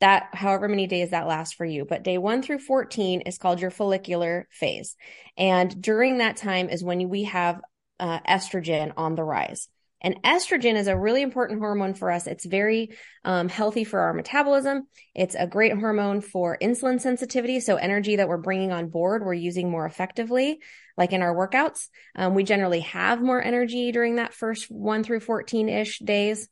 that 0.00 0.28
however 0.32 0.66
many 0.66 0.86
days 0.86 1.10
that 1.10 1.26
lasts 1.26 1.54
for 1.54 1.64
you. 1.64 1.84
But 1.84 2.02
day 2.02 2.18
one 2.18 2.42
through 2.42 2.60
14 2.60 3.22
is 3.22 3.38
called 3.38 3.60
your 3.60 3.70
follicular 3.70 4.48
phase. 4.50 4.96
And 5.36 5.80
during 5.80 6.18
that 6.18 6.36
time 6.36 6.68
is 6.68 6.82
when 6.82 7.08
we 7.08 7.24
have 7.24 7.60
uh, 7.98 8.20
estrogen 8.20 8.92
on 8.96 9.14
the 9.14 9.22
rise. 9.22 9.68
And 10.02 10.22
estrogen 10.22 10.76
is 10.76 10.86
a 10.86 10.98
really 10.98 11.22
important 11.22 11.60
hormone 11.60 11.94
for 11.94 12.10
us. 12.10 12.26
It's 12.26 12.44
very 12.44 12.96
um, 13.24 13.48
healthy 13.48 13.84
for 13.84 14.00
our 14.00 14.14
metabolism. 14.14 14.86
It's 15.14 15.34
a 15.34 15.46
great 15.46 15.76
hormone 15.76 16.20
for 16.20 16.56
insulin 16.60 17.00
sensitivity. 17.00 17.60
So 17.60 17.76
energy 17.76 18.16
that 18.16 18.28
we're 18.28 18.38
bringing 18.38 18.72
on 18.72 18.88
board, 18.88 19.24
we're 19.24 19.34
using 19.34 19.70
more 19.70 19.86
effectively, 19.86 20.60
like 20.96 21.12
in 21.12 21.22
our 21.22 21.34
workouts. 21.34 21.88
Um, 22.16 22.34
we 22.34 22.44
generally 22.44 22.80
have 22.80 23.20
more 23.20 23.42
energy 23.42 23.92
during 23.92 24.16
that 24.16 24.34
first 24.34 24.70
one 24.70 25.04
through 25.04 25.20
14 25.20 25.68
ish 25.68 25.98
days. 25.98 26.48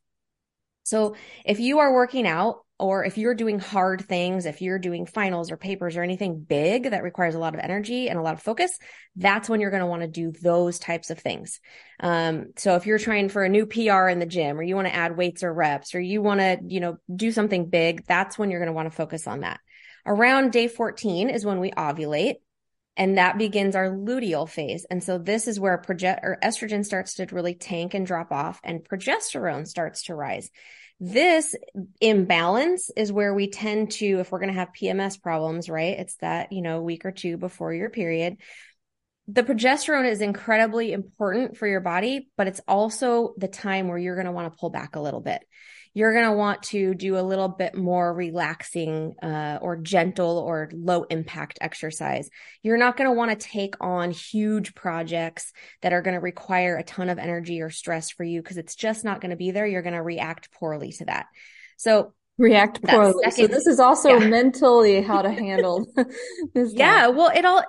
So 0.85 1.17
if 1.45 1.61
you 1.61 1.81
are 1.81 1.93
working 1.93 2.27
out 2.27 2.65
or 2.79 3.05
if 3.05 3.19
you're 3.19 3.35
doing 3.35 3.59
hard 3.59 4.03
things, 4.03 4.47
if 4.47 4.62
you're 4.62 4.79
doing 4.79 5.05
finals 5.05 5.51
or 5.51 5.57
papers 5.57 5.97
or 5.97 6.03
anything 6.03 6.41
big 6.41 6.91
that 6.91 7.03
requires 7.03 7.35
a 7.35 7.38
lot 7.38 7.55
of 7.55 7.61
energy 7.61 8.09
and 8.09 8.19
a 8.19 8.23
lot 8.23 8.35
of 8.35 8.43
focus, 8.43 8.79
that's 9.17 9.49
when 9.49 9.61
you're 9.61 9.71
going 9.71 9.83
to 9.83 9.87
want 9.87 10.03
to 10.03 10.09
do 10.09 10.31
those 10.31 10.79
types 10.79 11.11
of 11.11 11.19
things. 11.19 11.59
Um, 11.99 12.53
so 12.57 12.77
if 12.77 12.87
you're 12.87 12.99
trying 12.99 13.31
for 13.31 13.43
a 13.43 13.49
new 13.49 13.67
PR 13.67 14.09
in 14.09 14.21
the 14.21 14.27
gym 14.27 14.59
or 14.59 14.62
you 14.62 14.77
want 14.77 14.87
to 14.87 14.95
add 14.95 15.17
weights 15.17 15.43
or 15.43 15.53
reps 15.53 15.95
or 15.95 16.01
you 16.01 16.23
want 16.23 16.41
to, 16.41 16.59
you 16.67 16.79
know, 16.79 16.99
do 17.14 17.33
something 17.33 17.69
big, 17.69 18.05
that's 18.07 18.38
when 18.38 18.51
you're 18.51 18.61
going 18.61 18.69
to 18.71 18.77
want 18.77 18.88
to 18.88 18.97
focus 18.97 19.27
on 19.27 19.41
that. 19.41 19.59
Around 20.07 20.53
day 20.53 20.69
14 20.69 21.31
is 21.31 21.45
when 21.45 21.59
we 21.59 21.73
ovulate 21.73 22.37
and 22.99 23.17
that 23.17 23.39
begins 23.39 23.77
our 23.77 23.89
luteal 23.89 24.49
phase. 24.49 24.85
And 24.91 25.03
so 25.03 25.19
this 25.19 25.47
is 25.47 25.61
where 25.61 25.79
proge- 25.79 26.19
or 26.23 26.37
estrogen 26.43 26.85
starts 26.85 27.15
to 27.15 27.27
really 27.31 27.55
tank 27.55 27.95
and 27.95 28.05
drop 28.05 28.33
off 28.33 28.61
and 28.65 28.87
progesterone 28.87 29.67
starts 29.69 30.03
to 30.05 30.17
rise. 30.17 30.51
This 30.99 31.55
imbalance 32.01 32.91
is 32.97 33.13
where 33.13 33.33
we 33.33 33.51
tend 33.51 33.93
to, 33.93 34.19
if 34.19 34.33
we're 34.33 34.41
going 34.41 34.53
to 34.53 34.59
have 34.59 34.73
PMS 34.79 35.23
problems, 35.23 35.71
right? 35.71 35.97
It's 35.97 36.17
that, 36.17 36.51
you 36.51 36.61
know, 36.61 36.83
week 36.83 37.05
or 37.05 37.13
two 37.13 37.37
before 37.37 37.73
your 37.73 37.89
period. 37.89 38.39
The 39.29 39.45
progesterone 39.45 40.11
is 40.11 40.21
incredibly 40.21 40.93
important 40.93 41.57
for 41.57 41.69
your 41.69 41.81
body, 41.81 42.29
but 42.37 42.49
it's 42.49 42.61
also 42.67 43.35
the 43.37 43.47
time 43.47 43.87
where 43.87 43.99
you're 43.99 44.17
going 44.17 44.27
to 44.27 44.33
want 44.33 44.53
to 44.53 44.59
pull 44.59 44.71
back 44.71 44.97
a 44.97 45.01
little 45.01 45.21
bit 45.21 45.45
you're 45.94 46.12
going 46.12 46.27
to 46.27 46.37
want 46.37 46.62
to 46.64 46.94
do 46.94 47.18
a 47.18 47.22
little 47.22 47.48
bit 47.48 47.74
more 47.74 48.12
relaxing 48.12 49.14
uh, 49.22 49.59
or 49.61 49.77
gentle 49.77 50.38
or 50.38 50.70
low 50.72 51.05
impact 51.05 51.59
exercise. 51.61 52.31
You're 52.62 52.79
not 52.79 52.96
going 52.96 53.11
to 53.11 53.16
want 53.16 53.31
to 53.31 53.48
take 53.48 53.74
on 53.81 54.11
huge 54.11 54.74
projects 54.74 55.53
that 55.83 55.92
are 55.92 56.03
going 56.03 56.14
to 56.14 56.20
require 56.20 56.77
a 56.77 56.83
ton 56.83 57.09
of 57.09 57.18
energy 57.18 57.61
or 57.61 57.70
stress 57.70 58.11
for 58.11 58.24
you 58.24 58.42
because 58.42 58.57
it's 58.57 58.77
just 58.77 59.05
not 59.05 59.20
going 59.20 59.31
to 59.31 59.37
be 59.37 59.51
there. 59.51 59.66
You're 59.66 59.83
going 59.83 59.94
to 59.94 60.03
react 60.03 60.53
poorly 60.53 60.92
to 60.92 61.05
that. 61.07 61.27
So 61.77 62.14
react 62.38 62.83
poorly. 62.83 63.24
Second, 63.24 63.48
so 63.48 63.55
this 63.55 63.66
is 63.66 63.81
also 63.81 64.18
yeah. 64.18 64.29
mentally 64.29 65.03
how 65.03 65.22
to 65.22 65.31
handle 65.31 65.87
this. 66.55 66.72
Yeah, 66.72 67.09
well, 67.09 67.31
it 67.35 67.44
all 67.44 67.64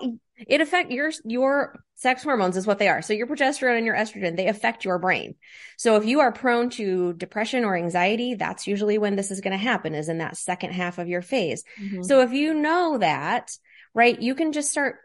it 0.47 0.62
affect 0.62 0.91
your 0.91 1.12
your 1.25 1.84
sex 1.95 2.23
hormones 2.23 2.58
is 2.58 2.65
what 2.65 2.80
they 2.80 2.88
are. 2.88 3.02
So 3.02 3.13
your 3.13 3.28
progesterone 3.28 3.78
and 3.78 3.86
your 3.86 3.95
estrogen, 3.95 4.36
they 4.36 4.47
affect 4.47 4.86
your 4.86 4.99
brain. 4.99 5.36
So 5.78 5.95
if 5.97 6.06
you 6.06 6.21
are 6.21 6.32
prone 6.32 6.69
to 6.71 7.13
depression 7.13 7.65
or 7.65 7.75
anxiety, 7.75 8.36
that's 8.36 8.67
usually 8.67 8.97
when 8.97 9.15
this 9.15 9.32
is 9.32 9.41
going 9.41 9.52
to 9.52 9.58
happen 9.58 9.95
is 9.95 10.10
in 10.10 10.19
that 10.19 10.38
second 10.38 10.71
half 10.71 10.97
of 10.97 11.08
your 11.08 11.21
phase. 11.21 11.63
Mm-hmm. 11.82 12.04
So 12.04 12.21
if 12.21 12.32
you 12.32 12.54
know 12.54 12.97
that, 12.99 13.52
right, 13.93 14.19
you 14.19 14.36
can 14.36 14.54
just 14.54 14.71
start 14.71 14.97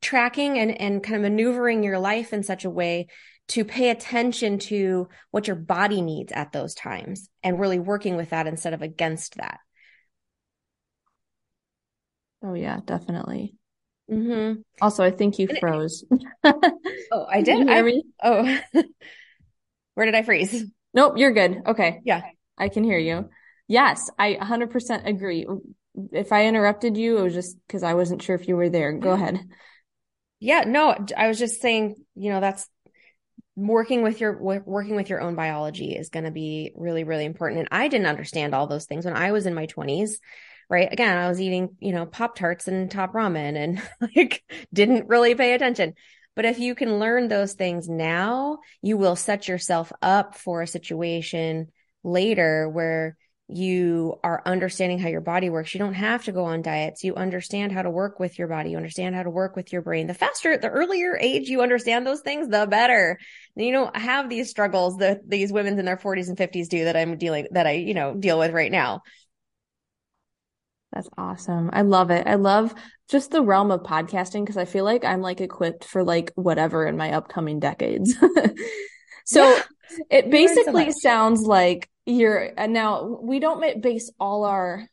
tracking 0.00 0.58
and, 0.58 0.80
and 0.80 1.02
kind 1.02 1.16
of 1.16 1.22
maneuvering 1.22 1.84
your 1.84 1.98
life 1.98 2.32
in 2.32 2.42
such 2.42 2.64
a 2.64 2.70
way 2.70 3.06
to 3.48 3.64
pay 3.64 3.90
attention 3.90 4.58
to 4.58 5.08
what 5.30 5.46
your 5.46 5.56
body 5.56 6.00
needs 6.00 6.32
at 6.32 6.52
those 6.52 6.74
times 6.74 7.28
and 7.42 7.60
really 7.60 7.78
working 7.78 8.16
with 8.16 8.30
that 8.30 8.46
instead 8.46 8.72
of 8.72 8.82
against 8.82 9.36
that. 9.36 9.60
Oh 12.42 12.54
yeah, 12.54 12.80
definitely. 12.84 13.54
Mm-hmm. 14.12 14.60
Also, 14.80 15.02
I 15.02 15.10
think 15.10 15.38
you 15.38 15.48
froze. 15.58 16.04
oh, 16.44 17.26
I 17.30 17.40
did. 17.40 17.68
I, 17.68 17.80
me? 17.80 18.04
Oh, 18.22 18.58
where 19.94 20.06
did 20.06 20.14
I 20.14 20.22
freeze? 20.22 20.64
Nope, 20.92 21.14
you're 21.16 21.32
good. 21.32 21.62
Okay. 21.66 22.00
Yeah, 22.04 22.20
I 22.58 22.68
can 22.68 22.84
hear 22.84 22.98
you. 22.98 23.30
Yes, 23.68 24.10
I 24.18 24.34
100% 24.34 25.06
agree. 25.06 25.46
If 26.12 26.30
I 26.32 26.46
interrupted 26.46 26.96
you, 26.96 27.18
it 27.18 27.22
was 27.22 27.34
just 27.34 27.56
because 27.66 27.82
I 27.82 27.94
wasn't 27.94 28.22
sure 28.22 28.36
if 28.36 28.48
you 28.48 28.56
were 28.56 28.68
there. 28.68 28.92
Go 28.92 29.12
ahead. 29.12 29.40
Yeah, 30.40 30.64
no, 30.66 30.94
I 31.16 31.28
was 31.28 31.38
just 31.38 31.62
saying, 31.62 31.96
you 32.14 32.30
know, 32.30 32.40
that's 32.40 32.68
working 33.54 34.02
with 34.02 34.20
your 34.20 34.38
working 34.42 34.96
with 34.96 35.10
your 35.10 35.20
own 35.20 35.34
biology 35.34 35.94
is 35.94 36.08
going 36.08 36.24
to 36.24 36.30
be 36.30 36.72
really 36.74 37.04
really 37.04 37.26
important 37.26 37.60
and 37.60 37.68
i 37.70 37.86
didn't 37.86 38.06
understand 38.06 38.54
all 38.54 38.66
those 38.66 38.86
things 38.86 39.04
when 39.04 39.14
i 39.14 39.30
was 39.30 39.44
in 39.44 39.52
my 39.52 39.66
20s 39.66 40.12
right? 40.72 40.90
Again, 40.90 41.18
I 41.18 41.28
was 41.28 41.38
eating, 41.38 41.76
you 41.80 41.92
know, 41.92 42.06
Pop 42.06 42.34
Tarts 42.34 42.66
and 42.66 42.90
top 42.90 43.12
ramen 43.12 43.56
and 43.56 43.82
like 44.16 44.42
didn't 44.72 45.06
really 45.06 45.34
pay 45.34 45.52
attention. 45.52 45.92
But 46.34 46.46
if 46.46 46.58
you 46.58 46.74
can 46.74 46.98
learn 46.98 47.28
those 47.28 47.52
things 47.52 47.90
now, 47.90 48.58
you 48.80 48.96
will 48.96 49.14
set 49.14 49.48
yourself 49.48 49.92
up 50.00 50.34
for 50.34 50.62
a 50.62 50.66
situation 50.66 51.68
later 52.02 52.70
where 52.70 53.18
you 53.48 54.18
are 54.24 54.42
understanding 54.46 54.98
how 54.98 55.08
your 55.08 55.20
body 55.20 55.50
works. 55.50 55.74
You 55.74 55.78
don't 55.78 55.92
have 55.92 56.24
to 56.24 56.32
go 56.32 56.44
on 56.46 56.62
diets. 56.62 57.04
You 57.04 57.16
understand 57.16 57.72
how 57.72 57.82
to 57.82 57.90
work 57.90 58.18
with 58.18 58.38
your 58.38 58.48
body. 58.48 58.70
You 58.70 58.78
understand 58.78 59.14
how 59.14 59.24
to 59.24 59.30
work 59.30 59.56
with 59.56 59.74
your 59.74 59.82
brain. 59.82 60.06
The 60.06 60.14
faster, 60.14 60.56
the 60.56 60.70
earlier 60.70 61.18
age 61.20 61.48
you 61.48 61.60
understand 61.60 62.06
those 62.06 62.22
things, 62.22 62.48
the 62.48 62.66
better. 62.66 63.18
You 63.54 63.72
don't 63.72 63.94
have 63.94 64.30
these 64.30 64.48
struggles 64.48 64.96
that 64.98 65.28
these 65.28 65.52
women 65.52 65.78
in 65.78 65.84
their 65.84 65.98
40s 65.98 66.28
and 66.28 66.38
50s 66.38 66.68
do 66.68 66.84
that 66.84 66.96
I'm 66.96 67.18
dealing, 67.18 67.48
that 67.50 67.66
I, 67.66 67.72
you 67.72 67.92
know, 67.92 68.14
deal 68.14 68.38
with 68.38 68.52
right 68.52 68.72
now. 68.72 69.02
That's 70.92 71.08
awesome. 71.16 71.70
I 71.72 71.82
love 71.82 72.10
it. 72.10 72.26
I 72.26 72.34
love 72.34 72.74
just 73.08 73.30
the 73.30 73.42
realm 73.42 73.70
of 73.70 73.82
podcasting 73.82 74.42
because 74.42 74.56
I 74.58 74.64
feel 74.66 74.84
like 74.84 75.04
I'm 75.04 75.22
like 75.22 75.40
equipped 75.40 75.84
for 75.84 76.04
like 76.04 76.32
whatever 76.34 76.86
in 76.86 76.96
my 76.96 77.12
upcoming 77.12 77.60
decades. 77.60 78.14
so 79.24 79.42
yeah. 79.50 79.62
it 80.10 80.30
basically 80.30 80.92
so 80.92 80.98
sounds 81.00 81.42
like 81.42 81.88
you're 82.04 82.50
and 82.56 82.72
now 82.72 83.18
we 83.22 83.38
don't 83.38 83.80
base 83.80 84.10
all 84.18 84.44
our 84.44 84.86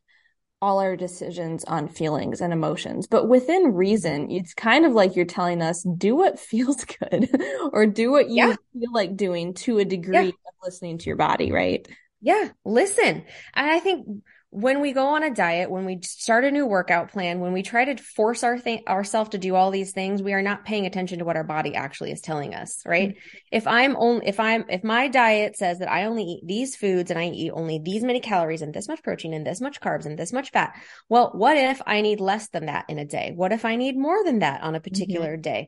all 0.62 0.80
our 0.80 0.98
decisions 0.98 1.64
on 1.64 1.88
feelings 1.88 2.42
and 2.42 2.52
emotions, 2.52 3.08
but 3.08 3.30
within 3.30 3.74
reason, 3.74 4.30
it's 4.30 4.54
kind 4.54 4.86
of 4.86 4.92
like 4.92 5.16
you're 5.16 5.26
telling 5.26 5.62
us 5.62 5.86
do 5.98 6.16
what 6.16 6.40
feels 6.52 6.84
good 6.86 7.30
or 7.72 7.86
do 7.86 8.12
what 8.12 8.30
you 8.30 8.36
Yeah. 8.36 8.56
feel 8.74 8.92
like 8.94 9.16
doing 9.16 9.54
to 9.56 9.80
a 9.80 9.86
degree 9.86 10.16
Yeah. 10.16 10.28
of 10.28 10.54
listening 10.64 10.98
to 10.98 11.06
your 11.08 11.16
body, 11.16 11.52
right? 11.52 11.88
Yeah, 12.22 12.50
listen. 12.66 13.24
And 13.54 13.72
I 13.72 13.80
think 13.80 14.06
when 14.52 14.82
we 14.82 14.94
go 14.94 15.10
on 15.10 15.22
a 15.22 15.34
diet, 15.34 15.70
when 15.70 15.86
we 15.86 16.00
start 16.02 16.44
a 16.44 16.50
new 16.50 16.66
workout 16.66 17.12
plan, 17.12 17.40
when 17.40 17.54
we 17.54 17.62
try 17.62 17.86
to 17.86 18.02
force 18.02 18.44
our 18.44 18.58
thing 18.58 18.82
ourselves 18.88 19.30
to 19.32 19.38
do 19.38 19.54
all 19.54 19.70
these 19.70 19.92
things, 19.92 20.24
we 20.24 20.34
are 20.34 20.42
not 20.42 20.66
paying 20.66 20.88
attention 20.88 21.20
to 21.20 21.26
what 21.26 21.36
our 21.36 21.44
body 21.44 21.76
actually 21.76 22.12
is 22.12 22.20
telling 22.20 22.56
us, 22.56 22.82
right? 22.84 23.10
Mm-hmm. 23.10 23.38
If 23.52 23.68
I'm 23.68 23.96
only 23.96 24.28
if 24.28 24.40
I'm 24.40 24.66
if 24.68 24.84
my 24.84 25.08
diet 25.08 25.56
says 25.56 25.80
that 25.80 25.92
I 25.92 26.06
only 26.06 26.24
eat 26.24 26.48
these 26.48 26.76
foods 26.76 27.12
and 27.12 27.20
I 27.20 27.28
eat 27.28 27.52
only 27.54 27.80
these 27.84 28.04
many 28.04 28.22
calories 28.22 28.64
and 28.64 28.74
this 28.74 28.88
much 28.88 29.04
protein 29.04 29.34
and 29.36 29.46
this 29.46 29.62
much 29.62 29.80
carbs 29.82 30.08
and 30.08 30.18
this 30.18 30.34
much 30.34 30.50
fat, 30.50 30.74
well, 31.10 31.32
what 31.36 31.56
if 31.56 31.80
I 31.86 32.02
need 32.02 32.20
less 32.20 32.50
than 32.50 32.66
that 32.66 32.86
in 32.90 32.98
a 32.98 33.06
day? 33.06 33.34
What 33.36 33.52
if 33.52 33.66
I 33.66 33.76
need 33.76 33.98
more 33.98 34.24
than 34.24 34.40
that 34.40 34.62
on 34.62 34.74
a 34.74 34.80
mm-hmm. 34.80 34.84
particular 34.84 35.38
day? 35.38 35.68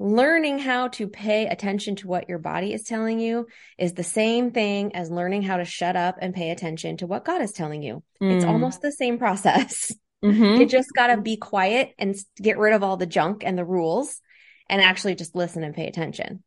Learning 0.00 0.60
how 0.60 0.88
to 0.88 1.08
pay 1.08 1.46
attention 1.46 1.96
to 1.96 2.06
what 2.06 2.28
your 2.28 2.38
body 2.38 2.72
is 2.72 2.84
telling 2.84 3.18
you 3.18 3.48
is 3.78 3.94
the 3.94 4.04
same 4.04 4.52
thing 4.52 4.94
as 4.94 5.10
learning 5.10 5.42
how 5.42 5.56
to 5.56 5.64
shut 5.64 5.96
up 5.96 6.16
and 6.20 6.34
pay 6.34 6.50
attention 6.50 6.96
to 6.98 7.06
what 7.06 7.24
God 7.24 7.42
is 7.42 7.52
telling 7.52 7.82
you. 7.82 8.04
It's 8.20 8.44
Mm. 8.44 8.48
almost 8.48 8.80
the 8.80 8.92
same 8.92 9.18
process. 9.18 9.92
Mhm. 10.24 10.58
You 10.58 10.66
just 10.66 10.92
got 10.94 11.08
to 11.08 11.20
be 11.20 11.36
quiet 11.36 11.94
and 11.98 12.14
get 12.40 12.58
rid 12.58 12.74
of 12.74 12.82
all 12.82 12.96
the 12.96 13.06
junk 13.06 13.42
and 13.44 13.58
the 13.58 13.64
rules 13.64 14.20
and 14.68 14.82
actually 14.82 15.14
just 15.14 15.34
listen 15.34 15.64
and 15.64 15.74
pay 15.74 15.86
attention. 15.86 16.42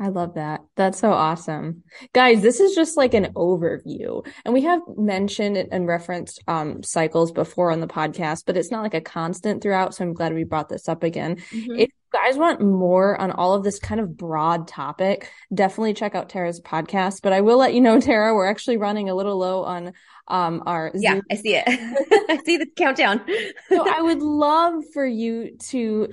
I 0.00 0.08
love 0.08 0.34
that. 0.34 0.62
That's 0.76 0.98
so 0.98 1.12
awesome. 1.12 1.82
Guys, 2.14 2.40
this 2.40 2.58
is 2.58 2.74
just 2.74 2.96
like 2.96 3.12
an 3.12 3.34
overview. 3.34 4.26
And 4.46 4.54
we 4.54 4.62
have 4.62 4.80
mentioned 4.96 5.58
and 5.58 5.86
referenced 5.86 6.42
um 6.48 6.82
cycles 6.82 7.32
before 7.32 7.70
on 7.70 7.80
the 7.80 7.86
podcast, 7.86 8.44
but 8.46 8.56
it's 8.56 8.70
not 8.70 8.82
like 8.82 8.94
a 8.94 9.02
constant 9.02 9.62
throughout, 9.62 9.94
so 9.94 10.04
I'm 10.04 10.14
glad 10.14 10.32
we 10.32 10.44
brought 10.44 10.70
this 10.70 10.88
up 10.88 11.02
again. 11.02 11.36
If 11.52 11.88
you 11.90 12.08
guys 12.12 12.38
want 12.38 12.62
more 12.62 13.20
on 13.20 13.30
all 13.30 13.52
of 13.54 13.62
this 13.62 13.78
kind 13.78 14.00
of 14.00 14.16
broad 14.16 14.66
topic, 14.66 15.30
definitely 15.52 15.92
check 15.92 16.14
out 16.14 16.30
Tara's 16.30 16.62
podcast. 16.62 17.20
But 17.22 17.34
I 17.34 17.42
will 17.42 17.58
let 17.58 17.74
you 17.74 17.82
know, 17.82 18.00
Tara, 18.00 18.34
we're 18.34 18.48
actually 18.48 18.78
running 18.78 19.10
a 19.10 19.14
little 19.14 19.36
low 19.36 19.64
on 19.64 19.92
um 20.28 20.62
our 20.64 20.92
Yeah, 20.94 21.16
Zoom 21.16 21.22
I 21.30 21.34
see 21.34 21.56
it. 21.56 21.64
I 22.30 22.38
see 22.46 22.56
the 22.56 22.66
countdown. 22.74 23.20
so 23.68 23.86
I 23.94 24.00
would 24.00 24.22
love 24.22 24.82
for 24.94 25.04
you 25.04 25.58
to 25.68 26.08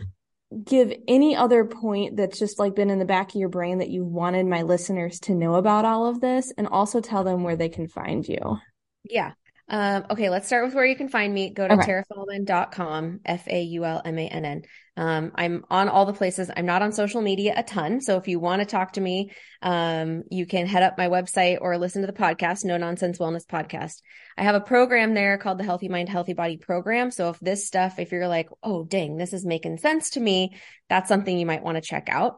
give 0.64 0.94
any 1.08 1.36
other 1.36 1.66
point 1.66 2.16
that's 2.16 2.40
just 2.40 2.60
like 2.60 2.76
been 2.76 2.90
in 2.90 3.00
the 3.00 3.06
back 3.06 3.30
of 3.30 3.36
your 3.36 3.50
brain 3.50 3.80
that 3.80 3.90
you 3.90 4.04
wanted 4.04 4.46
my 4.46 4.62
listeners 4.62 5.20
to 5.20 5.36
know 5.36 5.56
about 5.56 5.86
all 5.86 6.08
of 6.08 6.22
this 6.22 6.54
and 6.58 6.68
also 6.68 7.02
tell 7.02 7.24
them 7.24 7.44
where 7.44 7.56
they 7.56 7.70
can 7.70 7.88
find 7.88 8.28
you. 8.28 8.58
Yeah. 9.04 9.34
Um, 9.70 10.06
okay, 10.10 10.30
let's 10.30 10.48
start 10.48 10.66
with 10.66 10.74
where 10.76 10.86
you 10.86 10.96
can 10.96 11.10
find 11.10 11.34
me. 11.34 11.50
Go 11.50 11.68
to 11.68 11.74
Okay. 11.74 11.84
tarafaulmann.com, 11.92 13.20
F-A-U-L-M-A-N-N. 13.26 14.62
Um, 14.96 15.32
I'm 15.36 15.66
on 15.70 15.90
all 15.90 16.06
the 16.06 16.14
places. 16.14 16.50
I'm 16.56 16.66
not 16.66 16.82
on 16.82 16.92
social 16.92 17.22
media 17.22 17.54
a 17.56 17.64
ton. 17.64 18.02
So 18.02 18.18
if 18.18 18.28
you 18.28 18.40
want 18.40 18.62
to 18.62 18.66
talk 18.66 18.94
to 18.94 19.02
me, 19.02 19.32
um, 19.62 20.24
you 20.32 20.46
can 20.46 20.66
head 20.68 20.84
up 20.84 20.98
my 20.98 21.08
website 21.10 21.58
or 21.62 21.78
listen 21.78 22.02
to 22.02 22.08
the 22.08 22.14
podcast, 22.14 22.64
No 22.64 22.78
Nonsense 22.78 23.18
Wellness 23.20 23.46
Podcast. 23.46 24.02
I 24.38 24.44
have 24.44 24.56
a 24.56 24.62
program 24.62 25.14
there 25.14 25.38
called 25.38 25.58
the 25.60 25.64
Healthy 25.66 25.90
Mind, 25.90 26.10
Healthy 26.10 26.34
Body 26.34 26.58
program. 26.58 27.12
So 27.12 27.30
if 27.30 27.40
this 27.40 27.68
stuff, 27.68 28.00
if 28.00 28.12
you're 28.12 28.28
like, 28.28 28.50
oh, 28.64 28.86
dang, 28.86 29.18
this 29.18 29.34
is 29.34 29.46
making 29.46 29.78
sense 29.78 30.12
to 30.12 30.20
me, 30.20 30.56
that's 30.90 31.10
something 31.10 31.38
you 31.38 31.46
might 31.46 31.64
want 31.64 31.76
to 31.76 31.82
check 31.82 32.08
out. 32.10 32.38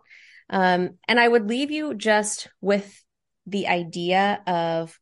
Um, 0.50 0.98
and 1.08 1.20
I 1.20 1.28
would 1.28 1.48
leave 1.48 1.70
you 1.72 1.94
just 1.94 2.48
with 2.60 3.02
the 3.46 3.68
idea 3.68 4.42
of 4.48 5.00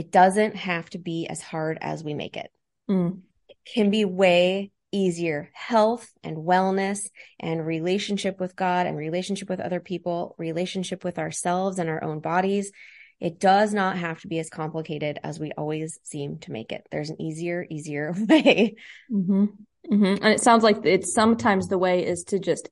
it 0.00 0.10
doesn't 0.10 0.56
have 0.56 0.88
to 0.88 0.98
be 0.98 1.26
as 1.26 1.42
hard 1.42 1.76
as 1.78 2.02
we 2.02 2.14
make 2.14 2.38
it. 2.38 2.50
Mm. 2.90 3.20
It 3.50 3.58
can 3.70 3.90
be 3.90 4.06
way 4.06 4.70
easier. 4.90 5.50
Health 5.52 6.10
and 6.24 6.38
wellness 6.38 7.00
and 7.38 7.66
relationship 7.66 8.40
with 8.40 8.56
God 8.56 8.86
and 8.86 8.96
relationship 8.96 9.50
with 9.50 9.60
other 9.60 9.78
people, 9.78 10.34
relationship 10.38 11.04
with 11.04 11.18
ourselves 11.18 11.78
and 11.78 11.90
our 11.90 12.02
own 12.02 12.20
bodies. 12.20 12.72
It 13.20 13.38
does 13.38 13.74
not 13.74 13.98
have 13.98 14.22
to 14.22 14.28
be 14.28 14.38
as 14.38 14.48
complicated 14.48 15.18
as 15.22 15.38
we 15.38 15.52
always 15.52 15.98
seem 16.04 16.38
to 16.38 16.50
make 16.50 16.72
it. 16.72 16.86
There's 16.90 17.10
an 17.10 17.20
easier, 17.20 17.66
easier 17.68 18.14
way. 18.28 18.76
hmm 19.10 19.44
hmm 19.86 20.04
And 20.04 20.28
it 20.28 20.40
sounds 20.40 20.64
like 20.64 20.78
it's 20.84 21.12
sometimes 21.12 21.68
the 21.68 21.76
way 21.76 22.06
is 22.06 22.24
to 22.28 22.38
just 22.38 22.70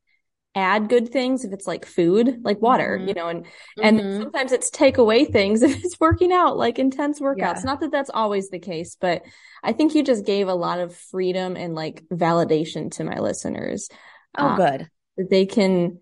add 0.55 0.88
good 0.88 1.11
things 1.12 1.44
if 1.44 1.53
it's 1.53 1.66
like 1.66 1.84
food, 1.86 2.40
like 2.42 2.61
water, 2.61 2.99
Mhm. 3.01 3.09
you 3.09 3.14
know, 3.14 3.28
and 3.28 3.46
and 3.82 4.01
Mhm. 4.01 4.22
sometimes 4.22 4.51
it's 4.53 4.70
take 4.70 4.99
away 4.99 5.24
things 5.24 5.62
if 5.62 5.84
it's 5.84 6.01
working 6.01 6.32
out, 6.32 6.57
like 6.57 6.78
intense 6.78 7.20
workouts. 7.20 7.36
Yeah. 7.59 7.62
Not 7.64 7.80
that 7.80 7.92
that's 7.92 8.11
always 8.11 8.51
the 8.51 8.59
case, 8.59 8.96
but 9.01 9.22
I 9.62 9.72
think 9.72 9.94
you 9.94 10.03
just 10.03 10.24
gave 10.26 10.49
a 10.49 10.55
lot 10.55 10.80
of 10.80 10.94
freedom 10.96 11.57
and 11.57 11.74
like 11.74 12.03
validation 12.12 12.90
to 12.92 13.05
my 13.05 13.18
listeners. 13.18 13.88
Oh, 14.36 14.49
Uh, 14.49 14.57
good. 14.57 14.88
that 15.16 15.30
they 15.30 15.46
can, 15.46 16.01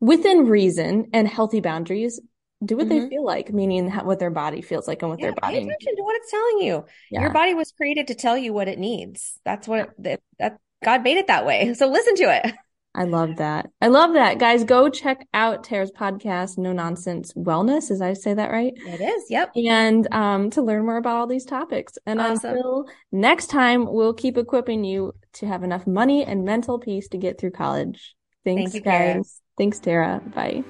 within 0.00 0.46
reason 0.46 1.08
and 1.12 1.26
healthy 1.28 1.60
boundaries, 1.60 2.20
do 2.64 2.76
what 2.76 2.88
they 2.88 3.00
Mhm. 3.00 3.08
feel 3.08 3.24
like, 3.24 3.52
meaning 3.52 3.90
what 3.90 4.18
their 4.20 4.30
body 4.30 4.62
feels 4.62 4.86
like 4.86 5.02
and 5.02 5.10
what 5.10 5.18
Yeah, 5.18 5.26
their 5.26 5.34
body 5.34 5.54
needs. 5.60 5.66
attention 5.66 5.96
to 5.96 6.02
what 6.02 6.16
it's 6.16 6.30
telling 6.30 6.58
you. 6.60 6.84
Yeah. 7.10 7.20
Your 7.22 7.30
body 7.30 7.54
was 7.54 7.72
created 7.72 8.06
to 8.08 8.14
tell 8.14 8.36
you 8.38 8.52
what 8.52 8.68
it 8.68 8.78
needs. 8.78 9.40
That's 9.44 9.66
what 9.66 9.90
it, 9.98 10.22
that 10.38 10.58
God 10.84 11.02
made 11.02 11.16
it 11.16 11.26
that 11.26 11.44
way. 11.46 11.72
So 11.76 11.88
listen 11.88 12.14
to 12.16 12.24
it. 12.24 12.54
I 12.94 13.04
love 13.04 13.36
that. 13.36 13.70
I 13.80 13.86
love 13.88 14.12
that. 14.14 14.38
Guys, 14.38 14.64
go 14.64 14.90
check 14.90 15.26
out 15.32 15.64
Tara's 15.64 15.90
podcast, 15.90 16.58
No 16.58 16.72
Nonsense 16.74 17.32
Wellness. 17.32 17.90
As 17.90 18.02
I 18.02 18.12
say 18.12 18.34
that 18.34 18.50
right? 18.50 18.74
It 18.76 19.00
is. 19.00 19.24
Yep. 19.30 19.52
And 19.56 20.12
um, 20.12 20.50
to 20.50 20.60
learn 20.62 20.84
more 20.84 20.98
about 20.98 21.16
all 21.16 21.26
these 21.26 21.46
topics. 21.46 21.96
And 22.04 22.20
Awesome. 22.20 22.50
until 22.50 22.86
next 23.10 23.46
time, 23.46 23.90
we'll 23.90 24.12
keep 24.12 24.36
equipping 24.36 24.84
you 24.84 25.14
to 25.34 25.46
have 25.46 25.62
enough 25.62 25.86
money 25.86 26.24
and 26.24 26.44
mental 26.44 26.78
peace 26.78 27.08
to 27.08 27.16
get 27.18 27.40
through 27.40 27.52
college. 27.52 28.14
Thanks, 28.44 28.72
Thank 28.72 28.74
you, 28.74 28.90
Tara. 28.90 29.14
guys. 29.14 29.40
Thanks, 29.56 29.78
Tara. 29.78 30.20
Bye. 30.34 30.62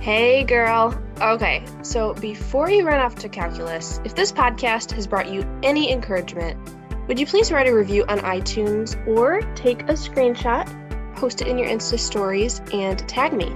Hey, 0.00 0.44
girl. 0.44 0.96
Okay, 1.20 1.64
so 1.82 2.12
before 2.14 2.70
you 2.70 2.86
run 2.86 3.00
off 3.00 3.14
to 3.16 3.28
calculus, 3.28 4.00
if 4.04 4.14
this 4.14 4.30
podcast 4.32 4.92
has 4.92 5.06
brought 5.06 5.30
you 5.32 5.44
any 5.62 5.90
encouragement, 5.90 6.58
would 7.08 7.18
you 7.18 7.26
please 7.26 7.50
write 7.50 7.66
a 7.68 7.74
review 7.74 8.04
on 8.08 8.18
iTunes 8.20 8.94
or 9.08 9.40
take 9.54 9.82
a 9.84 9.92
screenshot, 9.94 10.66
post 11.16 11.42
it 11.42 11.48
in 11.48 11.58
your 11.58 11.68
Insta 11.68 11.98
stories, 11.98 12.60
and 12.72 12.98
tag 13.08 13.32
me? 13.32 13.54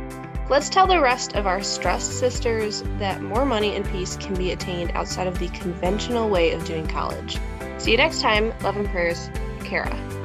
Let's 0.49 0.69
tell 0.69 0.89
the 0.89 1.01
rest 1.01 1.37
of 1.37 1.47
our 1.47 1.63
stressed 1.63 2.19
sisters 2.19 2.83
that 2.99 3.23
more 3.23 3.45
money 3.45 3.77
and 3.77 3.89
peace 3.91 4.17
can 4.17 4.35
be 4.35 4.51
attained 4.51 4.91
outside 4.95 5.29
of 5.29 5.39
the 5.39 5.49
conventional 5.49 6.29
way 6.29 6.51
of 6.53 6.65
doing 6.65 6.89
college. 6.89 7.39
See 7.79 7.93
you 7.93 7.97
next 7.97 8.21
time. 8.21 8.53
Love 8.63 8.77
and 8.77 8.89
prayers, 8.89 9.31
Kara. 9.63 10.20